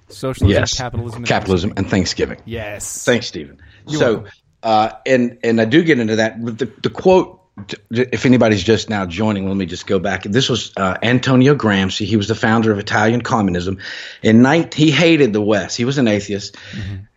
Socialism, 0.09 0.49
Yes, 0.61 0.77
capitalism, 0.77 1.19
and 1.19 1.27
capitalism 1.27 1.71
Thanksgiving. 1.71 1.85
and 1.85 1.91
Thanksgiving. 1.91 2.39
Yes. 2.47 3.05
Thanks, 3.05 3.27
Stephen. 3.27 3.59
You're 3.87 3.99
so, 4.01 4.25
uh, 4.63 4.91
and 5.07 5.39
and 5.45 5.61
I 5.61 5.65
do 5.67 5.83
get 5.85 5.99
into 5.99 6.17
that. 6.17 6.43
But 6.45 6.59
the 6.59 6.67
the 6.83 6.91
quote, 6.91 7.41
if 7.91 8.27
anybody's 8.27 8.63
just 8.63 8.91
now 8.91 9.07
joining, 9.07 9.49
let 9.49 9.57
me 9.57 9.67
just 9.67 9.87
go 9.87 9.99
back. 9.99 10.25
This 10.25 10.49
was 10.49 10.73
uh, 10.77 10.99
Antonio 11.03 11.55
Gramsci. 11.55 12.05
He 12.05 12.17
was 12.17 12.29
the 12.29 12.35
founder 12.35 12.71
of 12.71 12.79
Italian 12.79 13.23
communism. 13.23 13.79
In 14.23 14.43
19, 14.43 14.87
he 14.87 14.91
hated 14.91 15.33
the 15.33 15.41
West. 15.41 15.77
He 15.77 15.85
was 15.85 15.97
an 15.97 16.07
atheist. 16.07 16.57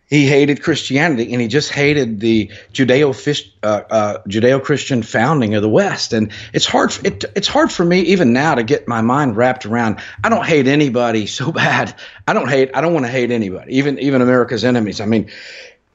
He 0.06 0.26
hated 0.26 0.62
Christianity, 0.62 1.32
and 1.32 1.40
he 1.40 1.46
just 1.46 1.70
hated 1.70 2.18
the 2.18 2.50
Judeo 2.72 3.14
uh, 3.62 3.66
uh, 3.66 4.22
Judeo 4.24 4.60
Christian 4.60 5.04
founding 5.04 5.54
of 5.54 5.62
the 5.62 5.68
West. 5.68 6.12
And 6.12 6.32
it's 6.52 6.66
hard. 6.66 6.98
It, 7.04 7.24
it's 7.36 7.46
hard 7.46 7.70
for 7.70 7.84
me 7.84 8.00
even 8.00 8.32
now 8.32 8.56
to 8.56 8.64
get 8.64 8.88
my 8.88 9.02
mind 9.02 9.36
wrapped 9.36 9.66
around. 9.66 10.00
I 10.24 10.28
don't 10.28 10.44
hate 10.44 10.66
anybody 10.66 11.26
so 11.26 11.52
bad. 11.52 11.94
I 12.26 12.32
don't 12.32 12.48
hate. 12.48 12.70
I 12.74 12.80
don't 12.80 12.92
want 12.92 13.06
to 13.06 13.12
hate 13.12 13.30
anybody, 13.30 13.76
even 13.76 14.00
even 14.00 14.20
America's 14.20 14.64
enemies. 14.64 15.00
I 15.00 15.06
mean, 15.06 15.30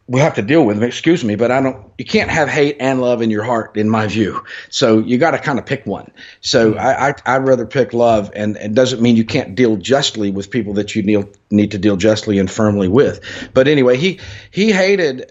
we'll 0.07 0.23
have 0.23 0.35
to 0.35 0.41
deal 0.41 0.65
with 0.65 0.77
them. 0.77 0.83
Excuse 0.83 1.23
me, 1.23 1.35
but 1.35 1.51
I 1.51 1.61
don't. 1.61 1.83
You 1.97 2.05
can't 2.05 2.29
have 2.29 2.49
hate 2.49 2.77
and 2.79 3.01
love 3.01 3.21
in 3.21 3.29
your 3.29 3.43
heart, 3.43 3.77
in 3.77 3.89
my 3.89 4.07
view. 4.07 4.43
So 4.69 4.99
you 4.99 5.17
got 5.17 5.31
to 5.31 5.39
kind 5.39 5.59
of 5.59 5.65
pick 5.65 5.85
one. 5.85 6.11
So 6.41 6.73
mm-hmm. 6.73 6.79
I, 6.79 7.15
I 7.25 7.39
would 7.39 7.47
rather 7.47 7.65
pick 7.65 7.93
love, 7.93 8.31
and 8.35 8.57
it 8.57 8.73
doesn't 8.73 9.01
mean 9.01 9.15
you 9.15 9.25
can't 9.25 9.55
deal 9.55 9.77
justly 9.77 10.31
with 10.31 10.51
people 10.51 10.73
that 10.73 10.95
you 10.95 11.03
need 11.03 11.25
need 11.51 11.71
to 11.71 11.77
deal 11.77 11.95
justly 11.95 12.39
and 12.39 12.49
firmly 12.49 12.87
with. 12.87 13.21
But 13.53 13.67
anyway, 13.67 13.97
he 13.97 14.19
he 14.51 14.71
hated 14.71 15.29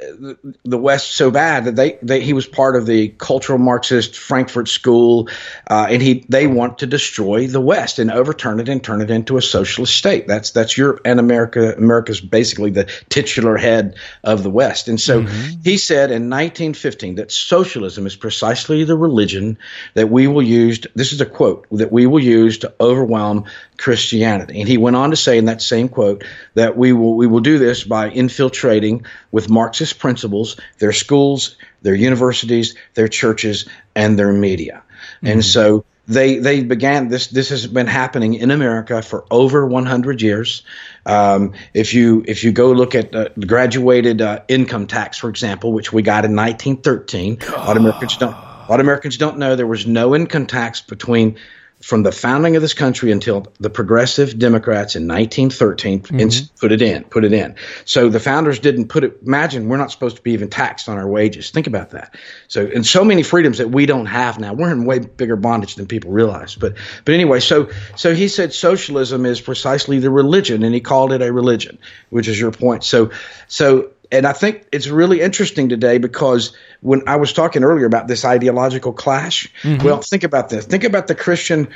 the 0.64 0.78
West 0.78 1.14
so 1.14 1.30
bad 1.30 1.64
that 1.64 1.76
they, 1.76 1.98
they 2.02 2.20
he 2.20 2.32
was 2.32 2.46
part 2.46 2.76
of 2.76 2.86
the 2.86 3.08
cultural 3.08 3.58
Marxist 3.58 4.16
Frankfurt 4.16 4.68
School, 4.68 5.28
uh, 5.68 5.86
and 5.90 6.00
he 6.00 6.24
they 6.28 6.46
want 6.46 6.78
to 6.78 6.86
destroy 6.86 7.46
the 7.46 7.60
West 7.60 7.98
and 7.98 8.10
overturn 8.10 8.60
it 8.60 8.68
and 8.68 8.82
turn 8.82 9.00
it 9.00 9.10
into 9.10 9.36
a 9.36 9.42
socialist 9.42 9.96
state. 9.96 10.26
That's 10.28 10.50
that's 10.50 10.78
Europe 10.78 11.00
and 11.04 11.18
America. 11.18 11.74
America's 11.76 12.20
basically 12.20 12.70
the 12.70 12.90
titular 13.08 13.56
head 13.56 13.96
of 14.22 14.42
the 14.42 14.50
West. 14.50 14.88
And 14.88 15.00
so 15.00 15.22
mm-hmm. 15.22 15.60
he 15.62 15.76
said 15.76 16.10
in 16.10 16.30
1915 16.30 17.16
that 17.16 17.32
socialism 17.32 18.06
is 18.06 18.16
precisely 18.16 18.84
the 18.84 18.96
religion 18.96 19.58
that 19.94 20.10
we 20.10 20.26
will 20.26 20.42
use. 20.42 20.80
To, 20.80 20.90
this 20.94 21.12
is 21.12 21.20
a 21.20 21.26
quote 21.26 21.66
that 21.72 21.92
we 21.92 22.06
will 22.06 22.20
use 22.20 22.58
to 22.58 22.72
overwhelm 22.80 23.44
Christianity. 23.84 24.60
And 24.60 24.66
he 24.66 24.78
went 24.78 24.96
on 24.96 25.10
to 25.10 25.16
say 25.16 25.36
in 25.36 25.44
that 25.44 25.60
same 25.60 25.90
quote 25.90 26.24
that 26.54 26.74
we 26.74 26.94
will 26.94 27.16
we 27.16 27.26
will 27.26 27.40
do 27.40 27.58
this 27.58 27.84
by 27.84 28.08
infiltrating 28.08 29.04
with 29.30 29.50
Marxist 29.50 29.98
principles 29.98 30.58
their 30.78 30.94
schools, 30.94 31.56
their 31.82 31.94
universities, 31.94 32.76
their 32.94 33.08
churches, 33.08 33.68
and 33.94 34.18
their 34.18 34.32
media. 34.32 34.82
Mm-hmm. 35.16 35.26
And 35.26 35.44
so 35.44 35.84
they 36.08 36.38
they 36.38 36.62
began 36.62 37.08
this 37.08 37.26
this 37.26 37.50
has 37.50 37.66
been 37.66 37.86
happening 37.86 38.32
in 38.32 38.50
America 38.50 39.02
for 39.02 39.26
over 39.30 39.66
100 39.66 40.22
years. 40.22 40.62
Um, 41.04 41.52
if 41.74 41.92
you 41.92 42.24
if 42.26 42.42
you 42.42 42.52
go 42.52 42.72
look 42.72 42.94
at 42.94 43.14
uh, 43.14 43.28
graduated 43.38 44.22
uh, 44.22 44.44
income 44.48 44.86
tax, 44.86 45.18
for 45.18 45.28
example, 45.28 45.74
which 45.74 45.92
we 45.92 46.00
got 46.00 46.24
in 46.24 46.34
1913, 46.34 47.38
a 47.48 47.50
lot 47.50 47.76
of 47.76 47.82
Americans 47.82 48.16
don't 48.16 48.32
a 48.32 48.66
lot 48.70 48.80
of 48.80 48.86
Americans 48.86 49.18
don't 49.18 49.36
know 49.36 49.56
there 49.56 49.66
was 49.66 49.86
no 49.86 50.14
income 50.14 50.46
tax 50.46 50.80
between 50.80 51.36
from 51.84 52.02
the 52.02 52.12
founding 52.12 52.56
of 52.56 52.62
this 52.62 52.72
country 52.72 53.12
until 53.12 53.46
the 53.60 53.68
progressive 53.68 54.38
Democrats 54.38 54.96
in 54.96 55.06
1913 55.06 56.00
mm-hmm. 56.00 56.56
put 56.58 56.72
it 56.72 56.80
in, 56.80 57.04
put 57.04 57.24
it 57.26 57.32
in. 57.34 57.54
So 57.84 58.08
the 58.08 58.18
founders 58.18 58.58
didn't 58.58 58.88
put 58.88 59.04
it. 59.04 59.18
Imagine 59.26 59.68
we're 59.68 59.76
not 59.76 59.90
supposed 59.90 60.16
to 60.16 60.22
be 60.22 60.32
even 60.32 60.48
taxed 60.48 60.88
on 60.88 60.96
our 60.96 61.06
wages. 61.06 61.50
Think 61.50 61.66
about 61.66 61.90
that. 61.90 62.16
So 62.48 62.66
and 62.74 62.86
so 62.86 63.04
many 63.04 63.22
freedoms 63.22 63.58
that 63.58 63.68
we 63.68 63.84
don't 63.84 64.06
have 64.06 64.40
now. 64.40 64.54
We're 64.54 64.72
in 64.72 64.86
way 64.86 65.00
bigger 65.00 65.36
bondage 65.36 65.74
than 65.74 65.86
people 65.86 66.10
realize. 66.10 66.54
But 66.54 66.74
but 67.04 67.12
anyway, 67.12 67.40
so 67.40 67.68
so 67.96 68.14
he 68.14 68.28
said 68.28 68.54
socialism 68.54 69.26
is 69.26 69.42
precisely 69.42 69.98
the 69.98 70.10
religion, 70.10 70.62
and 70.62 70.74
he 70.74 70.80
called 70.80 71.12
it 71.12 71.20
a 71.20 71.30
religion, 71.34 71.78
which 72.08 72.28
is 72.28 72.40
your 72.40 72.50
point. 72.50 72.82
So 72.82 73.10
so 73.46 73.90
and 74.14 74.26
I 74.28 74.32
think 74.32 74.68
it's 74.70 74.86
really 74.86 75.20
interesting 75.20 75.68
today 75.68 75.98
because 75.98 76.56
when 76.82 77.02
I 77.08 77.16
was 77.16 77.32
talking 77.32 77.64
earlier 77.64 77.84
about 77.84 78.06
this 78.06 78.24
ideological 78.24 78.92
clash, 78.92 79.52
mm-hmm. 79.62 79.84
well, 79.84 80.00
think 80.00 80.22
about 80.22 80.50
this. 80.50 80.64
Think 80.66 80.84
about 80.84 81.08
the 81.08 81.16
Christian, 81.16 81.68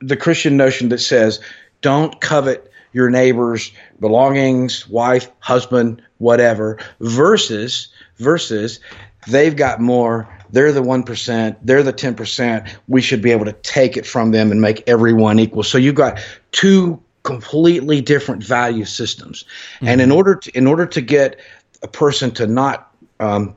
the 0.00 0.16
Christian 0.16 0.56
notion 0.56 0.88
that 0.90 0.98
says, 0.98 1.40
"Don't 1.80 2.20
covet 2.20 2.70
your 2.92 3.10
neighbor's 3.10 3.72
belongings, 3.98 4.88
wife, 4.88 5.28
husband, 5.40 6.00
whatever," 6.18 6.78
versus 7.00 7.88
versus 8.18 8.78
they've 9.26 9.56
got 9.56 9.80
more. 9.80 10.28
They're 10.50 10.72
the 10.72 10.82
one 10.82 11.02
percent. 11.02 11.58
They're 11.66 11.82
the 11.82 11.92
ten 11.92 12.14
percent. 12.14 12.68
We 12.86 13.02
should 13.02 13.20
be 13.20 13.32
able 13.32 13.46
to 13.46 13.52
take 13.52 13.96
it 13.96 14.06
from 14.06 14.30
them 14.30 14.52
and 14.52 14.60
make 14.60 14.84
everyone 14.86 15.40
equal. 15.40 15.64
So 15.64 15.76
you've 15.76 15.96
got 15.96 16.20
two 16.52 17.02
completely 17.24 18.00
different 18.02 18.44
value 18.44 18.84
systems, 18.84 19.44
mm-hmm. 19.76 19.88
and 19.88 20.00
in 20.00 20.12
order 20.12 20.36
to 20.36 20.56
in 20.56 20.68
order 20.68 20.86
to 20.86 21.00
get 21.00 21.40
a 21.84 21.88
person 21.88 22.32
to 22.32 22.46
not 22.46 22.90
um, 23.20 23.54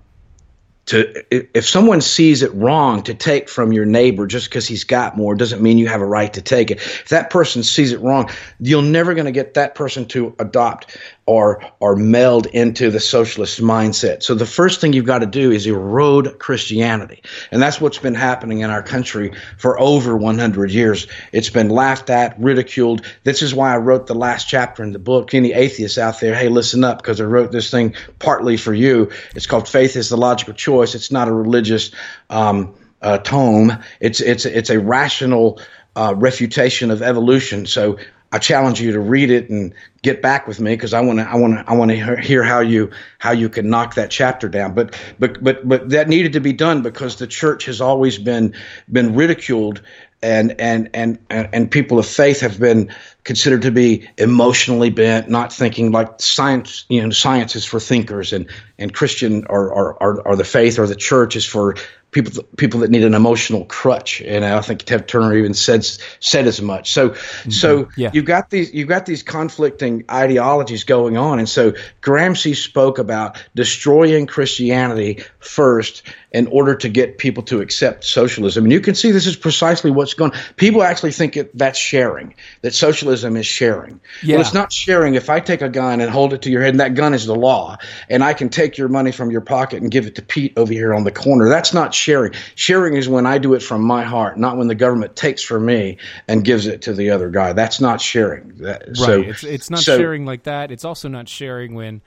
to 0.85 1.23
if 1.55 1.67
someone 1.67 2.01
sees 2.01 2.43
it 2.43 2.53
wrong 2.53 3.01
to 3.03 3.13
take 3.13 3.49
from 3.49 3.71
your 3.71 3.85
neighbor 3.85 4.27
just 4.27 4.49
because 4.49 4.67
he's 4.67 4.83
got 4.83 5.17
more 5.17 5.33
doesn't 5.33 5.61
mean 5.61 5.77
you 5.77 5.87
have 5.87 6.01
a 6.01 6.05
right 6.05 6.33
to 6.33 6.41
take 6.41 6.69
it. 6.69 6.77
If 6.77 7.09
that 7.09 7.29
person 7.29 7.63
sees 7.63 7.91
it 7.91 8.01
wrong 8.01 8.29
you're 8.59 8.83
never 8.83 9.13
going 9.13 9.25
to 9.25 9.31
get 9.31 9.53
that 9.55 9.75
person 9.75 10.05
to 10.09 10.35
adopt 10.39 10.97
or 11.27 11.63
or 11.79 11.95
meld 11.95 12.47
into 12.47 12.89
the 12.89 12.99
socialist 12.99 13.61
mindset 13.61 14.23
so 14.23 14.33
the 14.33 14.45
first 14.45 14.81
thing 14.81 14.93
you've 14.93 15.05
got 15.05 15.19
to 15.19 15.25
do 15.25 15.51
is 15.51 15.67
erode 15.67 16.39
christianity 16.39 17.21
and 17.51 17.61
that's 17.61 17.79
what's 17.79 17.99
been 17.99 18.15
happening 18.15 18.59
in 18.61 18.69
our 18.69 18.81
country 18.81 19.33
for 19.57 19.79
over 19.79 20.17
100 20.17 20.71
years 20.71 21.07
it's 21.31 21.49
been 21.49 21.69
laughed 21.69 22.09
at 22.09 22.39
ridiculed 22.39 23.05
this 23.23 23.41
is 23.41 23.53
why 23.53 23.73
i 23.73 23.77
wrote 23.77 24.07
the 24.07 24.15
last 24.15 24.47
chapter 24.47 24.83
in 24.83 24.93
the 24.93 24.99
book 24.99 25.33
any 25.33 25.53
atheists 25.53 25.97
out 25.97 26.19
there 26.19 26.33
hey 26.33 26.49
listen 26.49 26.83
up 26.83 26.97
because 26.97 27.21
i 27.21 27.23
wrote 27.23 27.51
this 27.51 27.69
thing 27.69 27.93
partly 28.19 28.57
for 28.57 28.73
you 28.73 29.11
it's 29.35 29.45
called 29.45 29.67
faith 29.67 29.95
is 29.95 30.09
the 30.09 30.17
logical 30.17 30.53
choice 30.53 30.87
choice. 30.87 30.95
It's 30.95 31.11
not 31.11 31.27
a 31.27 31.33
religious 31.33 31.91
um, 32.29 32.73
uh, 33.01 33.17
tome. 33.19 33.77
It's 33.99 34.19
it's 34.21 34.45
it's 34.45 34.69
a 34.69 34.79
rational 34.79 35.59
uh, 35.95 36.13
refutation 36.15 36.91
of 36.91 37.01
evolution. 37.01 37.65
So 37.65 37.97
I 38.31 38.39
challenge 38.39 38.81
you 38.81 38.91
to 38.91 38.99
read 38.99 39.31
it 39.31 39.49
and 39.49 39.73
get 40.01 40.21
back 40.21 40.47
with 40.47 40.59
me 40.59 40.73
because 40.73 40.93
I 40.93 41.01
want 41.01 41.19
to 41.19 41.29
I 41.29 41.35
want 41.35 41.53
to 41.53 41.63
I 41.69 41.73
want 41.73 41.91
to 41.91 42.21
hear 42.21 42.43
how 42.43 42.59
you 42.59 42.91
how 43.19 43.31
you 43.31 43.49
can 43.49 43.69
knock 43.69 43.95
that 43.95 44.11
chapter 44.11 44.49
down. 44.49 44.73
But 44.73 44.99
but 45.17 45.41
but 45.43 45.67
but 45.67 45.89
that 45.89 46.09
needed 46.09 46.33
to 46.33 46.41
be 46.41 46.53
done 46.53 46.81
because 46.81 47.17
the 47.17 47.27
church 47.27 47.65
has 47.65 47.79
always 47.79 48.17
been 48.17 48.53
been 48.91 49.15
ridiculed 49.15 49.81
and 50.21 50.59
and 50.59 50.89
and 50.93 51.19
and 51.29 51.69
people 51.69 51.99
of 51.99 52.05
faith 52.05 52.39
have 52.41 52.59
been 52.59 52.93
considered 53.23 53.61
to 53.61 53.71
be 53.71 54.09
emotionally 54.17 54.89
bent, 54.89 55.29
not 55.29 55.53
thinking 55.53 55.91
like 55.91 56.19
science. 56.19 56.85
You 56.89 57.03
know, 57.03 57.09
science 57.11 57.55
is 57.55 57.65
for 57.65 57.79
thinkers, 57.79 58.33
and 58.33 58.47
and 58.79 58.93
Christian 58.93 59.45
or 59.47 59.71
or, 59.71 60.21
or 60.27 60.35
the 60.35 60.43
faith 60.43 60.79
or 60.79 60.87
the 60.87 60.95
church 60.95 61.35
is 61.35 61.45
for 61.45 61.75
people 62.11 62.43
people 62.55 62.79
that 62.79 62.89
need 62.89 63.03
an 63.03 63.13
emotional 63.13 63.65
crutch. 63.65 64.21
And 64.21 64.45
I 64.45 64.61
think 64.61 64.83
Ted 64.83 65.07
Turner 65.07 65.35
even 65.35 65.53
said 65.53 65.85
said 66.19 66.47
as 66.47 66.61
much. 66.61 66.91
So 66.91 67.09
mm-hmm. 67.09 67.51
so 67.51 67.89
yeah. 67.97 68.11
you've 68.13 68.25
got 68.25 68.49
these 68.49 68.73
you've 68.73 68.87
got 68.87 69.05
these 69.05 69.23
conflicting 69.23 70.05
ideologies 70.09 70.83
going 70.83 71.17
on. 71.17 71.39
And 71.39 71.49
so 71.49 71.73
Gramsci 72.01 72.55
spoke 72.55 72.97
about 72.97 73.37
destroying 73.55 74.25
Christianity 74.25 75.23
first 75.39 76.03
in 76.31 76.47
order 76.47 76.75
to 76.75 76.89
get 76.89 77.17
people 77.17 77.41
to 77.41 77.61
accept 77.61 78.03
socialism. 78.03 78.65
And 78.65 78.73
you 78.73 78.81
can 78.81 78.95
see 78.95 79.11
this 79.11 79.27
is 79.27 79.37
precisely 79.37 79.91
what's 79.91 80.13
going 80.13 80.31
People 80.57 80.83
actually 80.83 81.11
think 81.11 81.37
it, 81.37 81.57
that's 81.57 81.79
sharing, 81.79 82.35
that 82.61 82.73
socialism 82.73 83.37
is 83.37 83.45
sharing. 83.45 83.99
Yeah. 84.23 84.35
Well, 84.35 84.41
it's 84.41 84.53
not 84.53 84.71
sharing. 84.71 85.15
If 85.15 85.29
I 85.29 85.39
take 85.39 85.61
a 85.61 85.69
gun 85.69 86.01
and 86.01 86.11
hold 86.11 86.33
it 86.33 86.41
to 86.43 86.51
your 86.51 86.61
head 86.61 86.71
and 86.71 86.79
that 86.79 86.95
gun 86.95 87.13
is 87.13 87.25
the 87.25 87.35
law, 87.35 87.77
and 88.09 88.23
I 88.23 88.33
can 88.33 88.49
take 88.49 88.77
your 88.77 88.89
money 88.89 89.11
from 89.11 89.31
your 89.31 89.41
pocket 89.41 89.81
and 89.81 89.89
give 89.89 90.05
it 90.05 90.15
to 90.15 90.21
Pete 90.21 90.53
over 90.57 90.71
here 90.73 90.93
on 90.93 91.05
the 91.05 91.11
corner, 91.11 91.47
that's 91.49 91.73
not 91.73 91.95
sharing. 91.97 92.33
Sharing 92.55 92.95
is 92.95 93.09
when 93.09 93.25
I 93.25 93.37
do 93.37 93.53
it 93.53 93.61
from 93.61 93.81
my 93.81 94.03
heart, 94.03 94.37
not 94.37 94.57
when 94.57 94.67
the 94.67 94.75
government 94.75 95.15
takes 95.15 95.41
from 95.41 95.65
me 95.65 95.97
and 96.27 96.43
gives 96.43 96.67
it 96.67 96.83
to 96.83 96.93
the 96.93 97.09
other 97.09 97.29
guy. 97.29 97.53
That's 97.53 97.81
not 97.81 97.99
sharing. 97.99 98.57
That, 98.59 98.87
right. 98.87 98.97
So, 98.97 99.21
it's, 99.21 99.43
it's 99.43 99.69
not 99.69 99.79
so, 99.81 99.97
sharing 99.97 100.25
like 100.25 100.43
that. 100.43 100.71
It's 100.71 100.85
also 100.85 101.09
not 101.09 101.27
sharing 101.27 101.73
when 101.73 102.01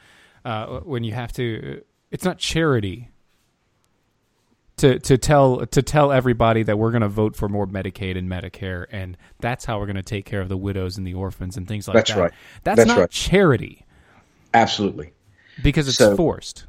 uh, 0.45 0.81
when 0.81 1.05
you 1.05 1.13
have 1.13 1.33
to. 1.35 1.83
It's 2.11 2.25
not 2.25 2.39
charity 2.39 3.11
to 4.81 4.99
to 4.99 5.19
tell 5.19 5.67
to 5.67 5.83
tell 5.83 6.11
everybody 6.11 6.63
that 6.63 6.79
we're 6.79 6.91
going 6.91 7.03
to 7.03 7.09
vote 7.09 7.37
for 7.37 7.49
more 7.49 7.67
Medicaid 7.67 8.17
and 8.17 8.29
Medicare, 8.31 8.87
and 8.91 9.17
that's 9.39 9.65
how 9.65 9.79
we're 9.79 9.87
going 9.87 9.97
to 9.97 10.03
take 10.03 10.25
care 10.25 10.41
of 10.41 10.49
the 10.49 10.57
widows 10.57 10.97
and 10.97 11.07
the 11.07 11.15
orphans 11.15 11.57
and 11.57 11.69
things 11.69 11.87
like 11.87 11.95
that's 11.95 12.13
that. 12.13 12.21
Right. 12.21 12.33
That's, 12.65 12.77
that's 12.79 12.89
not 12.89 12.99
right. 12.99 13.11
charity. 13.11 13.87
Absolutely. 14.53 15.13
Because 15.63 15.87
it's 15.89 15.99
so, 15.99 16.17
forced. 16.17 16.67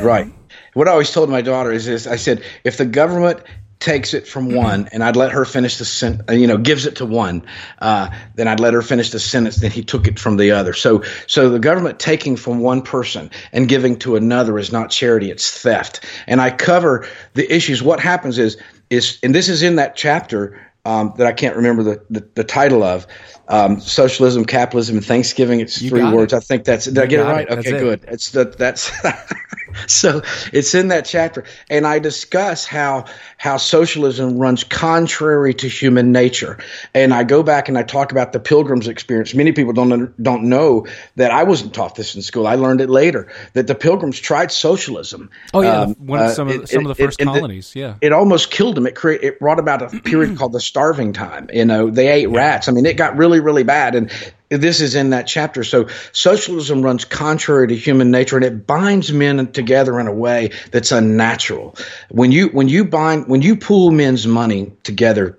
Right. 0.00 0.32
What 0.74 0.88
I 0.88 0.92
always 0.92 1.10
told 1.10 1.30
my 1.30 1.42
daughter 1.42 1.72
is 1.72 1.86
this: 1.86 2.06
I 2.06 2.16
said, 2.16 2.42
if 2.64 2.76
the 2.76 2.86
government 2.86 3.40
takes 3.78 4.14
it 4.14 4.26
from 4.26 4.50
one 4.50 4.88
and 4.90 5.04
I'd 5.04 5.16
let 5.16 5.32
her 5.32 5.44
finish 5.44 5.76
the 5.76 5.84
sen- 5.84 6.22
uh, 6.28 6.32
you 6.32 6.46
know 6.46 6.56
gives 6.56 6.86
it 6.86 6.96
to 6.96 7.06
one 7.06 7.44
uh, 7.80 8.08
then 8.34 8.48
I'd 8.48 8.58
let 8.58 8.72
her 8.72 8.80
finish 8.80 9.10
the 9.10 9.20
sentence 9.20 9.56
then 9.56 9.70
he 9.70 9.84
took 9.84 10.08
it 10.08 10.18
from 10.18 10.38
the 10.38 10.50
other 10.50 10.72
so 10.72 11.04
so 11.26 11.50
the 11.50 11.58
government 11.58 12.00
taking 12.00 12.36
from 12.36 12.60
one 12.60 12.80
person 12.80 13.30
and 13.52 13.68
giving 13.68 13.98
to 13.98 14.16
another 14.16 14.58
is 14.58 14.72
not 14.72 14.90
charity 14.90 15.30
it's 15.30 15.50
theft 15.50 16.04
and 16.26 16.40
I 16.40 16.50
cover 16.50 17.06
the 17.34 17.54
issues 17.54 17.82
what 17.82 18.00
happens 18.00 18.38
is 18.38 18.56
is 18.88 19.18
and 19.22 19.34
this 19.34 19.48
is 19.48 19.62
in 19.62 19.76
that 19.76 19.94
chapter 19.94 20.58
um, 20.86 21.12
that 21.16 21.26
I 21.26 21.32
can't 21.32 21.56
remember 21.56 21.82
the, 21.82 22.02
the, 22.10 22.28
the 22.36 22.44
title 22.44 22.84
of 22.84 23.08
um, 23.48 23.80
socialism, 23.80 24.44
capitalism, 24.44 24.96
and 24.96 25.04
Thanksgiving. 25.04 25.58
It's 25.58 25.82
you 25.82 25.90
three 25.90 26.04
words. 26.04 26.32
It. 26.32 26.36
I 26.36 26.40
think 26.40 26.64
that's. 26.64 26.84
Did 26.84 26.94
you 26.94 27.02
I 27.02 27.06
get 27.06 27.20
it 27.20 27.24
right? 27.24 27.48
It. 27.50 27.58
Okay, 27.58 27.80
good. 27.80 28.04
It's 28.06 28.30
the 28.30 28.44
that's. 28.44 28.92
so 29.86 30.22
it's 30.52 30.74
in 30.74 30.88
that 30.88 31.04
chapter, 31.04 31.44
and 31.70 31.86
I 31.86 31.98
discuss 31.98 32.64
how 32.64 33.04
how 33.38 33.56
socialism 33.56 34.38
runs 34.38 34.64
contrary 34.64 35.54
to 35.54 35.68
human 35.68 36.12
nature, 36.12 36.58
and 36.94 37.12
I 37.12 37.24
go 37.24 37.42
back 37.42 37.68
and 37.68 37.76
I 37.76 37.82
talk 37.82 38.12
about 38.12 38.32
the 38.32 38.40
Pilgrim's 38.40 38.88
experience. 38.88 39.34
Many 39.34 39.52
people 39.52 39.72
don't 39.72 40.22
don't 40.22 40.44
know 40.44 40.86
that 41.16 41.30
I 41.30 41.44
wasn't 41.44 41.74
taught 41.74 41.94
this 41.94 42.14
in 42.14 42.22
school. 42.22 42.46
I 42.46 42.54
learned 42.54 42.80
it 42.80 42.90
later 42.90 43.28
that 43.52 43.66
the 43.66 43.74
Pilgrims 43.74 44.18
tried 44.18 44.50
socialism. 44.52 45.30
Oh 45.52 45.60
yeah, 45.60 45.82
um, 45.82 45.94
one 45.94 46.22
of 46.22 46.32
some 46.32 46.48
of 46.48 46.62
uh, 46.62 46.66
some 46.66 46.86
of 46.86 46.96
the 46.96 47.02
first 47.02 47.18
colonies. 47.18 47.74
It, 47.74 47.80
yeah, 47.80 47.94
it 48.00 48.12
almost 48.12 48.50
killed 48.50 48.76
them. 48.76 48.86
It 48.86 48.94
create 48.94 49.22
it 49.22 49.38
brought 49.38 49.58
about 49.58 49.82
a 49.82 50.00
period 50.00 50.36
called 50.38 50.52
the 50.52 50.60
starving 50.60 51.12
time. 51.12 51.48
You 51.52 51.64
know, 51.64 51.90
they 51.90 52.08
ate 52.08 52.28
rats. 52.28 52.68
I 52.68 52.72
mean, 52.72 52.86
it 52.86 52.96
got 52.96 53.16
really 53.16 53.40
really 53.40 53.64
bad, 53.64 53.94
and 53.94 54.10
this 54.48 54.80
is 54.80 54.94
in 54.94 55.10
that 55.10 55.26
chapter. 55.26 55.64
So 55.64 55.88
socialism 56.12 56.82
runs 56.82 57.04
contrary 57.04 57.68
to 57.68 57.76
human 57.76 58.10
nature 58.10 58.36
and 58.36 58.44
it 58.44 58.66
binds 58.66 59.12
men 59.12 59.50
together 59.52 59.98
in 59.98 60.06
a 60.06 60.12
way 60.12 60.50
that's 60.70 60.92
unnatural. 60.92 61.76
When 62.10 62.32
you 62.32 62.48
when 62.48 62.68
you 62.68 62.84
bind 62.84 63.26
when 63.28 63.42
you 63.42 63.56
pool 63.56 63.90
men's 63.90 64.26
money 64.26 64.72
together 64.82 65.38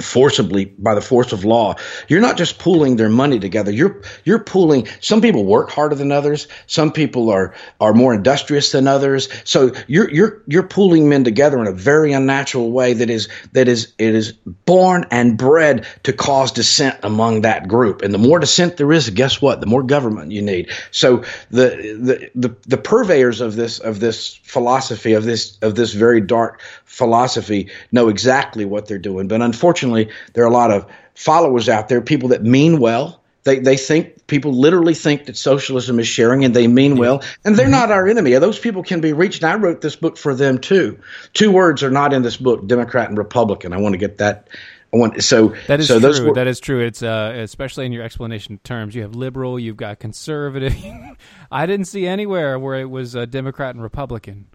forcibly 0.00 0.66
by 0.66 0.94
the 0.94 1.00
force 1.00 1.32
of 1.32 1.44
law 1.44 1.74
you're 2.08 2.20
not 2.20 2.36
just 2.36 2.58
pooling 2.58 2.96
their 2.96 3.08
money 3.08 3.38
together. 3.38 3.70
You're 3.70 4.02
you're 4.24 4.38
pooling 4.42 4.86
some 5.00 5.20
people 5.20 5.44
work 5.44 5.70
harder 5.70 5.94
than 5.94 6.12
others. 6.12 6.48
Some 6.66 6.92
people 6.92 7.30
are 7.30 7.54
are 7.80 7.92
more 7.92 8.14
industrious 8.14 8.72
than 8.72 8.86
others. 8.86 9.28
So 9.44 9.72
you're 9.86 10.10
you're 10.10 10.42
you're 10.46 10.62
pooling 10.62 11.08
men 11.08 11.24
together 11.24 11.58
in 11.60 11.66
a 11.66 11.72
very 11.72 12.12
unnatural 12.12 12.72
way 12.72 12.92
that 12.94 13.10
is 13.10 13.28
that 13.52 13.68
is 13.68 13.92
it 13.98 14.14
is 14.14 14.32
born 14.32 15.06
and 15.10 15.36
bred 15.36 15.86
to 16.04 16.12
cause 16.12 16.52
dissent 16.52 16.98
among 17.02 17.42
that 17.42 17.68
group. 17.68 18.02
And 18.02 18.12
the 18.12 18.18
more 18.18 18.38
dissent 18.38 18.76
there 18.76 18.92
is 18.92 19.10
guess 19.10 19.40
what? 19.40 19.60
The 19.60 19.66
more 19.66 19.82
government 19.82 20.32
you 20.32 20.42
need. 20.42 20.70
So 20.90 21.18
the 21.50 21.68
the 22.00 22.30
the, 22.34 22.56
the 22.66 22.78
purveyors 22.78 23.40
of 23.40 23.56
this 23.56 23.78
of 23.78 24.00
this 24.00 24.34
philosophy 24.42 25.12
of 25.12 25.24
this 25.24 25.58
of 25.62 25.74
this 25.74 25.92
very 25.92 26.20
dark 26.20 26.60
philosophy 26.84 27.70
know 27.92 28.08
exactly 28.08 28.64
what 28.64 28.86
they're 28.86 28.98
doing. 28.98 29.28
But 29.28 29.42
unfortunately 29.42 29.85
unfortunately, 29.86 30.14
there 30.34 30.44
are 30.44 30.48
a 30.48 30.52
lot 30.52 30.70
of 30.70 30.86
followers 31.14 31.68
out 31.68 31.88
there, 31.88 32.00
people 32.00 32.30
that 32.30 32.42
mean 32.42 32.78
well. 32.78 33.22
They, 33.44 33.60
they 33.60 33.76
think 33.76 34.26
people 34.26 34.52
literally 34.52 34.94
think 34.94 35.26
that 35.26 35.36
socialism 35.36 36.00
is 36.00 36.08
sharing 36.08 36.44
and 36.44 36.52
they 36.52 36.66
mean 36.66 36.96
well 36.96 37.22
and 37.44 37.54
they're 37.54 37.68
not 37.68 37.92
our 37.92 38.08
enemy 38.08 38.32
those 38.32 38.58
people 38.58 38.82
can 38.82 39.00
be 39.00 39.12
reached 39.12 39.44
and 39.44 39.52
i 39.52 39.54
wrote 39.54 39.80
this 39.82 39.94
book 39.94 40.16
for 40.18 40.34
them 40.34 40.58
too 40.58 40.98
two 41.32 41.52
words 41.52 41.84
are 41.84 41.90
not 41.92 42.12
in 42.12 42.22
this 42.22 42.36
book 42.36 42.66
democrat 42.66 43.08
and 43.08 43.16
republican 43.16 43.72
i 43.72 43.76
want 43.76 43.92
to 43.92 43.98
get 43.98 44.18
that 44.18 44.48
I 44.92 44.98
want, 44.98 45.22
so 45.22 45.54
that 45.66 45.80
is 45.80 45.88
so 45.88 46.00
true. 46.00 46.28
Were, 46.28 46.34
that 46.34 46.46
is 46.46 46.60
true. 46.60 46.80
It's 46.80 47.02
uh, 47.02 47.34
especially 47.36 47.86
in 47.86 47.92
your 47.92 48.04
explanation 48.04 48.60
terms. 48.62 48.94
You 48.94 49.02
have 49.02 49.14
liberal, 49.16 49.58
you've 49.58 49.76
got 49.76 49.98
conservative. 49.98 50.74
I 51.50 51.66
didn't 51.66 51.86
see 51.86 52.06
anywhere 52.06 52.56
where 52.58 52.80
it 52.80 52.88
was 52.88 53.14
a 53.16 53.26
Democrat 53.26 53.74
and 53.74 53.82
Republican. 53.82 54.46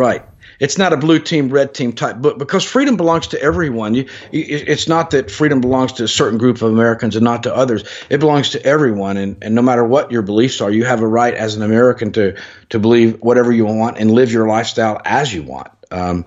Right. 0.00 0.24
It's 0.60 0.78
not 0.78 0.94
a 0.94 0.96
blue 0.96 1.18
team, 1.18 1.50
red 1.50 1.74
team 1.74 1.92
type 1.92 2.16
book 2.16 2.38
because 2.38 2.64
freedom 2.64 2.96
belongs 2.96 3.26
to 3.28 3.42
everyone. 3.42 3.94
You, 3.94 4.08
it's 4.32 4.88
not 4.88 5.10
that 5.10 5.30
freedom 5.30 5.60
belongs 5.60 5.92
to 5.94 6.04
a 6.04 6.08
certain 6.08 6.38
group 6.38 6.56
of 6.56 6.72
Americans 6.72 7.16
and 7.16 7.24
not 7.24 7.42
to 7.42 7.54
others. 7.54 7.84
It 8.08 8.18
belongs 8.18 8.48
to 8.50 8.64
everyone. 8.64 9.18
And, 9.18 9.36
and 9.42 9.54
no 9.54 9.60
matter 9.60 9.84
what 9.84 10.10
your 10.10 10.22
beliefs 10.22 10.62
are, 10.62 10.70
you 10.70 10.86
have 10.86 11.02
a 11.02 11.06
right 11.06 11.34
as 11.34 11.54
an 11.54 11.62
American 11.62 12.12
to, 12.12 12.40
to 12.70 12.78
believe 12.78 13.20
whatever 13.20 13.52
you 13.52 13.66
want 13.66 13.98
and 13.98 14.10
live 14.10 14.32
your 14.32 14.48
lifestyle 14.48 15.02
as 15.04 15.34
you 15.34 15.42
want. 15.42 15.68
Um, 15.90 16.24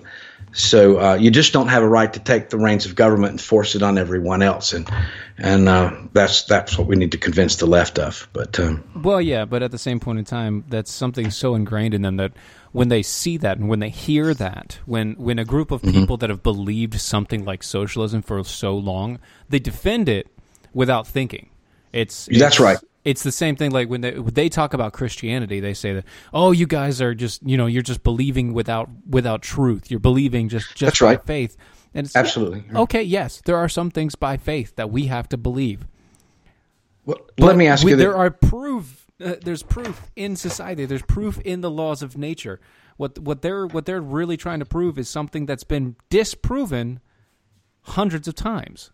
so 0.52 1.00
uh, 1.00 1.14
you 1.14 1.32
just 1.32 1.52
don't 1.52 1.66
have 1.66 1.82
a 1.82 1.88
right 1.88 2.12
to 2.12 2.20
take 2.20 2.48
the 2.48 2.58
reins 2.58 2.86
of 2.86 2.94
government 2.94 3.32
and 3.32 3.40
force 3.40 3.74
it 3.74 3.82
on 3.82 3.98
everyone 3.98 4.40
else, 4.40 4.72
and 4.72 4.88
and 5.36 5.68
uh, 5.68 5.92
that's 6.12 6.44
that's 6.44 6.78
what 6.78 6.86
we 6.86 6.94
need 6.94 7.10
to 7.10 7.18
convince 7.18 7.56
the 7.56 7.66
left 7.66 7.98
of. 7.98 8.28
But 8.32 8.60
um, 8.60 8.84
well, 9.02 9.20
yeah, 9.20 9.46
but 9.46 9.64
at 9.64 9.72
the 9.72 9.78
same 9.78 9.98
point 9.98 10.20
in 10.20 10.24
time, 10.24 10.64
that's 10.68 10.92
something 10.92 11.32
so 11.32 11.56
ingrained 11.56 11.92
in 11.92 12.02
them 12.02 12.18
that 12.18 12.34
when 12.74 12.88
they 12.88 13.04
see 13.04 13.36
that 13.36 13.56
and 13.56 13.68
when 13.68 13.78
they 13.78 13.88
hear 13.88 14.34
that, 14.34 14.80
when 14.84 15.12
when 15.12 15.38
a 15.38 15.44
group 15.44 15.70
of 15.70 15.80
mm-hmm. 15.80 15.92
people 15.92 16.16
that 16.16 16.28
have 16.28 16.42
believed 16.42 17.00
something 17.00 17.44
like 17.44 17.62
socialism 17.62 18.20
for 18.20 18.42
so 18.42 18.76
long, 18.76 19.20
they 19.48 19.60
defend 19.60 20.08
it 20.08 20.26
without 20.72 21.06
thinking. 21.06 21.50
It's, 21.92 22.26
it's 22.26 22.40
that's 22.40 22.58
right. 22.58 22.76
It's 23.04 23.22
the 23.22 23.30
same 23.30 23.54
thing. 23.54 23.70
Like 23.70 23.88
when 23.88 24.00
they 24.00 24.18
when 24.18 24.34
they 24.34 24.48
talk 24.48 24.74
about 24.74 24.92
Christianity, 24.92 25.60
they 25.60 25.72
say 25.72 25.92
that 25.92 26.04
oh, 26.32 26.50
you 26.50 26.66
guys 26.66 27.00
are 27.00 27.14
just 27.14 27.44
you 27.44 27.56
know 27.56 27.66
you're 27.66 27.80
just 27.80 28.02
believing 28.02 28.52
without 28.52 28.90
without 29.08 29.40
truth. 29.40 29.88
You're 29.88 30.00
believing 30.00 30.48
just 30.48 30.74
just 30.74 30.80
that's 30.80 31.00
by 31.00 31.06
right. 31.06 31.24
faith. 31.24 31.56
And 31.94 32.06
it's 32.06 32.16
absolutely 32.16 32.64
okay. 32.74 33.04
Yes, 33.04 33.40
there 33.44 33.56
are 33.56 33.68
some 33.68 33.92
things 33.92 34.16
by 34.16 34.36
faith 34.36 34.74
that 34.74 34.90
we 34.90 35.06
have 35.06 35.28
to 35.28 35.36
believe. 35.36 35.86
Well, 37.04 37.20
let 37.38 37.54
me 37.54 37.68
ask 37.68 37.84
we, 37.84 37.92
you. 37.92 37.96
There 37.96 38.16
are 38.16 38.32
proof 38.32 39.03
uh, 39.22 39.34
there's 39.42 39.62
proof 39.62 40.10
in 40.16 40.36
society. 40.36 40.86
There's 40.86 41.02
proof 41.02 41.40
in 41.40 41.60
the 41.60 41.70
laws 41.70 42.02
of 42.02 42.16
nature. 42.16 42.60
What 42.96 43.18
what 43.18 43.42
they're 43.42 43.66
what 43.66 43.86
they're 43.86 44.00
really 44.00 44.36
trying 44.36 44.60
to 44.60 44.64
prove 44.64 44.98
is 44.98 45.08
something 45.08 45.46
that's 45.46 45.64
been 45.64 45.96
disproven 46.10 47.00
hundreds 47.82 48.28
of 48.28 48.34
times. 48.34 48.92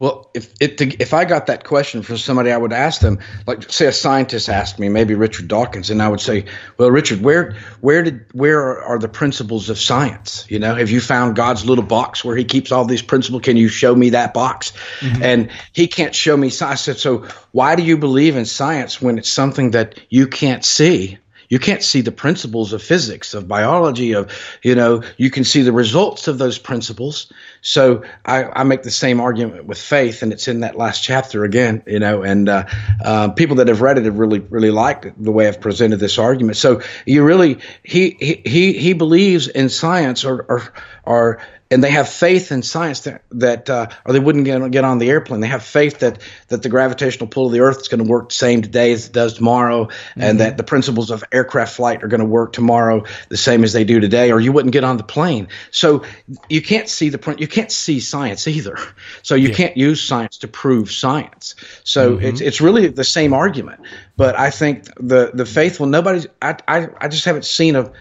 Well, 0.00 0.30
if 0.32 0.54
it, 0.60 0.80
if 0.98 1.12
I 1.12 1.26
got 1.26 1.46
that 1.46 1.64
question 1.64 2.02
from 2.02 2.16
somebody, 2.16 2.50
I 2.50 2.56
would 2.56 2.72
ask 2.72 3.02
them, 3.02 3.18
like, 3.46 3.70
say, 3.70 3.86
a 3.86 3.92
scientist 3.92 4.48
asked 4.48 4.78
me, 4.78 4.88
maybe 4.88 5.14
Richard 5.14 5.46
Dawkins, 5.46 5.90
and 5.90 6.00
I 6.00 6.08
would 6.08 6.22
say, 6.22 6.46
"Well, 6.78 6.90
Richard, 6.90 7.20
where 7.20 7.54
where 7.82 8.02
did 8.02 8.24
where 8.32 8.82
are 8.82 8.98
the 8.98 9.10
principles 9.10 9.68
of 9.68 9.78
science? 9.78 10.46
You 10.48 10.58
know, 10.58 10.74
have 10.74 10.90
you 10.90 11.02
found 11.02 11.36
God's 11.36 11.66
little 11.66 11.84
box 11.84 12.24
where 12.24 12.34
He 12.34 12.44
keeps 12.44 12.72
all 12.72 12.86
these 12.86 13.02
principles? 13.02 13.42
Can 13.42 13.58
you 13.58 13.68
show 13.68 13.94
me 13.94 14.10
that 14.10 14.32
box?" 14.32 14.72
Mm-hmm. 15.00 15.22
And 15.22 15.50
he 15.74 15.86
can't 15.86 16.14
show 16.14 16.34
me 16.34 16.48
science. 16.48 16.80
I 16.80 16.82
said, 16.82 16.96
"So 16.96 17.28
why 17.52 17.76
do 17.76 17.82
you 17.82 17.98
believe 17.98 18.36
in 18.36 18.46
science 18.46 19.02
when 19.02 19.18
it's 19.18 19.28
something 19.28 19.72
that 19.72 20.00
you 20.08 20.28
can't 20.28 20.64
see?" 20.64 21.18
You 21.50 21.58
can't 21.58 21.82
see 21.82 22.00
the 22.00 22.12
principles 22.12 22.72
of 22.72 22.80
physics, 22.82 23.34
of 23.34 23.46
biology, 23.48 24.12
of, 24.12 24.32
you 24.62 24.76
know, 24.76 25.02
you 25.16 25.30
can 25.30 25.44
see 25.44 25.62
the 25.62 25.72
results 25.72 26.28
of 26.28 26.38
those 26.38 26.58
principles. 26.58 27.30
So 27.60 28.04
I, 28.24 28.44
I 28.44 28.62
make 28.62 28.84
the 28.84 28.90
same 28.90 29.20
argument 29.20 29.66
with 29.66 29.78
faith, 29.78 30.22
and 30.22 30.32
it's 30.32 30.46
in 30.48 30.60
that 30.60 30.76
last 30.76 31.02
chapter 31.02 31.44
again, 31.44 31.82
you 31.86 31.98
know, 31.98 32.22
and 32.22 32.48
uh, 32.48 32.66
uh, 33.04 33.28
people 33.32 33.56
that 33.56 33.68
have 33.68 33.82
read 33.82 33.98
it 33.98 34.04
have 34.04 34.18
really, 34.18 34.38
really 34.38 34.70
liked 34.70 35.06
the 35.22 35.32
way 35.32 35.48
I've 35.48 35.60
presented 35.60 35.98
this 35.98 36.18
argument. 36.18 36.56
So 36.56 36.82
you 37.04 37.24
really, 37.24 37.58
he, 37.82 38.40
he, 38.46 38.72
he 38.72 38.92
believes 38.92 39.48
in 39.48 39.68
science 39.68 40.24
or, 40.24 40.42
or, 40.42 40.72
or 41.04 41.42
and 41.70 41.84
they 41.84 41.90
have 41.90 42.08
faith 42.08 42.50
in 42.50 42.62
science 42.62 43.00
that, 43.00 43.22
that 43.30 43.70
uh, 43.70 43.86
or 44.04 44.12
they 44.12 44.18
wouldn't 44.18 44.44
get, 44.44 44.70
get 44.72 44.84
on 44.84 44.98
the 44.98 45.08
airplane. 45.08 45.40
They 45.40 45.46
have 45.46 45.62
faith 45.62 46.00
that 46.00 46.20
that 46.48 46.62
the 46.62 46.68
gravitational 46.68 47.28
pull 47.28 47.46
of 47.46 47.52
the 47.52 47.60
Earth 47.60 47.80
is 47.80 47.88
going 47.88 48.02
to 48.02 48.10
work 48.10 48.30
the 48.30 48.34
same 48.34 48.60
today 48.60 48.92
as 48.92 49.06
it 49.06 49.12
does 49.12 49.34
tomorrow, 49.34 49.84
mm-hmm. 49.84 50.20
and 50.20 50.40
that 50.40 50.56
the 50.56 50.64
principles 50.64 51.10
of 51.10 51.22
aircraft 51.32 51.76
flight 51.76 52.02
are 52.02 52.08
going 52.08 52.20
to 52.20 52.26
work 52.26 52.52
tomorrow 52.52 53.04
the 53.28 53.36
same 53.36 53.62
as 53.62 53.72
they 53.72 53.84
do 53.84 54.00
today, 54.00 54.32
or 54.32 54.40
you 54.40 54.52
wouldn't 54.52 54.72
get 54.72 54.82
on 54.82 54.96
the 54.96 55.04
plane. 55.04 55.46
So 55.70 56.04
you 56.48 56.60
can't 56.60 56.88
see 56.88 57.08
the 57.08 57.18
print. 57.18 57.40
You 57.40 57.48
can't 57.48 57.70
see 57.70 58.00
science 58.00 58.48
either. 58.48 58.76
So 59.22 59.36
you 59.36 59.50
yeah. 59.50 59.54
can't 59.54 59.76
use 59.76 60.02
science 60.02 60.38
to 60.38 60.48
prove 60.48 60.90
science. 60.90 61.54
So 61.84 62.16
mm-hmm. 62.16 62.26
it's 62.26 62.40
it's 62.40 62.60
really 62.60 62.88
the 62.88 63.04
same 63.04 63.32
argument. 63.32 63.82
But 64.16 64.36
I 64.36 64.50
think 64.50 64.86
the 64.96 65.30
the 65.32 65.46
faithful 65.46 65.86
nobody's. 65.86 66.26
I 66.42 66.56
I, 66.66 66.88
I 67.00 67.08
just 67.08 67.24
haven't 67.24 67.44
seen 67.44 67.76
a 67.76 67.92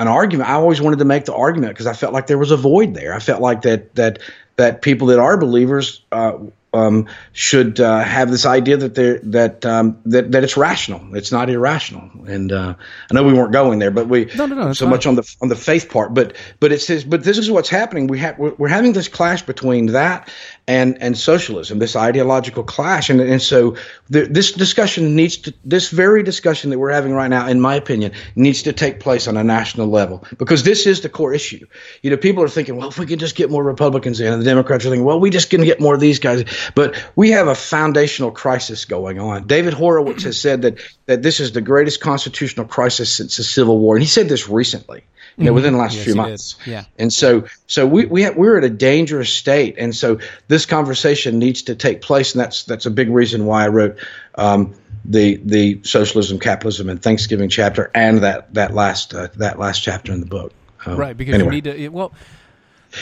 an 0.00 0.08
argument. 0.08 0.48
I 0.48 0.54
always 0.54 0.80
wanted 0.80 0.98
to 1.00 1.04
make 1.04 1.26
the 1.26 1.34
argument 1.34 1.74
because 1.74 1.86
I 1.86 1.92
felt 1.92 2.14
like 2.14 2.26
there 2.26 2.38
was 2.38 2.50
a 2.50 2.56
void 2.56 2.94
there. 2.94 3.14
I 3.14 3.18
felt 3.18 3.42
like 3.42 3.62
that 3.62 3.94
that 3.96 4.18
that 4.56 4.80
people 4.80 5.08
that 5.08 5.18
are 5.18 5.36
believers 5.36 6.02
uh, 6.10 6.38
um, 6.72 7.06
should 7.32 7.80
uh, 7.80 8.00
have 8.00 8.30
this 8.30 8.46
idea 8.46 8.78
that 8.78 8.94
they 8.94 9.18
that 9.24 9.66
um, 9.66 10.00
that 10.06 10.32
that 10.32 10.42
it's 10.42 10.56
rational. 10.56 11.14
It's 11.14 11.30
not 11.30 11.50
irrational. 11.50 12.10
And 12.26 12.50
uh, 12.50 12.74
I 13.10 13.14
know 13.14 13.24
we 13.24 13.34
weren't 13.34 13.52
going 13.52 13.78
there, 13.78 13.90
but 13.90 14.08
we 14.08 14.24
no, 14.36 14.46
no, 14.46 14.54
no, 14.54 14.72
so 14.72 14.86
much 14.86 15.06
on 15.06 15.16
the 15.16 15.36
on 15.42 15.50
the 15.50 15.56
faith 15.56 15.90
part. 15.90 16.14
But 16.14 16.34
but 16.60 16.72
it 16.72 16.80
says 16.80 17.04
but 17.04 17.22
this 17.22 17.36
is 17.36 17.50
what's 17.50 17.68
happening. 17.68 18.06
We 18.06 18.20
have 18.20 18.38
we're, 18.38 18.54
we're 18.54 18.68
having 18.68 18.94
this 18.94 19.08
clash 19.08 19.42
between 19.42 19.86
that 19.86 20.32
and 20.70 21.02
and 21.02 21.18
socialism, 21.18 21.80
this 21.80 21.96
ideological 21.96 22.62
clash, 22.62 23.10
and 23.10 23.20
and 23.20 23.42
so 23.42 23.76
the, 24.08 24.26
this 24.26 24.52
discussion 24.52 25.16
needs 25.16 25.36
to 25.36 25.52
this 25.64 25.90
very 25.90 26.22
discussion 26.22 26.70
that 26.70 26.78
we're 26.78 26.92
having 26.92 27.12
right 27.12 27.26
now, 27.28 27.48
in 27.48 27.60
my 27.60 27.74
opinion, 27.74 28.12
needs 28.36 28.62
to 28.62 28.72
take 28.72 29.00
place 29.00 29.26
on 29.26 29.36
a 29.36 29.42
national 29.42 29.88
level. 29.88 30.24
Because 30.38 30.62
this 30.62 30.86
is 30.86 31.00
the 31.00 31.08
core 31.08 31.34
issue. 31.34 31.66
You 32.02 32.10
know, 32.10 32.16
people 32.16 32.44
are 32.44 32.48
thinking, 32.48 32.76
well, 32.76 32.88
if 32.88 32.98
we 33.00 33.06
can 33.06 33.18
just 33.18 33.34
get 33.34 33.50
more 33.50 33.64
Republicans 33.64 34.20
in, 34.20 34.32
and 34.32 34.40
the 34.40 34.44
Democrats 34.44 34.86
are 34.86 34.90
thinking, 34.90 35.04
well, 35.04 35.18
we 35.18 35.30
just 35.30 35.50
can 35.50 35.64
get 35.64 35.80
more 35.80 35.94
of 35.94 36.00
these 36.00 36.20
guys, 36.20 36.44
but 36.76 36.94
we 37.16 37.30
have 37.30 37.48
a 37.48 37.56
foundational 37.56 38.30
crisis 38.30 38.84
going 38.84 39.18
on. 39.18 39.48
David 39.48 39.74
Horowitz 39.74 40.22
has 40.22 40.40
said 40.40 40.62
that 40.62 40.78
that 41.06 41.22
this 41.22 41.40
is 41.40 41.50
the 41.50 41.60
greatest 41.60 42.00
constitutional 42.00 42.66
crisis 42.66 43.12
since 43.12 43.36
the 43.38 43.42
Civil 43.42 43.80
War, 43.80 43.96
and 43.96 44.02
he 44.04 44.08
said 44.08 44.28
this 44.28 44.48
recently 44.48 45.02
you 45.36 45.44
know, 45.44 45.50
mm-hmm. 45.50 45.54
within 45.54 45.72
the 45.72 45.78
last 45.78 45.96
yes, 45.96 46.04
few 46.04 46.14
months. 46.14 46.54
Did. 46.64 46.70
Yeah. 46.70 46.84
And 46.98 47.12
so, 47.12 47.46
so 47.66 47.86
we, 47.86 48.06
we 48.06 48.22
have, 48.22 48.36
we're 48.36 48.58
at 48.58 48.64
a 48.64 48.70
dangerous 48.70 49.32
state. 49.32 49.76
And 49.78 49.94
so 49.94 50.18
this 50.48 50.66
conversation 50.66 51.38
needs 51.38 51.62
to 51.62 51.74
take 51.74 52.00
place. 52.00 52.34
And 52.34 52.40
that's, 52.40 52.64
that's 52.64 52.86
a 52.86 52.90
big 52.90 53.08
reason 53.10 53.46
why 53.46 53.64
I 53.64 53.68
wrote, 53.68 53.98
um, 54.34 54.74
the, 55.04 55.36
the 55.36 55.80
socialism, 55.82 56.38
capitalism 56.38 56.88
and 56.88 57.02
Thanksgiving 57.02 57.48
chapter 57.48 57.90
and 57.94 58.18
that, 58.18 58.52
that 58.54 58.74
last, 58.74 59.14
uh, 59.14 59.28
that 59.36 59.58
last 59.58 59.82
chapter 59.82 60.12
in 60.12 60.20
the 60.20 60.26
book. 60.26 60.52
Um, 60.84 60.96
right. 60.96 61.16
Because 61.16 61.34
anyway. 61.34 61.56
you 61.56 61.62
need 61.62 61.64
to, 61.64 61.88
well, 61.88 62.12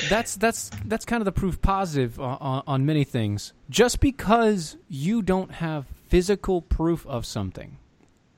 that's, 0.08 0.36
that's, 0.36 0.70
that's 0.84 1.04
kind 1.04 1.20
of 1.20 1.24
the 1.24 1.32
proof 1.32 1.60
positive 1.60 2.20
on, 2.20 2.62
on 2.66 2.86
many 2.86 3.04
things. 3.04 3.52
Just 3.70 4.00
because 4.00 4.76
you 4.88 5.22
don't 5.22 5.52
have 5.52 5.86
physical 6.08 6.62
proof 6.62 7.06
of 7.06 7.26
something 7.26 7.78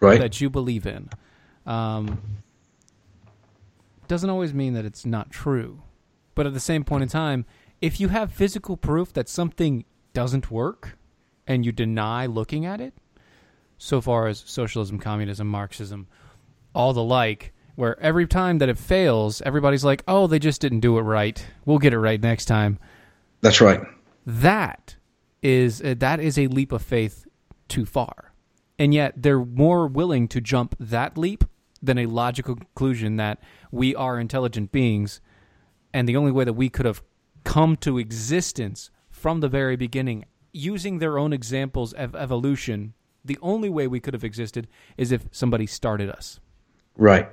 right. 0.01 0.18
that 0.20 0.41
you 0.41 0.49
believe 0.51 0.86
in, 0.86 1.09
um, 1.66 2.20
doesn't 4.11 4.28
always 4.28 4.52
mean 4.52 4.74
that 4.74 4.84
it's 4.84 5.06
not 5.06 5.30
true. 5.30 5.82
But 6.34 6.44
at 6.44 6.52
the 6.52 6.58
same 6.58 6.82
point 6.82 7.04
in 7.04 7.08
time, 7.08 7.46
if 7.80 8.00
you 8.00 8.08
have 8.08 8.32
physical 8.32 8.76
proof 8.76 9.12
that 9.12 9.28
something 9.28 9.84
doesn't 10.12 10.50
work 10.50 10.98
and 11.46 11.64
you 11.64 11.70
deny 11.70 12.26
looking 12.26 12.66
at 12.66 12.80
it, 12.80 12.92
so 13.78 14.00
far 14.00 14.26
as 14.26 14.42
socialism, 14.44 14.98
communism, 14.98 15.46
Marxism, 15.46 16.08
all 16.74 16.92
the 16.92 17.04
like, 17.04 17.52
where 17.76 17.98
every 18.00 18.26
time 18.26 18.58
that 18.58 18.68
it 18.68 18.78
fails, 18.78 19.42
everybody's 19.42 19.84
like, 19.84 20.02
oh, 20.08 20.26
they 20.26 20.40
just 20.40 20.61
didn't 20.61 20.80
do 20.80 20.98
it 20.98 21.02
right. 21.02 21.46
We'll 21.64 21.78
get 21.78 21.94
it 21.94 22.00
right 22.00 22.20
next 22.20 22.46
time. 22.46 22.80
That's 23.42 23.61
right. 23.61 23.80
That 24.26 24.96
is 25.40 25.80
uh, 25.82 25.94
that 25.98 26.18
is 26.18 26.36
a 26.36 26.48
leap 26.48 26.72
of 26.72 26.82
faith 26.82 27.28
too 27.68 27.86
far. 27.86 28.32
And 28.76 28.92
yet 28.92 29.14
they're 29.16 29.44
more 29.44 29.86
willing 29.86 30.26
to 30.28 30.40
jump 30.40 30.74
that 30.80 31.16
leap 31.16 31.44
than 31.83 31.99
a 31.99 32.07
logical 32.07 32.57
conclusion 32.57 33.16
that 33.16 33.41
we 33.70 33.95
are 33.95 34.18
intelligent 34.18 34.72
beings 34.72 35.20
and 35.93 36.09
the 36.09 36.16
only 36.16 36.33
way 36.33 36.45
that 36.45 36.53
we 36.53 36.68
could 36.68 36.87
have 36.87 37.03
come 37.45 37.76
to 37.76 37.99
existence 37.99 38.91
from 39.11 39.41
the 39.41 39.49
very 39.49 39.76
beginning 39.76 40.24
using 40.53 40.99
their 40.99 41.18
own 41.18 41.33
examples 41.33 41.93
of 41.93 42.14
evolution 42.14 42.95
the 43.24 43.39
only 43.43 43.68
way 43.68 43.87
we 43.87 44.01
could 44.01 44.14
have 44.14 44.24
existed 44.24 44.66
is 44.97 45.12
if 45.12 45.26
somebody 45.31 45.66
started 45.66 46.09
us 46.09 46.41
Right. 46.97 47.28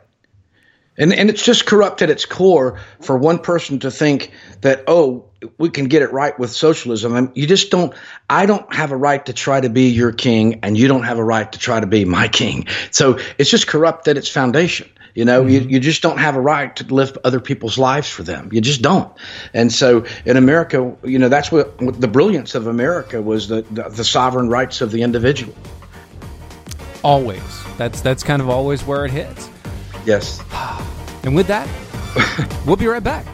And 0.98 1.14
and 1.14 1.30
it's 1.30 1.44
just 1.44 1.66
corrupt 1.66 2.02
at 2.02 2.10
its 2.10 2.26
core 2.26 2.80
for 3.02 3.18
one 3.18 3.38
person 3.38 3.80
to 3.80 3.92
think 3.92 4.32
that 4.62 4.84
oh 4.88 5.27
we 5.58 5.70
can 5.70 5.86
get 5.86 6.02
it 6.02 6.12
right 6.12 6.38
with 6.40 6.52
socialism. 6.52 7.16
And 7.16 7.32
you 7.36 7.48
just 7.48 7.72
don't. 7.72 7.94
I 8.30 8.46
don't 8.46 8.72
have 8.74 8.92
a 8.92 8.98
right 8.98 9.26
to 9.26 9.34
try 9.34 9.62
to 9.62 9.70
be 9.70 9.90
your 9.90 10.12
king, 10.12 10.60
and 10.64 10.78
you 10.78 10.88
don't 10.88 11.04
have 11.04 11.18
a 11.18 11.24
right 11.24 11.52
to 11.52 11.60
try 11.60 11.80
to 11.80 11.88
be 11.88 12.06
my 12.06 12.28
king. 12.28 12.68
So 12.92 13.20
it's 13.38 13.50
just 13.50 13.68
corrupt 13.68 14.08
at 14.08 14.18
its 14.18 14.30
foundation. 14.30 14.90
You 15.16 15.26
know, 15.26 15.48
you, 15.48 15.62
mm-hmm. 15.62 15.70
you 15.72 15.80
just 15.80 16.04
don't 16.04 16.20
have 16.20 16.36
a 16.36 16.40
right 16.40 16.76
to 16.76 16.84
live 16.94 17.18
other 17.24 17.40
people's 17.40 17.80
lives 17.80 18.08
for 18.08 18.22
them. 18.22 18.50
You 18.52 18.62
just 18.62 18.84
don't. 18.84 19.12
And 19.52 19.74
so 19.74 20.06
in 20.26 20.38
America, 20.38 20.96
you 21.04 21.18
know, 21.18 21.28
that's 21.28 21.52
what, 21.52 21.82
what 21.82 22.00
the 22.00 22.08
brilliance 22.08 22.54
of 22.54 22.68
America 22.68 23.20
was 23.20 23.48
the, 23.48 23.64
the 23.72 23.90
the 23.90 24.04
sovereign 24.04 24.48
rights 24.48 24.80
of 24.82 24.92
the 24.92 25.02
individual. 25.02 25.56
always 27.04 27.42
that's 27.78 28.02
that's 28.02 28.24
kind 28.24 28.42
of 28.42 28.50
always 28.50 28.84
where 28.84 29.06
it 29.06 29.12
hits 29.12 29.50
Yes. 30.06 30.42
and 31.24 31.36
with 31.36 31.48
that 31.48 31.68
we'll 32.66 32.76
be 32.76 32.88
right 32.88 33.04
back 33.04 33.26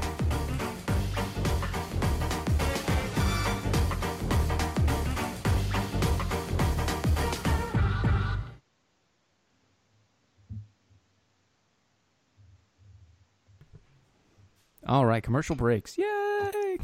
all 14.88 15.06
right 15.06 15.24
commercial 15.24 15.56
breaks 15.56 15.98
yay 15.98 16.78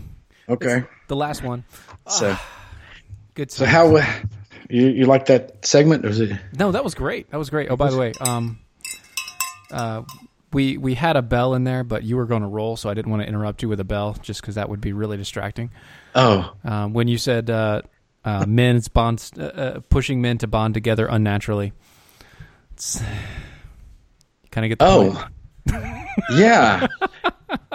Okay. 0.47 0.83
the 1.07 1.15
last 1.15 1.43
one 1.43 1.63
So 2.07 2.35
good 3.35 3.51
so 3.51 3.65
how 3.65 3.95
uh, 3.95 4.05
you 4.69 4.87
you 4.87 5.05
like 5.05 5.25
that 5.27 5.65
segment? 5.65 6.03
Was 6.03 6.19
it? 6.19 6.31
No, 6.57 6.71
that 6.71 6.83
was 6.83 6.93
great. 6.93 7.29
That 7.31 7.37
was 7.37 7.49
great. 7.49 7.69
Oh, 7.71 7.75
by 7.75 7.89
the 7.89 7.97
way, 7.97 8.13
um, 8.21 8.59
uh, 9.71 10.03
we 10.53 10.77
we 10.77 10.93
had 10.93 11.15
a 11.17 11.21
bell 11.23 11.55
in 11.55 11.63
there, 11.63 11.83
but 11.83 12.03
you 12.03 12.17
were 12.17 12.25
going 12.25 12.41
to 12.43 12.47
roll, 12.47 12.77
so 12.77 12.89
I 12.89 12.93
didn't 12.93 13.09
want 13.11 13.23
to 13.23 13.27
interrupt 13.27 13.61
you 13.63 13.69
with 13.69 13.79
a 13.79 13.83
bell, 13.83 14.15
just 14.21 14.41
because 14.41 14.55
that 14.55 14.69
would 14.69 14.81
be 14.81 14.93
really 14.93 15.17
distracting. 15.17 15.71
Oh. 16.15 16.53
Um, 16.63 16.93
when 16.93 17.07
you 17.07 17.17
said 17.17 17.49
uh, 17.49 17.81
uh, 18.23 18.45
men's 18.47 18.87
bonds, 18.89 19.31
uh, 19.37 19.41
uh, 19.43 19.79
pushing 19.89 20.21
men 20.21 20.37
to 20.39 20.47
bond 20.47 20.73
together 20.75 21.07
unnaturally, 21.07 21.73
it's, 22.73 23.01
you 24.43 24.49
kind 24.51 24.65
of 24.65 24.69
get 24.69 24.79
the 24.79 24.85
Oh, 24.85 25.25
yeah. 26.31 26.87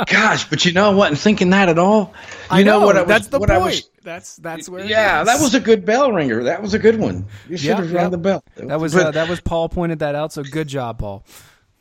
Gosh, 0.07 0.49
but 0.51 0.65
you 0.65 0.73
know, 0.73 0.91
I 0.91 0.95
wasn't 0.95 1.19
thinking 1.21 1.51
that 1.51 1.69
at 1.69 1.79
all. 1.79 2.13
You 2.51 2.57
I 2.59 2.63
know, 2.65 2.81
what? 2.81 2.97
I 2.97 3.03
was, 3.03 3.09
that's 3.09 3.27
the 3.29 3.39
what 3.39 3.49
point. 3.49 3.63
I 3.63 3.65
was, 3.65 3.91
that's 4.03 4.37
that's 4.37 4.69
where. 4.69 4.85
yeah, 4.85 5.23
that 5.23 5.41
was 5.41 5.55
a 5.55 5.61
good 5.61 5.85
bell 5.85 6.11
ringer. 6.13 6.43
That 6.45 6.63
was 6.63 6.75
a 6.75 6.79
good 6.81 6.99
one. 6.99 7.27
You 7.49 7.57
should 7.57 7.77
have 7.77 7.93
rung 7.93 8.11
the 8.11 8.19
bell. 8.19 8.43
That 8.57 8.81
was 8.81 8.93
But- 8.95 9.07
uh, 9.07 9.11
that 9.13 9.29
was 9.29 9.41
Paul 9.41 9.69
pointed 9.69 10.01
that 10.01 10.15
out. 10.15 10.33
So 10.33 10.43
good 10.43 10.67
job, 10.69 10.99
Paul. 10.99 11.25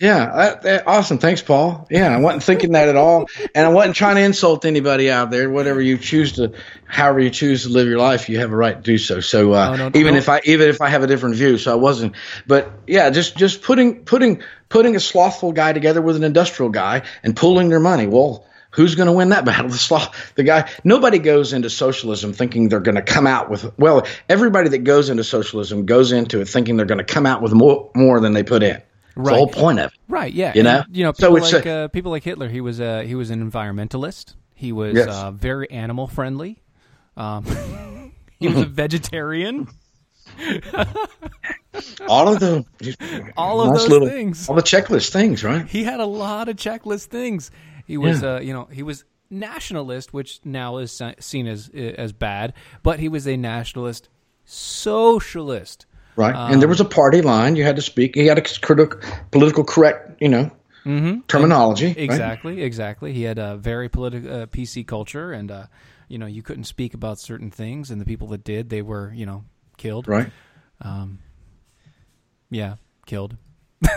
Yeah, 0.04 0.26
that, 0.36 0.62
that- 0.64 0.88
awesome. 0.88 1.18
Thanks, 1.18 1.42
Paul. 1.42 1.88
Yeah, 1.90 2.14
I 2.14 2.20
wasn't 2.20 2.44
thinking 2.44 2.74
that 2.74 2.90
at 2.90 2.98
all, 2.98 3.28
and 3.56 3.66
I 3.66 3.70
wasn't 3.70 3.96
trying 3.96 4.18
to 4.18 4.22
insult 4.22 4.66
anybody 4.66 5.10
out 5.10 5.32
there. 5.32 5.50
Whatever 5.50 5.82
you 5.82 5.98
choose 5.98 6.34
to, 6.34 6.52
however 6.86 7.22
you 7.22 7.30
choose 7.30 7.64
to 7.64 7.70
live 7.70 7.88
your 7.88 8.00
life, 8.00 8.28
you 8.28 8.40
have 8.40 8.52
a 8.52 8.56
right 8.56 8.76
to 8.76 8.82
do 8.82 8.98
so. 8.98 9.22
So 9.22 9.54
uh, 9.54 9.78
No, 9.78 9.90
no, 9.90 9.98
even 10.00 10.16
no. 10.16 10.18
if 10.20 10.28
I 10.28 10.42
even 10.44 10.68
if 10.68 10.82
I 10.82 10.90
have 10.90 11.04
a 11.04 11.08
different 11.08 11.36
view, 11.36 11.58
so 11.58 11.72
I 11.72 11.76
wasn't. 11.76 12.16
But 12.46 12.70
yeah, 12.86 13.10
just 13.12 13.38
just 13.38 13.62
putting 13.62 14.04
putting 14.04 14.44
putting 14.68 14.96
a 14.98 15.00
slothful 15.00 15.54
guy 15.54 15.72
together 15.72 16.02
with 16.02 16.18
an 16.18 16.24
industrial 16.26 16.70
guy 16.70 17.04
and 17.24 17.36
pooling 17.36 17.70
their 17.70 17.80
money. 17.80 18.08
Well. 18.08 18.46
Who's 18.76 18.96
going 18.96 19.06
to 19.06 19.14
win 19.14 19.30
that 19.30 19.46
battle? 19.50 19.70
The 19.70 19.78
sloth, 19.78 20.34
the 20.34 20.42
guy. 20.42 20.68
Nobody 20.84 21.20
goes 21.20 21.54
into 21.54 21.70
socialism 21.70 22.34
thinking 22.34 22.70
they're 22.70 22.80
going 22.80 22.96
to 22.96 23.04
come 23.04 23.28
out 23.28 23.48
with. 23.52 23.72
Well, 23.78 24.08
everybody 24.28 24.70
that 24.70 24.80
goes 24.80 25.12
into 25.12 25.24
socialism 25.24 25.86
goes 25.86 26.12
into 26.12 26.42
it 26.42 26.48
thinking 26.48 26.76
they're 26.78 26.88
going 26.88 26.98
to 26.98 27.04
come 27.04 27.28
out 27.28 27.44
with 27.44 27.54
more 27.54 27.92
more 27.94 28.20
than 28.20 28.34
they 28.34 28.42
put 28.42 28.64
in. 28.64 28.82
Right. 29.16 29.32
the 29.34 29.38
whole 29.38 29.48
point 29.48 29.80
of 29.80 29.92
it. 29.94 30.00
Right. 30.08 30.34
Yeah. 30.34 30.54
You 30.56 30.62
and, 30.62 30.66
know? 30.66 30.84
you 30.92 31.04
know, 31.04 31.12
So 31.14 31.28
people 31.32 31.38
it's 31.38 31.54
like 31.54 31.66
a- 31.66 31.72
uh, 31.72 31.88
people 31.90 32.12
like 32.12 32.24
Hitler. 32.24 32.50
He 32.50 32.62
was 32.62 32.80
a 32.80 33.04
he 33.06 33.16
was 33.16 33.30
an 33.30 33.50
environmentalist. 33.52 34.36
He 34.56 34.72
was 34.72 34.96
Yes. 34.96 35.08
uh, 35.10 35.32
very 35.32 35.70
animal 35.72 36.08
friendly. 36.08 36.62
Um, 37.18 37.44
he 38.40 38.48
was 38.48 38.58
a 38.58 38.66
vegetarian. 38.66 39.68
All 42.08 42.32
of 42.34 42.40
the 42.40 42.66
All 43.38 43.62
of 43.62 43.70
nice 43.70 43.80
those 43.82 43.90
little- 43.90 44.08
things. 44.08 44.48
all 44.48 44.56
the 44.56 44.62
checklist 44.62 45.10
things, 45.12 45.44
right? 45.44 45.66
He 45.68 45.84
had 45.84 46.00
a 46.00 46.06
lot 46.06 46.48
of 46.50 46.56
checklist 46.56 47.06
things. 47.06 47.52
He 47.86 47.98
was, 47.98 48.22
Yeah. 48.22 48.36
uh, 48.36 48.40
you 48.40 48.54
know, 48.54 48.66
he 48.72 48.84
was 48.84 49.04
nationalist, 49.30 50.14
which 50.14 50.40
now 50.44 50.78
is 50.78 51.02
seen 51.20 51.48
as 51.48 51.70
as 51.74 52.14
bad, 52.14 52.54
but 52.84 53.00
he 53.00 53.10
was 53.10 53.28
a 53.28 53.36
nationalist 53.38 54.10
socialist. 54.46 55.86
Right. 56.16 56.36
and 56.52 56.62
there 56.62 56.70
was 56.70 56.80
a 56.80 56.86
party 56.86 57.22
line. 57.22 57.56
You 57.56 57.64
had 57.64 57.76
to 57.78 57.82
speak. 57.82 58.16
He 58.16 58.28
had 58.28 58.38
a 58.38 58.42
critical, 58.60 59.00
political 59.32 59.64
correct, 59.64 60.22
you 60.22 60.30
know, 60.30 60.52
terminology. 61.28 61.88
right? 61.88 61.98
Exactly, 61.98 62.62
exactly. 62.62 63.14
He 63.14 63.24
had 63.24 63.40
a 63.40 63.56
very 63.58 63.90
political 63.90 64.32
uh, 64.32 64.46
PC 64.48 64.86
culture, 64.86 65.32
and 65.32 65.50
uh, 65.50 65.66
you 66.08 66.18
know, 66.18 66.26
you 66.26 66.44
couldn't 66.44 66.66
speak 66.66 66.94
about 66.94 67.20
certain 67.20 67.50
things, 67.50 67.90
and 67.90 68.00
the 68.00 68.06
people 68.06 68.28
that 68.30 68.44
did, 68.44 68.70
they 68.70 68.82
were, 68.82 69.12
you 69.14 69.26
know, 69.26 69.44
killed. 69.78 70.08
Right. 70.08 70.30
Yeah, 72.50 72.76
killed. 73.06 73.38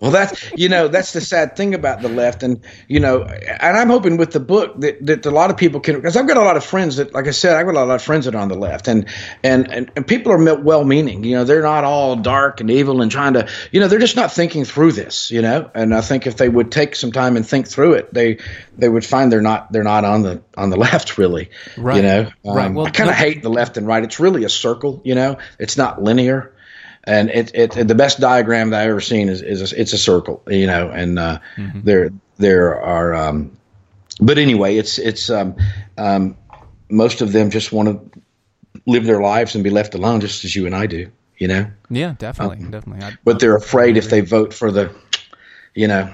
Well, 0.00 0.10
that's 0.10 0.50
you 0.56 0.70
know 0.70 0.88
that's 0.88 1.12
the 1.12 1.20
sad 1.20 1.56
thing 1.56 1.74
about 1.74 2.00
the 2.00 2.08
left, 2.08 2.42
and 2.42 2.62
you 2.88 3.00
know, 3.00 3.22
and 3.22 3.76
I'm 3.76 3.88
hoping 3.88 4.16
with 4.16 4.32
the 4.32 4.40
book 4.40 4.80
that, 4.80 5.04
that 5.04 5.26
a 5.26 5.30
lot 5.30 5.50
of 5.50 5.58
people 5.58 5.80
can 5.80 5.96
because 5.96 6.16
I've 6.16 6.26
got 6.26 6.38
a 6.38 6.42
lot 6.42 6.56
of 6.56 6.64
friends 6.64 6.96
that, 6.96 7.12
like 7.12 7.26
I 7.26 7.32
said, 7.32 7.54
I've 7.54 7.66
got 7.66 7.74
a 7.74 7.84
lot 7.84 7.94
of 7.94 8.02
friends 8.02 8.24
that 8.24 8.34
are 8.34 8.38
on 8.38 8.48
the 8.48 8.56
left, 8.56 8.88
and 8.88 9.06
and 9.44 9.70
and, 9.70 9.92
and 9.94 10.06
people 10.06 10.32
are 10.32 10.54
well 10.54 10.84
meaning. 10.84 11.22
You 11.22 11.36
know, 11.36 11.44
they're 11.44 11.62
not 11.62 11.84
all 11.84 12.16
dark 12.16 12.62
and 12.62 12.70
evil 12.70 13.02
and 13.02 13.10
trying 13.10 13.34
to, 13.34 13.46
you 13.72 13.80
know, 13.80 13.88
they're 13.88 13.98
just 13.98 14.16
not 14.16 14.32
thinking 14.32 14.64
through 14.64 14.92
this. 14.92 15.30
You 15.30 15.42
know, 15.42 15.70
and 15.74 15.94
I 15.94 16.00
think 16.00 16.26
if 16.26 16.36
they 16.38 16.48
would 16.48 16.72
take 16.72 16.96
some 16.96 17.12
time 17.12 17.36
and 17.36 17.46
think 17.46 17.68
through 17.68 17.92
it, 17.92 18.14
they 18.14 18.38
they 18.78 18.88
would 18.88 19.04
find 19.04 19.30
they're 19.30 19.42
not 19.42 19.70
they're 19.70 19.84
not 19.84 20.06
on 20.06 20.22
the 20.22 20.42
on 20.56 20.70
the 20.70 20.76
left 20.78 21.18
really. 21.18 21.50
Right. 21.76 21.96
You 21.96 22.02
know, 22.02 22.30
Right. 22.42 22.66
Um, 22.66 22.74
Well, 22.74 22.86
I 22.86 22.90
kind 22.90 23.10
of 23.10 23.16
no- 23.16 23.22
hate 23.22 23.42
the 23.42 23.50
left 23.50 23.76
and 23.76 23.86
right. 23.86 24.02
It's 24.02 24.18
really 24.18 24.44
a 24.44 24.48
circle. 24.48 25.02
You 25.04 25.14
know, 25.14 25.36
it's 25.58 25.76
not 25.76 26.02
linear 26.02 26.54
and 27.04 27.30
it, 27.30 27.50
it 27.54 27.88
the 27.88 27.94
best 27.94 28.20
diagram 28.20 28.70
that 28.70 28.82
I've 28.82 28.90
ever 28.90 29.00
seen 29.00 29.28
is, 29.28 29.42
is 29.42 29.72
a, 29.72 29.80
it's 29.80 29.92
a 29.92 29.98
circle, 29.98 30.42
you 30.48 30.66
know, 30.66 30.90
and 30.90 31.18
uh, 31.18 31.38
there 31.82 32.10
there 32.36 32.80
are, 32.80 33.14
um, 33.14 33.56
but 34.20 34.38
anyway, 34.38 34.76
it's 34.76 34.98
it's 34.98 35.30
um, 35.30 35.56
um, 35.96 36.36
most 36.88 37.20
of 37.20 37.32
them 37.32 37.50
just 37.50 37.72
want 37.72 37.88
to 37.88 38.20
live 38.86 39.04
their 39.04 39.20
lives 39.20 39.54
and 39.54 39.64
be 39.64 39.70
left 39.70 39.94
alone, 39.94 40.20
just 40.20 40.44
as 40.44 40.54
you 40.54 40.66
and 40.66 40.74
I 40.74 40.86
do, 40.86 41.10
you 41.38 41.48
know. 41.48 41.70
Yeah, 41.88 42.14
definitely, 42.18 42.68
definitely. 42.68 43.04
I, 43.04 43.16
But 43.24 43.40
they're 43.40 43.56
afraid 43.56 43.96
if 43.96 44.10
they 44.10 44.20
vote 44.20 44.52
for 44.52 44.70
the, 44.70 44.94
you 45.74 45.88
know, 45.88 46.12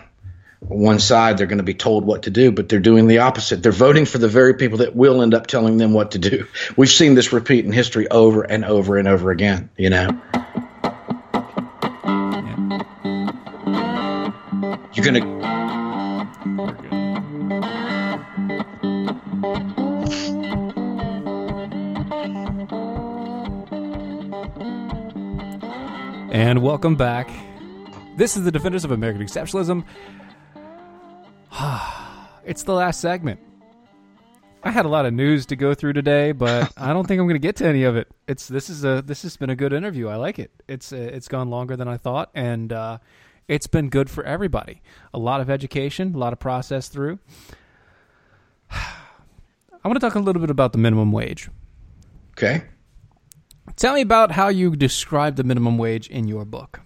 one 0.61 0.99
side, 0.99 1.39
they're 1.39 1.47
going 1.47 1.59
to 1.59 1.65
be 1.65 1.75
told 1.75 2.05
what 2.05 2.25
to 2.25 2.31
do. 2.31 2.53
But 2.53 2.69
they're 2.69 2.81
doing 2.81 3.07
the 3.07 3.19
opposite. 3.19 3.63
They're 3.63 3.73
voting 3.73 4.05
for 4.05 4.19
the 4.19 4.29
very 4.29 4.55
people 4.55 4.79
that 4.79 4.95
will 4.95 5.23
end 5.23 5.35
up 5.35 5.47
telling 5.47 5.77
them 5.77 5.93
what 5.93 6.13
to 6.13 6.19
do. 6.19 6.47
We've 6.77 6.91
seen 6.91 7.15
this 7.15 7.33
repeat 7.33 7.65
in 7.65 7.73
history 7.73 8.09
over 8.09 8.43
and 8.43 8.65
over 8.65 8.97
and 8.97 9.09
over 9.09 9.31
again, 9.31 9.71
you 9.77 9.91
know. 9.91 10.21
You're 14.97 15.05
gonna 15.05 15.21
And 26.33 26.63
welcome 26.63 26.97
back. 26.97 27.31
This 28.17 28.39
is 28.39 28.45
the 28.45 28.51
Defenders 28.51 28.87
of 28.87 28.91
American 28.91 29.21
Exceptionalism. 29.21 29.85
it's 32.47 32.63
the 32.63 32.73
last 32.73 33.03
segment. 33.03 33.41
I 34.63 34.71
had 34.71 34.87
a 34.87 34.89
lot 34.89 35.05
of 35.05 35.13
news 35.13 35.45
to 35.47 35.57
go 35.57 35.75
through 35.75 35.93
today, 35.93 36.33
but 36.33 36.73
I 36.79 36.95
don't 36.95 37.07
think 37.07 37.21
I'm 37.21 37.27
going 37.27 37.35
to 37.35 37.47
get 37.47 37.57
to 37.57 37.67
any 37.67 37.85
of 37.85 37.97
it. 37.97 38.09
It's 38.27 38.49
this 38.49 38.71
is 38.71 38.83
a 38.83 39.03
this 39.03 39.25
has 39.25 39.37
been 39.37 39.51
a 39.51 39.57
good 39.57 39.75
interview. 39.75 40.09
I 40.09 40.17
like 40.17 40.39
it. 40.39 40.51
It's 40.67 40.91
uh, 40.91 40.97
it's 40.97 41.29
gone 41.29 41.51
longer 41.51 41.77
than 41.77 41.87
I 41.87 41.99
thought, 41.99 42.31
and 42.35 42.73
uh, 42.73 42.99
it's 43.49 43.67
been 43.67 43.89
good 43.89 44.11
for 44.11 44.25
everybody. 44.25 44.83
A 45.15 45.19
lot 45.19 45.41
of 45.41 45.51
education, 45.51 46.15
a 46.15 46.19
lot 46.19 46.33
of 46.33 46.39
process 46.39 46.89
through. 46.89 47.19
I 48.71 49.89
want 49.89 49.95
to 49.97 50.01
talk 50.01 50.15
a 50.17 50.21
little 50.21 50.41
bit 50.41 50.51
about 50.51 50.73
the 50.73 50.79
minimum 50.79 51.13
wage. 51.13 51.49
okay. 52.33 52.65
Tell 53.75 53.95
me 53.95 54.01
about 54.01 54.31
how 54.31 54.49
you 54.49 54.75
describe 54.77 55.37
the 55.37 55.45
minimum 55.45 55.77
wage 55.77 56.09
in 56.09 56.29
your 56.29 56.45
book. 56.45 56.81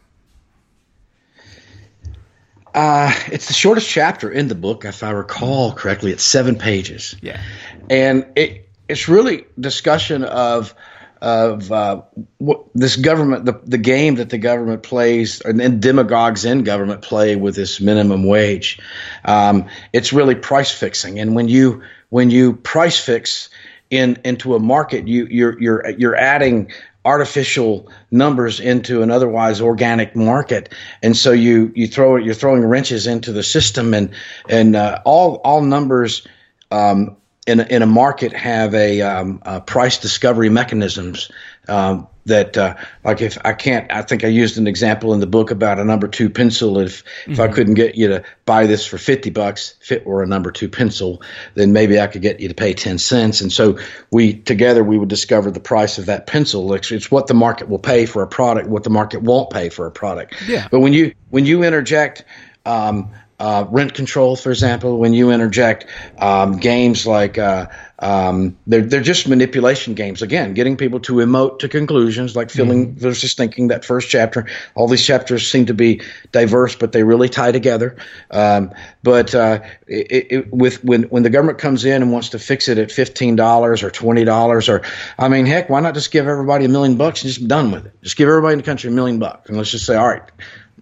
Uh, 2.75 3.13
it's 3.27 3.49
the 3.49 3.53
shortest 3.53 3.89
chapter 3.89 4.31
in 4.31 4.49
the 4.49 4.55
book, 4.55 4.85
if 4.85 5.03
I 5.03 5.11
recall 5.11 5.73
correctly. 5.73 6.11
It's 6.13 6.23
seven 6.25 6.57
pages. 6.57 7.17
Yeah. 7.21 7.41
and 7.89 8.27
it 8.37 8.69
it's 8.89 9.09
really 9.09 9.45
discussion 9.59 10.25
of 10.25 10.75
of 11.21 11.71
uh, 11.71 12.03
what 12.39 12.67
this 12.75 12.97
government, 12.97 13.45
the, 13.45 13.61
the 13.65 13.79
game 13.79 14.17
that 14.17 14.31
the 14.31 14.39
government 14.39 14.83
plays, 14.83 15.41
and 15.41 15.61
then 15.61 15.81
demagogues 15.81 16.45
in 16.45 16.65
government 16.65 17.03
play 17.03 17.37
with 17.37 17.55
this 17.55 17.81
minimum 17.81 18.25
wage. 18.25 18.81
Um, 19.25 19.69
it's 19.93 20.13
really 20.13 20.35
price 20.35 20.71
fixing, 20.71 21.19
and 21.21 21.35
when 21.35 21.49
you 21.49 21.83
when 22.09 22.31
you 22.31 22.55
price 22.55 22.99
fix 22.99 23.51
in 23.91 24.19
into 24.25 24.55
a 24.55 24.59
market, 24.59 25.09
you 25.09 25.27
you're 25.27 25.61
you're 25.61 25.91
you're 25.91 26.17
adding 26.17 26.71
artificial 27.05 27.91
numbers 28.11 28.61
into 28.61 29.03
an 29.03 29.11
otherwise 29.11 29.63
organic 29.63 30.15
market 30.15 30.75
and 31.03 31.17
so 31.17 31.33
you 31.33 31.73
you 31.75 31.87
throw 31.87 32.17
you're 32.17 32.35
throwing 32.35 32.63
wrenches 32.63 33.07
into 33.07 33.33
the 33.33 33.43
system 33.43 33.95
and 33.95 34.11
and 34.51 34.77
uh, 34.77 35.01
all 35.07 35.37
all 35.37 35.63
numbers 35.63 36.27
um, 36.71 37.17
in 37.47 37.61
a, 37.61 37.65
in 37.65 37.83
a 37.83 37.87
market 37.87 38.33
have 38.33 38.75
a, 38.75 39.01
um, 39.03 39.43
a 39.43 39.61
price 39.61 39.99
discovery 39.99 40.49
mechanisms 40.49 41.31
um, 41.69 42.07
that 42.27 42.57
uh, 42.57 42.75
like 43.05 43.21
if 43.21 43.39
I 43.45 43.53
can't 43.53 43.91
I 43.91 44.03
think 44.03 44.25
I 44.25 44.29
used 44.29 44.59
an 44.59 44.67
example 44.67 45.15
in 45.15 45.21
the 45.21 45.27
book 45.27 45.51
about 45.51 45.79
a 45.79 45.85
number 45.85 46.07
two 46.07 46.29
pencil 46.29 46.79
if 46.79 47.05
mm-hmm. 47.05 47.33
if 47.33 47.41
I 47.41 47.47
mm-hmm. 47.47 47.55
couldn't 47.55 47.75
get 47.75 47.95
you 47.95 48.09
to 48.09 48.25
buy 48.45 48.67
this 48.67 48.85
for 48.85 48.99
50 48.99 49.31
bucks 49.31 49.75
if 49.81 49.93
it 49.93 50.07
were 50.07 50.23
a 50.23 50.27
number 50.27 50.51
two 50.51 50.69
pencil 50.69 51.23
then 51.55 51.73
maybe 51.73 51.99
I 52.01 52.07
could 52.07 52.23
get 52.23 52.41
you 52.41 52.49
to 52.49 52.55
pay 52.55 52.75
10 52.75 52.99
cents 52.99 53.41
and 53.41 53.53
so 53.53 53.79
we 54.11 54.35
together 54.35 54.85
we 54.85 54.99
would 54.99 55.09
discover 55.09 55.51
the 55.51 55.61
price 55.61 55.99
of 55.99 56.07
that 56.07 56.27
pencil 56.27 56.73
it's, 56.75 56.91
it's 56.91 57.11
what 57.11 57.27
the 57.27 57.35
market 57.35 57.69
will 57.69 57.79
pay 57.79 58.07
for 58.07 58.23
a 58.23 58.29
product 58.29 58.69
what 58.69 58.85
the 58.85 58.91
market 58.91 59.23
won't 59.23 59.51
pay 59.51 59.69
for 59.69 59.87
a 59.87 59.91
product 59.91 60.35
yeah. 60.47 60.69
but 60.71 60.81
when 60.81 60.93
you 60.93 61.15
when 61.31 61.47
you 61.47 61.63
interject 61.63 62.25
um, 62.67 63.11
uh, 63.41 63.65
rent 63.71 63.95
control, 63.95 64.37
for 64.37 64.51
example, 64.51 64.99
when 64.99 65.15
you 65.15 65.31
interject 65.31 65.87
um, 66.19 66.59
games 66.59 67.07
like 67.07 67.39
uh, 67.39 67.69
um, 67.99 68.59
they're 68.67 68.83
they're 68.83 69.01
just 69.01 69.27
manipulation 69.27 69.95
games. 69.95 70.21
Again, 70.21 70.53
getting 70.53 70.77
people 70.77 71.01
to 71.01 71.15
emote 71.15 71.61
to 71.61 71.69
conclusions, 71.69 72.37
like 72.37 72.51
feeling 72.51 72.89
mm-hmm. 72.89 72.99
versus 72.99 73.33
thinking. 73.33 73.69
That 73.69 73.83
first 73.83 74.11
chapter, 74.11 74.47
all 74.75 74.89
these 74.89 75.03
chapters 75.03 75.51
seem 75.51 75.67
to 75.67 75.75
be 75.75 76.03
diverse, 76.33 76.77
but 76.77 76.93
they 76.93 77.03
really 77.03 77.31
tie 77.31 77.51
together. 77.51 77.97
Um, 78.31 78.73
but 79.03 79.35
uh, 79.35 79.61
it, 79.87 80.27
it, 80.31 80.53
with 80.53 80.85
when 80.85 81.05
when 81.05 81.23
the 81.23 81.31
government 81.31 81.59
comes 81.59 81.87
in 81.87 82.03
and 82.03 82.13
wants 82.13 82.31
to 82.31 82.39
fix 82.39 82.69
it 82.69 82.77
at 82.77 82.93
fifteen 82.93 83.37
dollars 83.37 83.83
or 83.83 83.91
twenty 83.91 84.25
dollars, 84.25 84.69
or 84.69 84.83
I 85.19 85.31
mean, 85.31 85.47
heck, 85.47 85.71
why 85.71 85.81
not 85.81 85.95
just 85.95 86.11
give 86.11 86.29
everybody 86.29 86.67
a 86.67 86.69
million 86.69 86.99
bucks 86.99 87.23
and 87.23 87.31
just 87.31 87.41
be 87.41 87.47
done 87.47 87.71
with 87.71 87.87
it? 87.87 88.03
Just 88.03 88.19
give 88.19 88.29
everybody 88.29 88.53
in 88.53 88.59
the 88.59 88.65
country 88.65 88.91
a 88.91 88.93
million 88.93 89.19
bucks, 89.19 89.49
and 89.49 89.57
let's 89.57 89.71
just 89.71 89.87
say, 89.87 89.97
all 89.97 90.09
right 90.09 90.31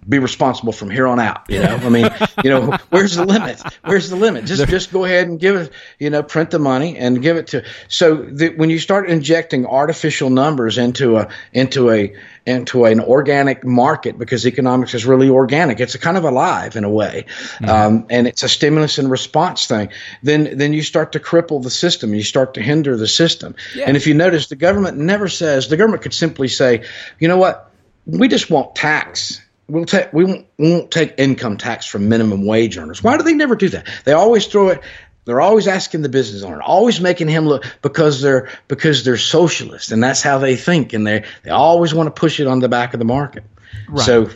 be 0.08 0.18
responsible 0.18 0.72
from 0.72 0.90
here 0.90 1.06
on 1.06 1.20
out. 1.20 1.44
You 1.48 1.60
know, 1.60 1.76
I 1.76 1.88
mean, 1.88 2.10
you 2.42 2.50
know, 2.50 2.78
where's 2.90 3.14
the 3.14 3.24
limit? 3.24 3.60
Where's 3.84 4.08
the 4.08 4.16
limit? 4.16 4.46
Just 4.46 4.66
just 4.68 4.92
go 4.92 5.04
ahead 5.04 5.28
and 5.28 5.38
give 5.38 5.56
it. 5.56 5.72
You 5.98 6.10
know, 6.10 6.22
print 6.22 6.50
the 6.50 6.58
money 6.58 6.96
and 6.96 7.20
give 7.20 7.36
it 7.36 7.48
to. 7.48 7.64
So 7.88 8.14
the, 8.14 8.50
when 8.50 8.70
you 8.70 8.78
start 8.78 9.10
injecting 9.10 9.66
artificial 9.66 10.30
numbers 10.30 10.78
into 10.78 11.18
a 11.18 11.28
into 11.52 11.90
a 11.90 12.14
into 12.46 12.86
an 12.86 13.00
organic 13.00 13.64
market 13.64 14.18
because 14.18 14.46
economics 14.46 14.94
is 14.94 15.04
really 15.04 15.28
organic. 15.28 15.80
It's 15.80 15.94
kind 15.96 16.16
of 16.16 16.24
alive 16.24 16.76
in 16.76 16.84
a 16.84 16.90
way, 16.90 17.26
mm-hmm. 17.28 17.68
um, 17.68 18.06
and 18.08 18.26
it's 18.26 18.42
a 18.42 18.48
stimulus 18.48 18.98
and 18.98 19.10
response 19.10 19.66
thing. 19.66 19.90
Then 20.22 20.56
then 20.56 20.72
you 20.72 20.82
start 20.82 21.12
to 21.12 21.20
cripple 21.20 21.62
the 21.62 21.70
system. 21.70 22.14
You 22.14 22.22
start 22.22 22.54
to 22.54 22.62
hinder 22.62 22.96
the 22.96 23.08
system. 23.08 23.54
Yeah. 23.74 23.84
And 23.86 23.96
if 23.96 24.06
you 24.06 24.14
notice, 24.14 24.48
the 24.48 24.56
government 24.56 24.96
never 24.96 25.28
says. 25.28 25.68
The 25.68 25.76
government 25.76 26.02
could 26.02 26.14
simply 26.14 26.48
say, 26.48 26.84
you 27.18 27.28
know 27.28 27.36
what, 27.36 27.70
we 28.06 28.28
just 28.28 28.50
want 28.50 28.74
tax 28.74 29.42
we'll 29.68 29.84
take 29.84 30.12
we 30.12 30.24
won't, 30.24 30.46
won't 30.58 30.90
take 30.90 31.14
income 31.18 31.56
tax 31.56 31.86
from 31.86 32.08
minimum 32.08 32.44
wage 32.46 32.76
earners. 32.76 33.02
Why 33.02 33.16
do 33.16 33.22
they 33.22 33.34
never 33.34 33.54
do 33.54 33.68
that? 33.70 33.88
They 34.04 34.12
always 34.12 34.46
throw 34.46 34.68
it. 34.68 34.82
They're 35.24 35.42
always 35.42 35.68
asking 35.68 36.00
the 36.02 36.08
business 36.08 36.42
owner, 36.42 36.62
always 36.62 37.02
making 37.02 37.28
him 37.28 37.46
look 37.46 37.64
because 37.82 38.22
they're 38.22 38.48
because 38.66 39.04
they're 39.04 39.18
socialist 39.18 39.92
and 39.92 40.02
that's 40.02 40.22
how 40.22 40.38
they 40.38 40.56
think, 40.56 40.94
and 40.94 41.06
they 41.06 41.24
they 41.42 41.50
always 41.50 41.92
want 41.92 42.06
to 42.06 42.18
push 42.18 42.40
it 42.40 42.46
on 42.46 42.60
the 42.60 42.68
back 42.68 42.94
of 42.94 42.98
the 42.98 43.04
market. 43.04 43.44
Right. 43.88 44.04
So 44.04 44.30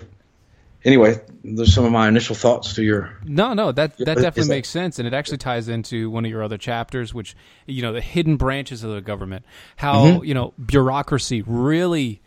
anyway, 0.85 1.21
those 1.45 1.75
some 1.75 1.85
of 1.85 1.93
my 1.93 2.09
initial 2.09 2.35
thoughts 2.35 2.75
to 2.75 2.83
your. 2.83 3.19
No, 3.25 3.55
no, 3.55 3.73
that 3.73 3.97
that 3.99 4.19
definitely 4.19 4.49
makes 4.49 4.69
sense, 4.69 4.99
and 4.99 5.09
it 5.09 5.15
actually 5.15 5.39
ties 5.39 5.69
into 5.69 6.11
one 6.11 6.25
of 6.25 6.31
your 6.31 6.43
other 6.43 6.59
chapters, 6.59 7.15
which 7.15 7.35
you 7.67 7.83
know 7.83 7.93
the 7.93 8.01
hidden 8.01 8.37
branches 8.37 8.85
of 8.85 8.91
the 8.93 9.01
government, 9.01 9.45
how 9.77 10.05
mm-hmm. 10.05 10.25
you 10.25 10.35
know 10.35 10.53
bureaucracy 10.65 11.43
really 11.43 12.21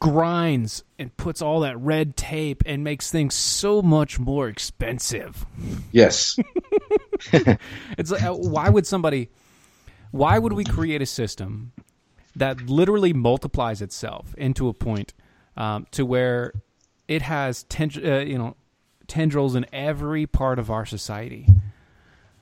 grinds 0.00 0.84
and 0.98 1.16
puts 1.16 1.42
all 1.42 1.60
that 1.60 1.78
red 1.78 2.16
tape 2.16 2.62
and 2.66 2.84
makes 2.84 3.10
things 3.10 3.34
so 3.34 3.82
much 3.82 4.18
more 4.18 4.48
expensive. 4.48 5.46
Yes. 5.92 6.38
it's 7.32 8.10
like, 8.10 8.22
uh, 8.22 8.34
why 8.34 8.68
would 8.68 8.86
somebody 8.86 9.30
why 10.10 10.38
would 10.38 10.52
we 10.52 10.64
create 10.64 11.02
a 11.02 11.06
system 11.06 11.72
that 12.34 12.62
literally 12.62 13.12
multiplies 13.12 13.82
itself 13.82 14.34
into 14.36 14.68
a 14.68 14.74
point 14.74 15.12
um, 15.56 15.86
to 15.90 16.06
where 16.06 16.52
it 17.08 17.22
has 17.22 17.64
ten, 17.64 17.90
uh, 18.04 18.18
you 18.18 18.38
know 18.38 18.56
tendrils 19.06 19.54
in 19.54 19.66
every 19.72 20.26
part 20.26 20.58
of 20.58 20.70
our 20.70 20.84
society 20.84 21.46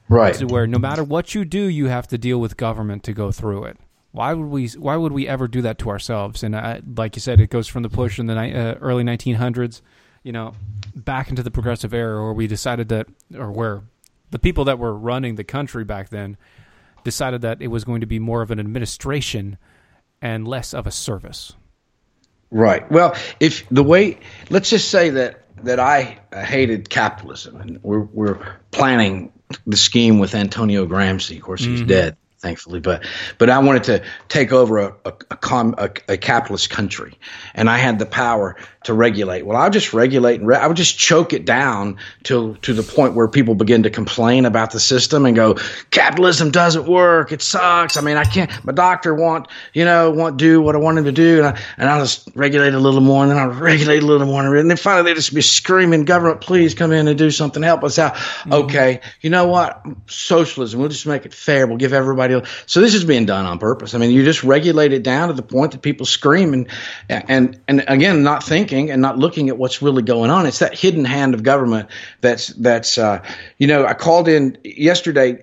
right 0.08 0.34
to 0.34 0.46
where 0.46 0.66
no 0.66 0.78
matter 0.78 1.04
what 1.04 1.34
you 1.34 1.44
do 1.44 1.62
you 1.62 1.86
have 1.86 2.08
to 2.08 2.18
deal 2.18 2.38
with 2.38 2.56
government 2.56 3.04
to 3.04 3.12
go 3.12 3.30
through 3.30 3.64
it 3.64 3.78
why 4.16 4.32
would 4.32 4.46
we? 4.46 4.66
Why 4.68 4.96
would 4.96 5.12
we 5.12 5.28
ever 5.28 5.46
do 5.46 5.60
that 5.62 5.76
to 5.80 5.90
ourselves? 5.90 6.42
And 6.42 6.56
I, 6.56 6.80
like 6.96 7.16
you 7.16 7.20
said, 7.20 7.38
it 7.38 7.50
goes 7.50 7.68
from 7.68 7.82
the 7.82 7.90
push 7.90 8.18
in 8.18 8.24
the 8.24 8.34
uh, 8.34 8.78
early 8.80 9.04
1900s, 9.04 9.82
you 10.22 10.32
know, 10.32 10.54
back 10.94 11.28
into 11.28 11.42
the 11.42 11.50
progressive 11.50 11.92
era, 11.92 12.22
where 12.22 12.32
we 12.32 12.46
decided 12.46 12.88
that, 12.88 13.08
or 13.36 13.52
where 13.52 13.82
the 14.30 14.38
people 14.38 14.64
that 14.64 14.78
were 14.78 14.94
running 14.94 15.34
the 15.34 15.44
country 15.44 15.84
back 15.84 16.08
then 16.08 16.38
decided 17.04 17.42
that 17.42 17.60
it 17.60 17.66
was 17.66 17.84
going 17.84 18.00
to 18.00 18.06
be 18.06 18.18
more 18.18 18.40
of 18.40 18.50
an 18.50 18.58
administration 18.58 19.58
and 20.22 20.48
less 20.48 20.72
of 20.72 20.86
a 20.86 20.90
service. 20.90 21.52
Right. 22.50 22.90
Well, 22.90 23.14
if 23.38 23.68
the 23.68 23.82
way, 23.82 24.18
let's 24.48 24.70
just 24.70 24.90
say 24.90 25.10
that 25.10 25.42
that 25.62 25.78
I 25.78 26.20
hated 26.32 26.88
capitalism, 26.88 27.60
and 27.60 27.82
we're 27.82 28.00
we're 28.00 28.56
planning 28.70 29.30
the 29.66 29.76
scheme 29.76 30.18
with 30.18 30.34
Antonio 30.34 30.86
Gramsci. 30.86 31.36
Of 31.36 31.42
course, 31.42 31.62
he's 31.62 31.80
mm-hmm. 31.80 31.88
dead 31.88 32.16
thankfully. 32.46 32.80
But 32.80 33.04
but 33.38 33.50
I 33.50 33.58
wanted 33.58 33.84
to 33.84 34.04
take 34.28 34.52
over 34.52 34.78
a 34.78 34.94
a, 35.04 35.12
a, 35.30 35.36
com, 35.36 35.74
a, 35.78 35.90
a 36.08 36.16
capitalist 36.16 36.70
country, 36.70 37.18
and 37.54 37.68
I 37.68 37.78
had 37.78 37.98
the 37.98 38.06
power 38.06 38.56
to 38.84 38.94
regulate. 38.94 39.44
Well, 39.44 39.56
I'll 39.56 39.70
just 39.70 39.92
regulate 39.92 40.38
and 40.40 40.48
re- 40.48 40.56
I 40.56 40.66
would 40.68 40.76
just 40.76 40.96
choke 40.96 41.32
it 41.32 41.44
down 41.44 41.98
to 42.24 42.56
to 42.62 42.72
the 42.72 42.84
point 42.84 43.14
where 43.14 43.26
people 43.26 43.54
begin 43.56 43.82
to 43.82 43.90
complain 43.90 44.46
about 44.46 44.70
the 44.70 44.78
system 44.78 45.26
and 45.26 45.34
go, 45.34 45.54
capitalism 45.90 46.50
doesn't 46.50 46.86
work. 46.86 47.32
It 47.32 47.42
sucks. 47.42 47.96
I 47.96 48.00
mean, 48.00 48.16
I 48.16 48.24
can't. 48.24 48.50
My 48.64 48.72
doctor 48.72 49.12
want 49.12 49.48
you 49.74 49.84
know 49.84 50.10
want 50.10 50.36
do 50.36 50.60
what 50.62 50.76
I 50.76 50.78
want 50.78 50.98
him 50.98 51.04
to 51.04 51.12
do, 51.12 51.38
and 51.38 51.46
I, 51.48 51.60
and 51.78 51.90
I'll 51.90 52.02
just 52.02 52.28
regulate 52.36 52.74
a 52.74 52.78
little 52.78 53.00
more, 53.00 53.22
and 53.22 53.30
then 53.30 53.38
I'll 53.38 53.48
regulate 53.70 54.02
a 54.02 54.06
little 54.06 54.26
more, 54.26 54.56
and 54.56 54.70
then 54.70 54.76
finally 54.76 55.10
they 55.10 55.14
just 55.14 55.34
be 55.34 55.42
screaming, 55.42 56.04
government, 56.04 56.40
please 56.40 56.74
come 56.74 56.92
in 56.92 57.08
and 57.08 57.18
do 57.18 57.30
something, 57.30 57.62
help 57.62 57.82
us 57.82 57.98
out. 57.98 58.14
Mm-hmm. 58.14 58.52
Okay, 58.52 59.00
you 59.20 59.30
know 59.30 59.48
what? 59.48 59.84
Socialism. 60.06 60.78
We'll 60.78 60.90
just 60.90 61.06
make 61.06 61.26
it 61.26 61.34
fair. 61.34 61.66
We'll 61.66 61.76
give 61.76 61.92
everybody. 61.92 62.35
So 62.66 62.80
this 62.80 62.94
is 62.94 63.04
being 63.04 63.26
done 63.26 63.46
on 63.46 63.58
purpose. 63.58 63.94
I 63.94 63.98
mean, 63.98 64.10
you 64.10 64.24
just 64.24 64.44
regulate 64.44 64.92
it 64.92 65.02
down 65.02 65.28
to 65.28 65.34
the 65.34 65.42
point 65.42 65.72
that 65.72 65.82
people 65.82 66.06
scream 66.06 66.52
and 66.52 66.68
and 67.08 67.60
and 67.68 67.84
again, 67.88 68.22
not 68.22 68.42
thinking 68.42 68.90
and 68.90 69.02
not 69.02 69.18
looking 69.18 69.48
at 69.48 69.58
what's 69.58 69.82
really 69.82 70.02
going 70.02 70.30
on. 70.30 70.46
It's 70.46 70.58
that 70.58 70.78
hidden 70.78 71.04
hand 71.04 71.34
of 71.34 71.42
government 71.42 71.88
that's 72.20 72.48
that's 72.48 72.98
uh, 72.98 73.22
you 73.58 73.66
know 73.66 73.86
I 73.86 73.94
called 73.94 74.28
in 74.28 74.58
yesterday 74.64 75.38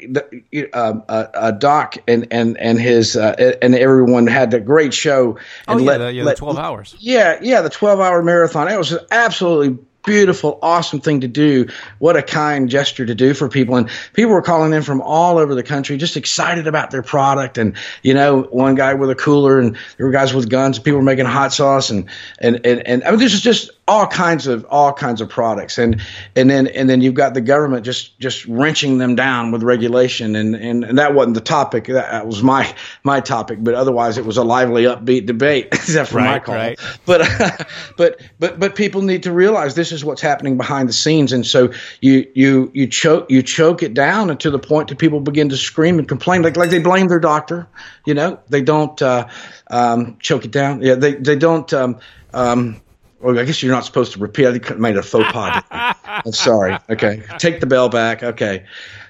uh, 0.73 0.77
uh, 0.77 1.11
uh, 1.11 1.51
Doc 1.51 1.97
and 2.07 2.27
and 2.31 2.57
and 2.57 2.79
his 2.79 3.15
uh, 3.15 3.53
and 3.61 3.75
everyone 3.75 4.27
had 4.27 4.53
a 4.53 4.59
great 4.59 4.93
show. 4.93 5.37
And 5.67 5.79
oh 5.79 5.83
yeah, 5.83 5.85
let, 5.85 5.97
the, 5.99 6.13
yeah, 6.13 6.23
let, 6.23 6.35
the 6.35 6.39
twelve 6.39 6.57
hours. 6.57 6.95
Yeah, 6.99 7.39
yeah, 7.41 7.61
the 7.61 7.69
twelve 7.69 7.99
hour 7.99 8.21
marathon. 8.23 8.67
It 8.67 8.77
was 8.77 8.97
absolutely 9.11 9.83
beautiful, 10.03 10.59
awesome 10.61 10.99
thing 10.99 11.21
to 11.21 11.27
do. 11.27 11.67
What 11.99 12.17
a 12.17 12.21
kind 12.21 12.69
gesture 12.69 13.05
to 13.05 13.15
do 13.15 13.33
for 13.33 13.49
people. 13.49 13.75
And 13.75 13.89
people 14.13 14.31
were 14.31 14.41
calling 14.41 14.73
in 14.73 14.81
from 14.83 15.01
all 15.01 15.37
over 15.37 15.55
the 15.55 15.63
country, 15.63 15.97
just 15.97 16.17
excited 16.17 16.67
about 16.67 16.91
their 16.91 17.03
product. 17.03 17.57
And, 17.57 17.75
you 18.01 18.13
know, 18.13 18.43
one 18.43 18.75
guy 18.75 18.93
with 18.93 19.09
a 19.09 19.15
cooler 19.15 19.59
and 19.59 19.77
there 19.97 20.05
were 20.05 20.11
guys 20.11 20.33
with 20.33 20.49
guns. 20.49 20.77
and 20.77 20.85
People 20.85 20.99
were 20.99 21.05
making 21.05 21.25
hot 21.25 21.53
sauce 21.53 21.89
and, 21.89 22.09
and, 22.39 22.65
and, 22.65 22.85
and 22.87 23.03
I 23.03 23.11
mean, 23.11 23.19
this 23.19 23.33
is 23.33 23.41
just 23.41 23.71
all 23.87 24.07
kinds 24.07 24.47
of 24.47 24.65
all 24.69 24.93
kinds 24.93 25.19
of 25.19 25.29
products. 25.29 25.77
And 25.77 26.01
and 26.35 26.49
then 26.49 26.67
and 26.67 26.89
then 26.89 27.01
you've 27.01 27.13
got 27.13 27.33
the 27.33 27.41
government 27.41 27.85
just 27.85 28.17
just 28.19 28.45
wrenching 28.45 28.97
them 28.97 29.15
down 29.15 29.51
with 29.51 29.63
regulation. 29.63 30.35
And 30.35 30.55
and, 30.55 30.83
and 30.83 30.97
that 30.97 31.13
wasn't 31.13 31.35
the 31.35 31.41
topic. 31.41 31.85
That 31.87 32.25
was 32.25 32.41
my 32.41 32.73
my 33.03 33.19
topic. 33.19 33.59
But 33.61 33.73
otherwise 33.73 34.17
it 34.17 34.25
was 34.25 34.37
a 34.37 34.43
lively 34.43 34.83
upbeat 34.83 35.25
debate. 35.25 35.67
Except 35.71 36.11
for 36.11 36.17
right, 36.17 36.25
my 36.25 36.39
call. 36.39 36.55
right. 36.55 36.79
but 37.05 37.67
but 37.97 38.21
but 38.39 38.59
but 38.59 38.75
people 38.75 39.01
need 39.01 39.23
to 39.23 39.33
realize 39.33 39.75
this 39.75 39.91
is 39.91 40.05
what's 40.05 40.21
happening 40.21 40.55
behind 40.55 40.87
the 40.87 40.93
scenes. 40.93 41.33
And 41.33 41.45
so 41.45 41.73
you 41.99 42.29
you 42.33 42.71
you 42.73 42.87
choke 42.87 43.29
you 43.29 43.43
choke 43.43 43.83
it 43.83 43.93
down 43.93 44.29
and 44.29 44.39
to 44.39 44.49
the 44.49 44.59
point 44.59 44.89
that 44.89 44.97
people 44.97 45.19
begin 45.19 45.49
to 45.49 45.57
scream 45.57 45.99
and 45.99 46.07
complain. 46.07 46.41
Like 46.41 46.55
like 46.55 46.69
they 46.69 46.79
blame 46.79 47.07
their 47.07 47.19
doctor. 47.19 47.67
You 48.05 48.13
know 48.13 48.39
they 48.47 48.61
don't 48.61 49.01
uh, 49.01 49.27
um, 49.69 50.17
choke 50.19 50.45
it 50.45 50.51
down. 50.51 50.81
Yeah 50.81 50.95
they 50.95 51.15
they 51.15 51.35
don't 51.35 51.71
um, 51.73 51.99
um, 52.33 52.81
well, 53.23 53.39
I 53.39 53.45
guess 53.45 53.63
you're 53.63 53.71
not 53.71 53.85
supposed 53.85 54.13
to 54.13 54.19
repeat. 54.19 54.47
I 54.47 54.73
made 54.75 54.97
a 54.97 55.03
faux 55.03 55.31
pas. 55.31 55.63
I'm 56.03 56.33
sorry. 56.33 56.77
Okay, 56.89 57.23
take 57.37 57.59
the 57.59 57.65
bell 57.65 57.89
back. 57.89 58.21
Okay, 58.21 58.65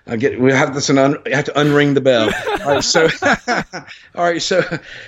I 0.06 0.18
get 0.18 0.40
we 0.40 0.52
have 0.52 0.74
this 0.74 0.90
un, 0.90 1.18
have 1.32 1.46
to 1.46 1.52
unring 1.52 1.94
the 1.94 2.02
bell. 2.02 2.30
all 2.62 2.76
right, 2.76 2.84
so 2.84 3.08
all 4.16 4.24
right, 4.24 4.42
so 4.42 4.62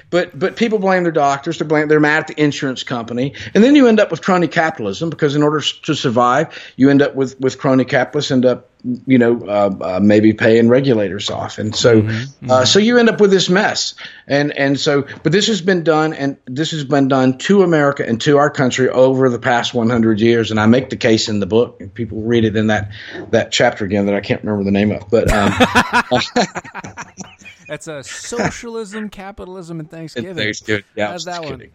but 0.09 0.37
but 0.37 0.55
people 0.55 0.79
blame 0.79 1.03
their 1.03 1.11
doctors. 1.11 1.59
They 1.59 1.65
blame 1.65 1.87
they're 1.87 1.99
mad 1.99 2.19
at 2.19 2.27
the 2.27 2.41
insurance 2.41 2.83
company, 2.83 3.33
and 3.53 3.63
then 3.63 3.75
you 3.75 3.87
end 3.87 3.99
up 3.99 4.09
with 4.09 4.21
crony 4.21 4.47
capitalism 4.47 5.09
because 5.09 5.35
in 5.35 5.43
order 5.43 5.61
to 5.61 5.93
survive, 5.93 6.73
you 6.77 6.89
end 6.89 7.01
up 7.01 7.15
with 7.15 7.39
with 7.39 7.59
crony 7.59 7.85
capitalists 7.85 8.31
end 8.31 8.45
up 8.45 8.69
you 9.05 9.17
know, 9.17 9.41
uh, 9.47 9.75
uh, 9.81 9.99
maybe 10.01 10.33
paying 10.33 10.69
regulators 10.69 11.29
off, 11.29 11.57
and 11.57 11.75
so 11.75 12.01
mm-hmm, 12.01 12.09
mm-hmm. 12.09 12.51
Uh, 12.51 12.65
so 12.65 12.79
you 12.79 12.97
end 12.97 13.09
up 13.09 13.19
with 13.19 13.31
this 13.31 13.49
mess, 13.49 13.95
and 14.27 14.51
and 14.51 14.79
so, 14.79 15.07
but 15.23 15.31
this 15.31 15.47
has 15.47 15.61
been 15.61 15.83
done, 15.83 16.13
and 16.13 16.37
this 16.45 16.71
has 16.71 16.83
been 16.83 17.07
done 17.07 17.37
to 17.39 17.63
America 17.63 18.07
and 18.07 18.21
to 18.21 18.37
our 18.37 18.49
country 18.49 18.89
over 18.89 19.29
the 19.29 19.39
past 19.39 19.73
100 19.73 20.19
years, 20.19 20.51
and 20.51 20.59
I 20.59 20.67
make 20.67 20.89
the 20.89 20.97
case 20.97 21.29
in 21.29 21.39
the 21.39 21.47
book, 21.47 21.81
and 21.81 21.93
people 21.93 22.21
read 22.21 22.45
it 22.45 22.55
in 22.55 22.67
that 22.67 22.91
that 23.31 23.51
chapter 23.51 23.85
again 23.85 24.05
that 24.05 24.15
I 24.15 24.21
can't 24.21 24.43
remember 24.43 24.63
the 24.63 24.71
name 24.71 24.91
of, 24.91 25.09
but. 25.09 25.31
Um, 25.31 25.51
That's 27.67 27.87
a 27.87 28.03
socialism, 28.03 29.09
capitalism, 29.09 29.79
and 29.79 29.89
Thanksgiving. 29.89 30.31
And 30.31 30.39
Thanksgiving, 30.39 30.85
yeah, 30.95 31.07
How's 31.07 31.25
that 31.25 31.43
one? 31.43 31.71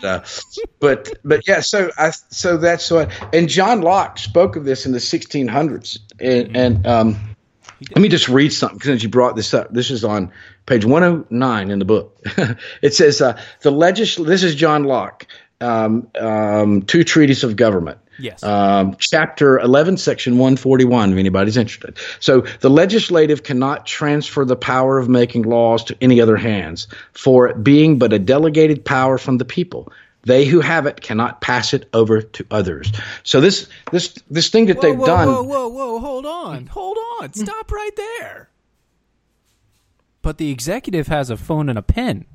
but, 0.00 0.04
uh, 0.04 0.24
but 0.80 1.12
but 1.24 1.48
yeah, 1.48 1.60
so 1.60 1.90
I 1.96 2.10
so 2.10 2.56
that's 2.56 2.90
what. 2.90 3.10
And 3.34 3.48
John 3.48 3.80
Locke 3.80 4.18
spoke 4.18 4.56
of 4.56 4.64
this 4.64 4.86
in 4.86 4.92
the 4.92 4.98
1600s, 4.98 5.98
and, 6.20 6.56
and 6.56 6.86
um, 6.86 7.16
let 7.94 8.02
me 8.02 8.08
just 8.08 8.28
read 8.28 8.52
something 8.52 8.80
since 8.80 9.02
you 9.02 9.08
brought 9.08 9.36
this 9.36 9.54
up. 9.54 9.72
This 9.72 9.90
is 9.90 10.04
on 10.04 10.32
page 10.66 10.84
109 10.84 11.70
in 11.70 11.78
the 11.78 11.84
book. 11.84 12.18
it 12.82 12.94
says 12.94 13.20
uh, 13.20 13.40
the 13.60 13.70
legisl. 13.70 14.26
This 14.26 14.42
is 14.42 14.54
John 14.54 14.84
Locke. 14.84 15.26
Um, 15.60 16.08
um, 16.20 16.82
two 16.82 17.02
treatises 17.02 17.42
of 17.42 17.56
government. 17.56 17.98
Yes. 18.18 18.42
Um, 18.42 18.96
chapter 18.98 19.58
11, 19.60 19.96
section 19.96 20.38
141, 20.38 21.12
if 21.12 21.18
anybody's 21.18 21.56
interested. 21.56 21.96
So 22.20 22.40
the 22.60 22.70
legislative 22.70 23.44
cannot 23.44 23.86
transfer 23.86 24.44
the 24.44 24.56
power 24.56 24.98
of 24.98 25.08
making 25.08 25.42
laws 25.42 25.84
to 25.84 25.96
any 26.00 26.20
other 26.20 26.36
hands, 26.36 26.88
for 27.12 27.48
it 27.48 27.62
being 27.62 27.98
but 27.98 28.12
a 28.12 28.18
delegated 28.18 28.84
power 28.84 29.18
from 29.18 29.38
the 29.38 29.44
people. 29.44 29.92
They 30.24 30.44
who 30.44 30.60
have 30.60 30.86
it 30.86 31.00
cannot 31.00 31.40
pass 31.40 31.72
it 31.72 31.88
over 31.94 32.20
to 32.20 32.46
others. 32.50 32.92
So 33.22 33.40
this 33.40 33.68
this 33.92 34.14
this 34.28 34.50
thing 34.50 34.66
that 34.66 34.76
whoa, 34.76 34.82
they've 34.82 34.98
whoa, 34.98 35.06
done. 35.06 35.28
Whoa, 35.28 35.42
whoa, 35.42 35.68
whoa! 35.68 36.00
Hold 36.00 36.26
on, 36.26 36.66
hold 36.66 36.98
on! 37.20 37.32
Stop 37.32 37.70
right 37.70 37.94
there. 37.96 38.50
But 40.20 40.38
the 40.38 40.50
executive 40.50 41.06
has 41.06 41.30
a 41.30 41.36
phone 41.36 41.68
and 41.68 41.78
a 41.78 41.82
pen. 41.82 42.26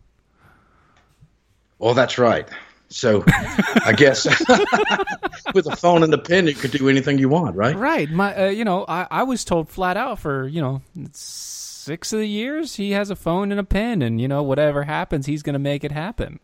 Well, 1.77 1.93
that's 1.93 2.17
right. 2.17 2.47
So 2.93 3.23
I 3.27 3.93
guess 3.97 4.25
with 5.53 5.65
a 5.65 5.75
phone 5.75 6.03
and 6.03 6.13
a 6.13 6.17
pen, 6.17 6.47
you 6.47 6.53
could 6.53 6.71
do 6.71 6.89
anything 6.89 7.17
you 7.17 7.29
want, 7.29 7.55
right? 7.55 7.75
Right. 7.75 8.09
My, 8.09 8.35
uh, 8.35 8.49
you 8.49 8.63
know, 8.63 8.85
I, 8.87 9.07
I 9.09 9.23
was 9.23 9.43
told 9.43 9.69
flat 9.69 9.97
out 9.97 10.19
for 10.19 10.47
you 10.47 10.61
know 10.61 10.81
six 11.11 12.13
of 12.13 12.19
the 12.19 12.27
years 12.27 12.75
he 12.75 12.91
has 12.91 13.09
a 13.09 13.15
phone 13.15 13.51
and 13.51 13.59
a 13.59 13.63
pen, 13.63 14.01
and 14.01 14.21
you 14.21 14.27
know 14.27 14.43
whatever 14.43 14.83
happens, 14.83 15.25
he's 15.25 15.43
going 15.43 15.53
to 15.53 15.59
make 15.59 15.83
it 15.83 15.91
happen. 15.91 16.39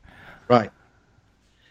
Right. 0.47 0.72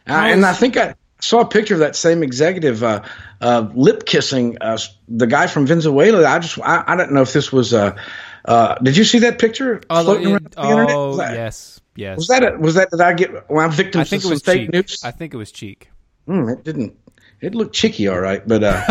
Uh, 0.07 0.12
and 0.12 0.47
I 0.47 0.55
think 0.55 0.76
I 0.76 0.95
saw 1.20 1.41
a 1.41 1.49
picture 1.49 1.74
of 1.74 1.81
that 1.81 1.97
same 1.97 2.22
executive 2.22 2.83
uh, 2.83 3.03
uh, 3.41 3.68
lip 3.74 4.07
kissing 4.07 4.57
uh, 4.61 4.79
the 5.09 5.26
guy 5.26 5.47
from 5.49 5.66
Venezuela. 5.66 6.26
I 6.26 6.39
just 6.39 6.59
I, 6.61 6.85
I 6.87 6.97
don't 6.97 7.12
know 7.12 7.22
if 7.22 7.33
this 7.33 7.53
was. 7.53 7.74
Uh, 7.74 7.97
uh, 8.45 8.76
did 8.76 8.97
you 8.97 9.05
see 9.05 9.18
that 9.20 9.39
picture 9.39 9.83
oh, 9.91 10.05
floating 10.05 10.29
around 10.29 10.55
the 10.57 10.62
internet? 10.62 10.97
Oh 10.97 11.16
yes. 11.16 11.78
Yes. 11.99 12.17
Was 12.17 12.29
that 12.29 12.45
a, 12.45 12.57
was 12.57 12.77
that 12.77 12.93
did 12.93 13.01
I 13.01 13.13
get? 13.13 13.51
Well, 13.51 13.65
I'm 13.65 13.73
victim 13.73 14.01
I 14.01 14.05
think 14.05 14.25
it 14.25 14.31
was 14.31 14.41
fake 14.41 14.61
cheek. 14.61 14.73
news. 14.73 15.03
I 15.03 15.11
think 15.11 15.35
it 15.35 15.37
was 15.37 15.51
cheek. 15.51 15.91
Mm, 16.29 16.53
it 16.53 16.63
didn't. 16.63 16.97
It 17.41 17.57
looked 17.57 17.75
cheeky, 17.75 18.07
all 18.07 18.21
right, 18.21 18.47
but 18.47 18.63
uh, 18.63 18.85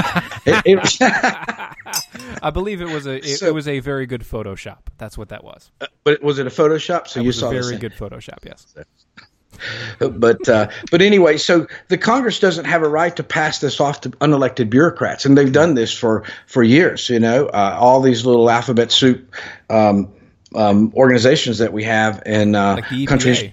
it, 0.46 0.62
it, 0.66 0.98
I 2.44 2.50
believe 2.52 2.82
it 2.82 2.90
was 2.90 3.06
a 3.06 3.16
it, 3.16 3.38
so, 3.38 3.48
it, 3.48 3.54
was 3.54 3.68
a 3.70 3.80
very 3.80 4.08
good 4.08 4.24
Photoshop. 4.24 4.80
That's 4.98 5.18
what 5.18 5.30
that 5.30 5.46
was. 5.46 5.72
Uh, 5.80 5.88
but 6.04 6.22
was 6.22 6.38
it 6.38 6.48
a 6.48 6.50
Photoshop? 6.50 7.08
So 7.08 7.22
that 7.22 7.26
you 7.26 7.32
saw 7.32 7.50
a 7.50 7.62
very 7.62 7.78
good 7.78 7.94
Photoshop. 7.94 8.44
Yes. 8.44 8.76
but 10.00 10.50
uh, 10.50 10.70
but 10.92 11.02
anyway, 11.02 11.38
so 11.38 11.66
the 11.88 11.98
Congress 11.98 12.42
doesn't 12.42 12.66
have 12.66 12.84
a 12.84 12.90
right 12.90 13.16
to 13.16 13.24
pass 13.24 13.60
this 13.60 13.80
off 13.80 14.02
to 14.02 14.10
unelected 14.10 14.70
bureaucrats, 14.70 15.24
and 15.26 15.38
they've 15.38 15.54
done 15.54 15.76
this 15.76 15.94
for 15.94 16.26
for 16.46 16.62
years. 16.62 17.10
You 17.10 17.22
know, 17.22 17.48
uh, 17.48 17.78
all 17.80 18.02
these 18.02 18.26
little 18.26 18.50
alphabet 18.50 18.92
soup 18.92 19.34
um, 19.70 20.12
um, 20.56 20.94
organizations 20.96 21.58
that 21.60 21.74
we 21.74 21.84
have 21.84 22.24
in 22.26 22.56
uh, 22.56 22.76
like 22.76 23.08
countries. 23.08 23.52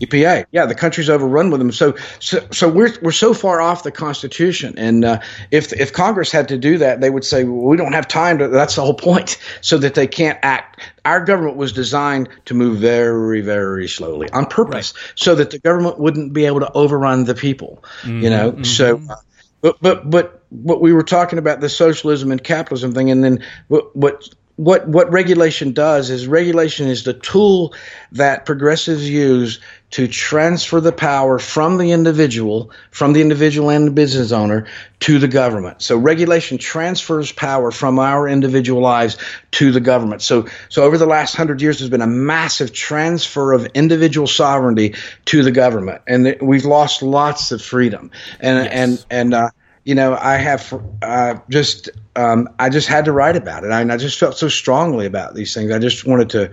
EPA, 0.00 0.46
yeah, 0.50 0.66
the 0.66 0.74
country's 0.74 1.08
overrun 1.08 1.50
with 1.50 1.60
them. 1.60 1.70
So, 1.70 1.94
so, 2.18 2.44
so 2.50 2.68
we're 2.68 2.92
we're 3.00 3.12
so 3.12 3.32
far 3.32 3.60
off 3.60 3.84
the 3.84 3.92
Constitution, 3.92 4.74
and 4.76 5.04
uh, 5.04 5.20
if 5.52 5.72
if 5.72 5.92
Congress 5.92 6.32
had 6.32 6.48
to 6.48 6.58
do 6.58 6.78
that, 6.78 7.00
they 7.00 7.10
would 7.10 7.24
say 7.24 7.44
well, 7.44 7.68
we 7.68 7.76
don't 7.76 7.92
have 7.92 8.08
time 8.08 8.38
to. 8.38 8.48
That's 8.48 8.74
the 8.74 8.82
whole 8.82 8.94
point, 8.94 9.38
so 9.60 9.78
that 9.78 9.94
they 9.94 10.08
can't 10.08 10.38
act. 10.42 10.80
Our 11.04 11.24
government 11.24 11.56
was 11.56 11.72
designed 11.72 12.28
to 12.46 12.54
move 12.54 12.78
very, 12.78 13.40
very 13.40 13.86
slowly 13.86 14.28
on 14.30 14.46
purpose, 14.46 14.94
right. 14.94 15.12
so 15.14 15.36
that 15.36 15.50
the 15.50 15.60
government 15.60 16.00
wouldn't 16.00 16.32
be 16.32 16.46
able 16.46 16.60
to 16.60 16.72
overrun 16.72 17.24
the 17.24 17.34
people. 17.34 17.84
Mm-hmm, 18.02 18.20
you 18.20 18.30
know, 18.30 18.52
mm-hmm. 18.52 18.64
so. 18.64 19.00
Uh, 19.08 19.16
but 19.62 19.80
but 19.80 20.10
but 20.10 20.44
what 20.50 20.80
we 20.80 20.92
were 20.92 21.02
talking 21.02 21.38
about 21.38 21.60
the 21.60 21.68
socialism 21.68 22.30
and 22.32 22.42
capitalism 22.42 22.92
thing, 22.92 23.10
and 23.10 23.24
then 23.24 23.44
what, 23.68 23.94
what 23.96 24.28
what 24.56 24.86
what 24.86 25.10
regulation 25.10 25.72
does 25.72 26.10
is 26.10 26.28
regulation 26.28 26.86
is 26.86 27.02
the 27.02 27.14
tool 27.14 27.74
that 28.12 28.46
progressives 28.46 29.08
use 29.08 29.58
to 29.90 30.06
transfer 30.06 30.80
the 30.80 30.92
power 30.92 31.38
from 31.38 31.78
the 31.78 31.92
individual, 31.92 32.70
from 32.90 33.12
the 33.12 33.20
individual 33.20 33.70
and 33.70 33.86
the 33.86 33.90
business 33.90 34.32
owner 34.32 34.66
to 35.00 35.18
the 35.18 35.28
government. 35.28 35.82
So 35.82 35.96
regulation 35.96 36.58
transfers 36.58 37.32
power 37.32 37.70
from 37.70 37.98
our 37.98 38.28
individual 38.28 38.80
lives 38.80 39.16
to 39.52 39.72
the 39.72 39.80
government. 39.80 40.22
So 40.22 40.46
so 40.68 40.84
over 40.84 40.98
the 40.98 41.06
last 41.06 41.34
100 41.36 41.60
years 41.60 41.78
there's 41.78 41.90
been 41.90 42.00
a 42.00 42.06
massive 42.06 42.72
transfer 42.72 43.52
of 43.52 43.66
individual 43.74 44.28
sovereignty 44.28 44.94
to 45.26 45.42
the 45.42 45.52
government 45.52 46.02
and 46.06 46.36
we've 46.40 46.64
lost 46.64 47.02
lots 47.02 47.50
of 47.50 47.60
freedom. 47.60 48.12
And 48.38 48.64
yes. 48.64 48.72
and 48.72 49.06
and 49.10 49.34
uh, 49.34 49.50
you 49.84 49.94
know, 49.94 50.16
I 50.18 50.36
have 50.36 50.82
uh, 51.02 51.34
just 51.50 51.90
um, 52.16 52.48
I 52.58 52.70
just 52.70 52.88
had 52.88 53.06
to 53.06 53.12
write 53.12 53.36
about 53.36 53.64
it. 53.64 53.70
I, 53.70 53.80
I 53.80 53.96
just 53.96 54.18
felt 54.18 54.36
so 54.36 54.48
strongly 54.48 55.06
about 55.06 55.34
these 55.34 55.54
things. 55.54 55.70
I 55.70 55.78
just 55.78 56.06
wanted 56.06 56.30
to 56.30 56.50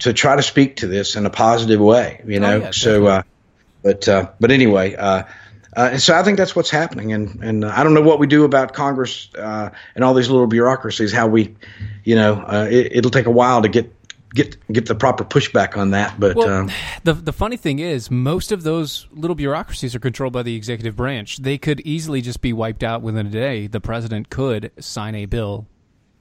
to 0.00 0.12
try 0.12 0.34
to 0.34 0.42
speak 0.42 0.76
to 0.76 0.86
this 0.86 1.14
in 1.14 1.24
a 1.24 1.30
positive 1.30 1.80
way. 1.80 2.20
You 2.26 2.40
know, 2.40 2.56
oh, 2.56 2.60
yeah, 2.60 2.70
so 2.72 3.06
uh, 3.06 3.22
but 3.82 4.08
uh, 4.08 4.30
but 4.40 4.50
anyway. 4.50 4.94
Uh, 4.94 5.24
uh, 5.76 5.90
and 5.92 6.00
so 6.00 6.14
I 6.14 6.22
think 6.22 6.38
that's 6.38 6.54
what's 6.54 6.70
happening, 6.70 7.12
and 7.12 7.42
and 7.42 7.64
I 7.64 7.82
don't 7.82 7.94
know 7.94 8.02
what 8.02 8.20
we 8.20 8.28
do 8.28 8.44
about 8.44 8.74
Congress 8.74 9.28
uh, 9.34 9.70
and 9.96 10.04
all 10.04 10.14
these 10.14 10.30
little 10.30 10.46
bureaucracies. 10.46 11.12
How 11.12 11.26
we, 11.26 11.56
you 12.04 12.14
know, 12.14 12.34
uh, 12.34 12.68
it, 12.70 13.04
will 13.04 13.10
take 13.10 13.26
a 13.26 13.32
while 13.32 13.62
to 13.62 13.68
get 13.68 13.92
get 14.34 14.56
get 14.72 14.86
the 14.86 14.94
proper 14.94 15.24
pushback 15.24 15.76
on 15.76 15.90
that. 15.90 16.18
But 16.18 16.36
well, 16.36 16.48
um, 16.48 16.70
the 17.04 17.14
the 17.14 17.32
funny 17.32 17.56
thing 17.56 17.78
is, 17.78 18.10
most 18.10 18.52
of 18.52 18.62
those 18.62 19.06
little 19.12 19.34
bureaucracies 19.36 19.94
are 19.94 20.00
controlled 20.00 20.32
by 20.32 20.42
the 20.42 20.56
executive 20.56 20.96
branch. 20.96 21.38
They 21.38 21.58
could 21.58 21.80
easily 21.80 22.20
just 22.20 22.40
be 22.40 22.52
wiped 22.52 22.82
out 22.82 23.02
within 23.02 23.26
a 23.26 23.30
day. 23.30 23.66
The 23.66 23.80
president 23.80 24.30
could 24.30 24.72
sign 24.80 25.14
a 25.14 25.26
bill. 25.26 25.66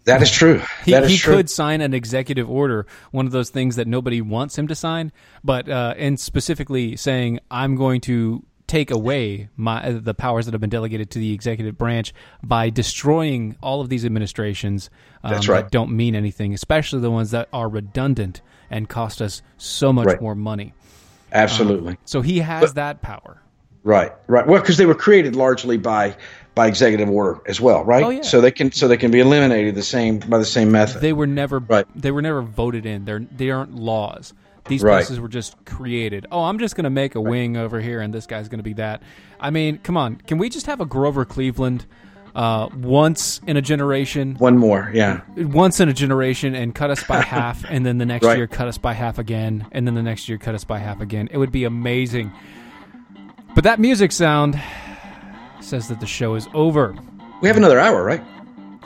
That 0.05 0.21
is 0.21 0.31
true. 0.31 0.61
He, 0.83 0.91
that 0.91 1.03
is 1.03 1.11
he 1.11 1.17
true. 1.17 1.35
could 1.35 1.49
sign 1.49 1.79
an 1.79 1.93
executive 1.93 2.49
order, 2.49 2.85
one 3.11 3.25
of 3.25 3.31
those 3.31 3.49
things 3.49 3.77
that 3.77 3.87
nobody 3.87 4.19
wants 4.19 4.57
him 4.57 4.67
to 4.67 4.75
sign, 4.75 5.13
but 5.45 5.69
uh, 5.69 5.93
and 5.97 6.19
specifically 6.19 6.97
saying, 6.97 7.39
"I'm 7.49 7.75
going 7.75 8.01
to 8.01 8.43
take 8.73 8.89
away 8.89 9.49
my 9.55 9.91
the 9.91 10.15
powers 10.15 10.45
that 10.45 10.53
have 10.53 10.61
been 10.61 10.69
delegated 10.69 11.11
to 11.11 11.19
the 11.19 11.31
executive 11.31 11.77
branch 11.77 12.11
by 12.41 12.71
destroying 12.71 13.55
all 13.61 13.81
of 13.81 13.89
these 13.89 14.03
administrations 14.03 14.89
um, 15.23 15.31
That's 15.31 15.47
right. 15.47 15.61
that 15.61 15.71
don't 15.71 15.91
mean 15.91 16.15
anything, 16.15 16.55
especially 16.55 16.99
the 16.99 17.11
ones 17.11 17.29
that 17.31 17.49
are 17.53 17.69
redundant 17.69 18.41
and 18.71 18.89
cost 18.89 19.21
us 19.21 19.43
so 19.57 19.93
much 19.93 20.07
right. 20.07 20.19
more 20.19 20.33
money. 20.33 20.73
Absolutely. 21.31 21.91
Um, 21.91 21.97
so 22.05 22.21
he 22.21 22.39
has 22.39 22.71
but, 22.71 22.75
that 22.75 23.01
power. 23.03 23.39
Right, 23.83 24.11
right. 24.25 24.47
Well, 24.47 24.59
because 24.59 24.77
they 24.77 24.87
were 24.87 24.95
created 24.95 25.35
largely 25.35 25.77
by 25.77 26.15
by 26.55 26.65
executive 26.65 27.09
order 27.09 27.41
as 27.45 27.61
well, 27.61 27.83
right? 27.83 28.03
Oh, 28.03 28.09
yeah. 28.09 28.21
So 28.23 28.41
they 28.41 28.51
can 28.51 28.71
so 28.71 28.87
they 28.87 28.97
can 28.97 29.11
be 29.11 29.19
eliminated 29.19 29.75
the 29.75 29.83
same 29.83 30.17
by 30.17 30.39
the 30.39 30.45
same 30.45 30.71
method. 30.71 30.99
They 30.99 31.13
were 31.13 31.27
never 31.27 31.59
right. 31.59 31.85
They 31.95 32.09
were 32.09 32.23
never 32.23 32.41
voted 32.41 32.87
in. 32.87 33.05
They're 33.05 33.19
they 33.19 33.51
aren't 33.51 33.75
laws. 33.75 34.33
These 34.67 34.81
right. 34.81 34.95
places 34.95 35.19
were 35.19 35.27
just 35.27 35.55
created. 35.65 36.25
Oh, 36.31 36.43
I'm 36.43 36.57
just 36.57 36.75
going 36.75 36.85
to 36.85 36.89
make 36.89 37.15
a 37.15 37.21
wing 37.21 37.57
over 37.57 37.81
here, 37.81 37.99
and 37.99 38.13
this 38.13 38.25
guy's 38.25 38.47
going 38.47 38.59
to 38.59 38.63
be 38.63 38.73
that. 38.73 39.03
I 39.39 39.49
mean, 39.49 39.77
come 39.79 39.97
on. 39.97 40.15
Can 40.15 40.37
we 40.37 40.49
just 40.49 40.67
have 40.67 40.79
a 40.79 40.85
Grover 40.85 41.25
Cleveland 41.25 41.85
uh, 42.33 42.69
once 42.73 43.41
in 43.45 43.57
a 43.57 43.61
generation? 43.61 44.35
One 44.35 44.57
more, 44.57 44.89
yeah. 44.93 45.21
Once 45.35 45.81
in 45.81 45.89
a 45.89 45.93
generation, 45.93 46.55
and 46.55 46.73
cut 46.73 46.91
us 46.91 47.03
by 47.03 47.21
half, 47.21 47.65
and 47.67 47.85
then 47.85 47.97
the 47.97 48.05
next 48.05 48.25
right. 48.25 48.37
year 48.37 48.47
cut 48.47 48.69
us 48.69 48.77
by 48.77 48.93
half 48.93 49.19
again, 49.19 49.67
and 49.73 49.85
then 49.85 49.95
the 49.95 50.03
next 50.03 50.29
year 50.29 50.37
cut 50.37 50.55
us 50.55 50.63
by 50.63 50.79
half 50.79 51.01
again. 51.01 51.27
It 51.31 51.37
would 51.37 51.51
be 51.51 51.65
amazing. 51.65 52.31
But 53.55 53.65
that 53.65 53.79
music 53.79 54.13
sound 54.13 54.59
says 55.59 55.89
that 55.89 55.99
the 55.99 56.07
show 56.07 56.35
is 56.35 56.47
over. 56.53 56.95
We 57.41 57.49
have 57.49 57.57
another 57.57 57.79
hour, 57.79 58.03
right? 58.03 58.23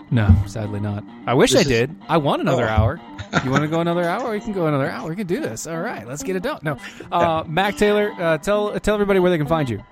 No, 0.09 0.33
sadly 0.45 0.79
not. 0.79 1.03
I 1.25 1.33
wish 1.33 1.51
this 1.51 1.65
I 1.65 1.69
did. 1.69 1.95
I 2.07 2.17
want 2.17 2.41
another 2.41 2.65
oh. 2.65 2.69
hour. 2.69 3.01
You 3.43 3.51
want 3.51 3.63
to 3.63 3.67
go 3.67 3.81
another 3.81 4.05
hour? 4.05 4.31
We 4.31 4.39
can 4.39 4.53
go 4.53 4.67
another 4.67 4.89
hour. 4.89 5.09
We 5.09 5.15
can 5.17 5.27
do 5.27 5.41
this. 5.41 5.67
All 5.67 5.81
right, 5.81 6.07
let's 6.07 6.23
get 6.23 6.37
it 6.37 6.43
done. 6.43 6.59
No, 6.63 6.77
uh, 7.11 7.43
Mac 7.45 7.75
Taylor, 7.75 8.13
uh, 8.17 8.37
tell 8.37 8.79
tell 8.79 8.93
everybody 8.93 9.19
where 9.19 9.29
they 9.29 9.37
can 9.37 9.47
find 9.47 9.69
you. 9.69 9.83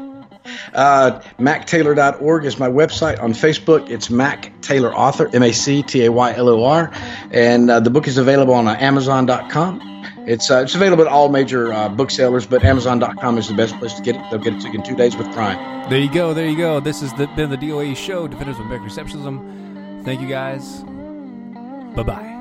Uh, 0.73 1.21
MacTaylor.org 1.39 2.45
is 2.45 2.59
my 2.59 2.69
website. 2.69 3.21
On 3.21 3.33
Facebook, 3.33 3.89
it's 3.89 4.09
Mac 4.09 4.51
Taylor 4.61 4.93
Author, 4.95 5.29
M 5.33 5.43
A 5.43 5.51
C 5.51 5.81
T 5.83 6.05
A 6.05 6.11
Y 6.11 6.33
L 6.33 6.49
O 6.49 6.63
R. 6.63 6.91
And 7.31 7.69
uh, 7.69 7.79
the 7.79 7.89
book 7.89 8.07
is 8.07 8.17
available 8.17 8.53
on 8.53 8.67
uh, 8.67 8.77
Amazon.com. 8.79 9.81
It's 10.27 10.49
uh, 10.49 10.61
it's 10.63 10.75
available 10.75 11.03
at 11.03 11.11
all 11.11 11.29
major 11.29 11.71
uh, 11.71 11.89
booksellers, 11.89 12.45
but 12.45 12.63
Amazon.com 12.63 13.37
is 13.37 13.47
the 13.47 13.53
best 13.53 13.77
place 13.79 13.93
to 13.93 14.01
get 14.01 14.15
it. 14.15 14.21
They'll 14.29 14.39
get 14.39 14.53
it 14.53 14.61
to 14.61 14.67
you 14.69 14.75
in 14.75 14.83
two 14.83 14.95
days 14.95 15.15
with 15.15 15.31
Prime. 15.33 15.89
There 15.89 15.99
you 15.99 16.11
go. 16.11 16.33
There 16.33 16.47
you 16.47 16.57
go. 16.57 16.79
This 16.79 17.01
has 17.01 17.13
the, 17.13 17.27
been 17.35 17.49
the 17.49 17.57
DOA 17.57 17.95
show, 17.95 18.27
Defenders 18.27 18.57
of 18.57 18.65
American 18.65 18.89
Exceptionalism. 18.89 19.74
Thank 20.05 20.21
you 20.21 20.27
guys. 20.27 20.83
Bye 21.95 22.03
bye. 22.03 22.31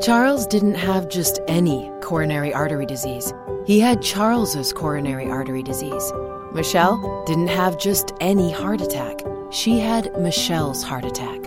Charles 0.00 0.46
didn't 0.46 0.76
have 0.76 1.10
just 1.10 1.40
any 1.46 1.92
coronary 2.00 2.54
artery 2.54 2.86
disease. 2.86 3.34
He 3.66 3.78
had 3.78 4.00
Charles's 4.00 4.72
coronary 4.72 5.26
artery 5.26 5.62
disease. 5.62 6.12
Michelle 6.54 7.22
didn't 7.26 7.48
have 7.48 7.78
just 7.78 8.12
any 8.20 8.50
heart 8.50 8.80
attack. 8.80 9.20
She 9.50 9.80
had 9.80 10.16
Michelle's 10.18 10.84
heart 10.84 11.04
attack. 11.04 11.40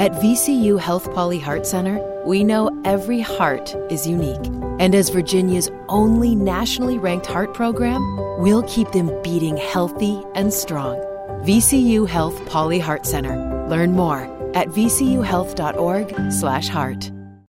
At 0.00 0.12
VCU 0.20 0.80
Health 0.80 1.08
Pauley 1.10 1.40
Heart 1.40 1.64
Center, 1.66 2.00
we 2.26 2.42
know 2.42 2.68
every 2.84 3.20
heart 3.20 3.72
is 3.90 4.06
unique. 4.06 4.44
And 4.80 4.94
as 4.94 5.10
Virginia's 5.10 5.70
only 5.88 6.34
nationally 6.34 6.98
ranked 6.98 7.26
heart 7.26 7.54
program, 7.54 8.02
we'll 8.40 8.64
keep 8.64 8.90
them 8.92 9.10
beating 9.22 9.56
healthy 9.56 10.22
and 10.34 10.52
strong. 10.52 10.96
VCU 11.44 12.08
Health 12.08 12.34
Pauley 12.46 12.80
Heart 12.80 13.06
Center. 13.06 13.36
Learn 13.68 13.92
more 13.92 14.22
at 14.56 14.66
vcuhealth.org/heart. 14.68 17.19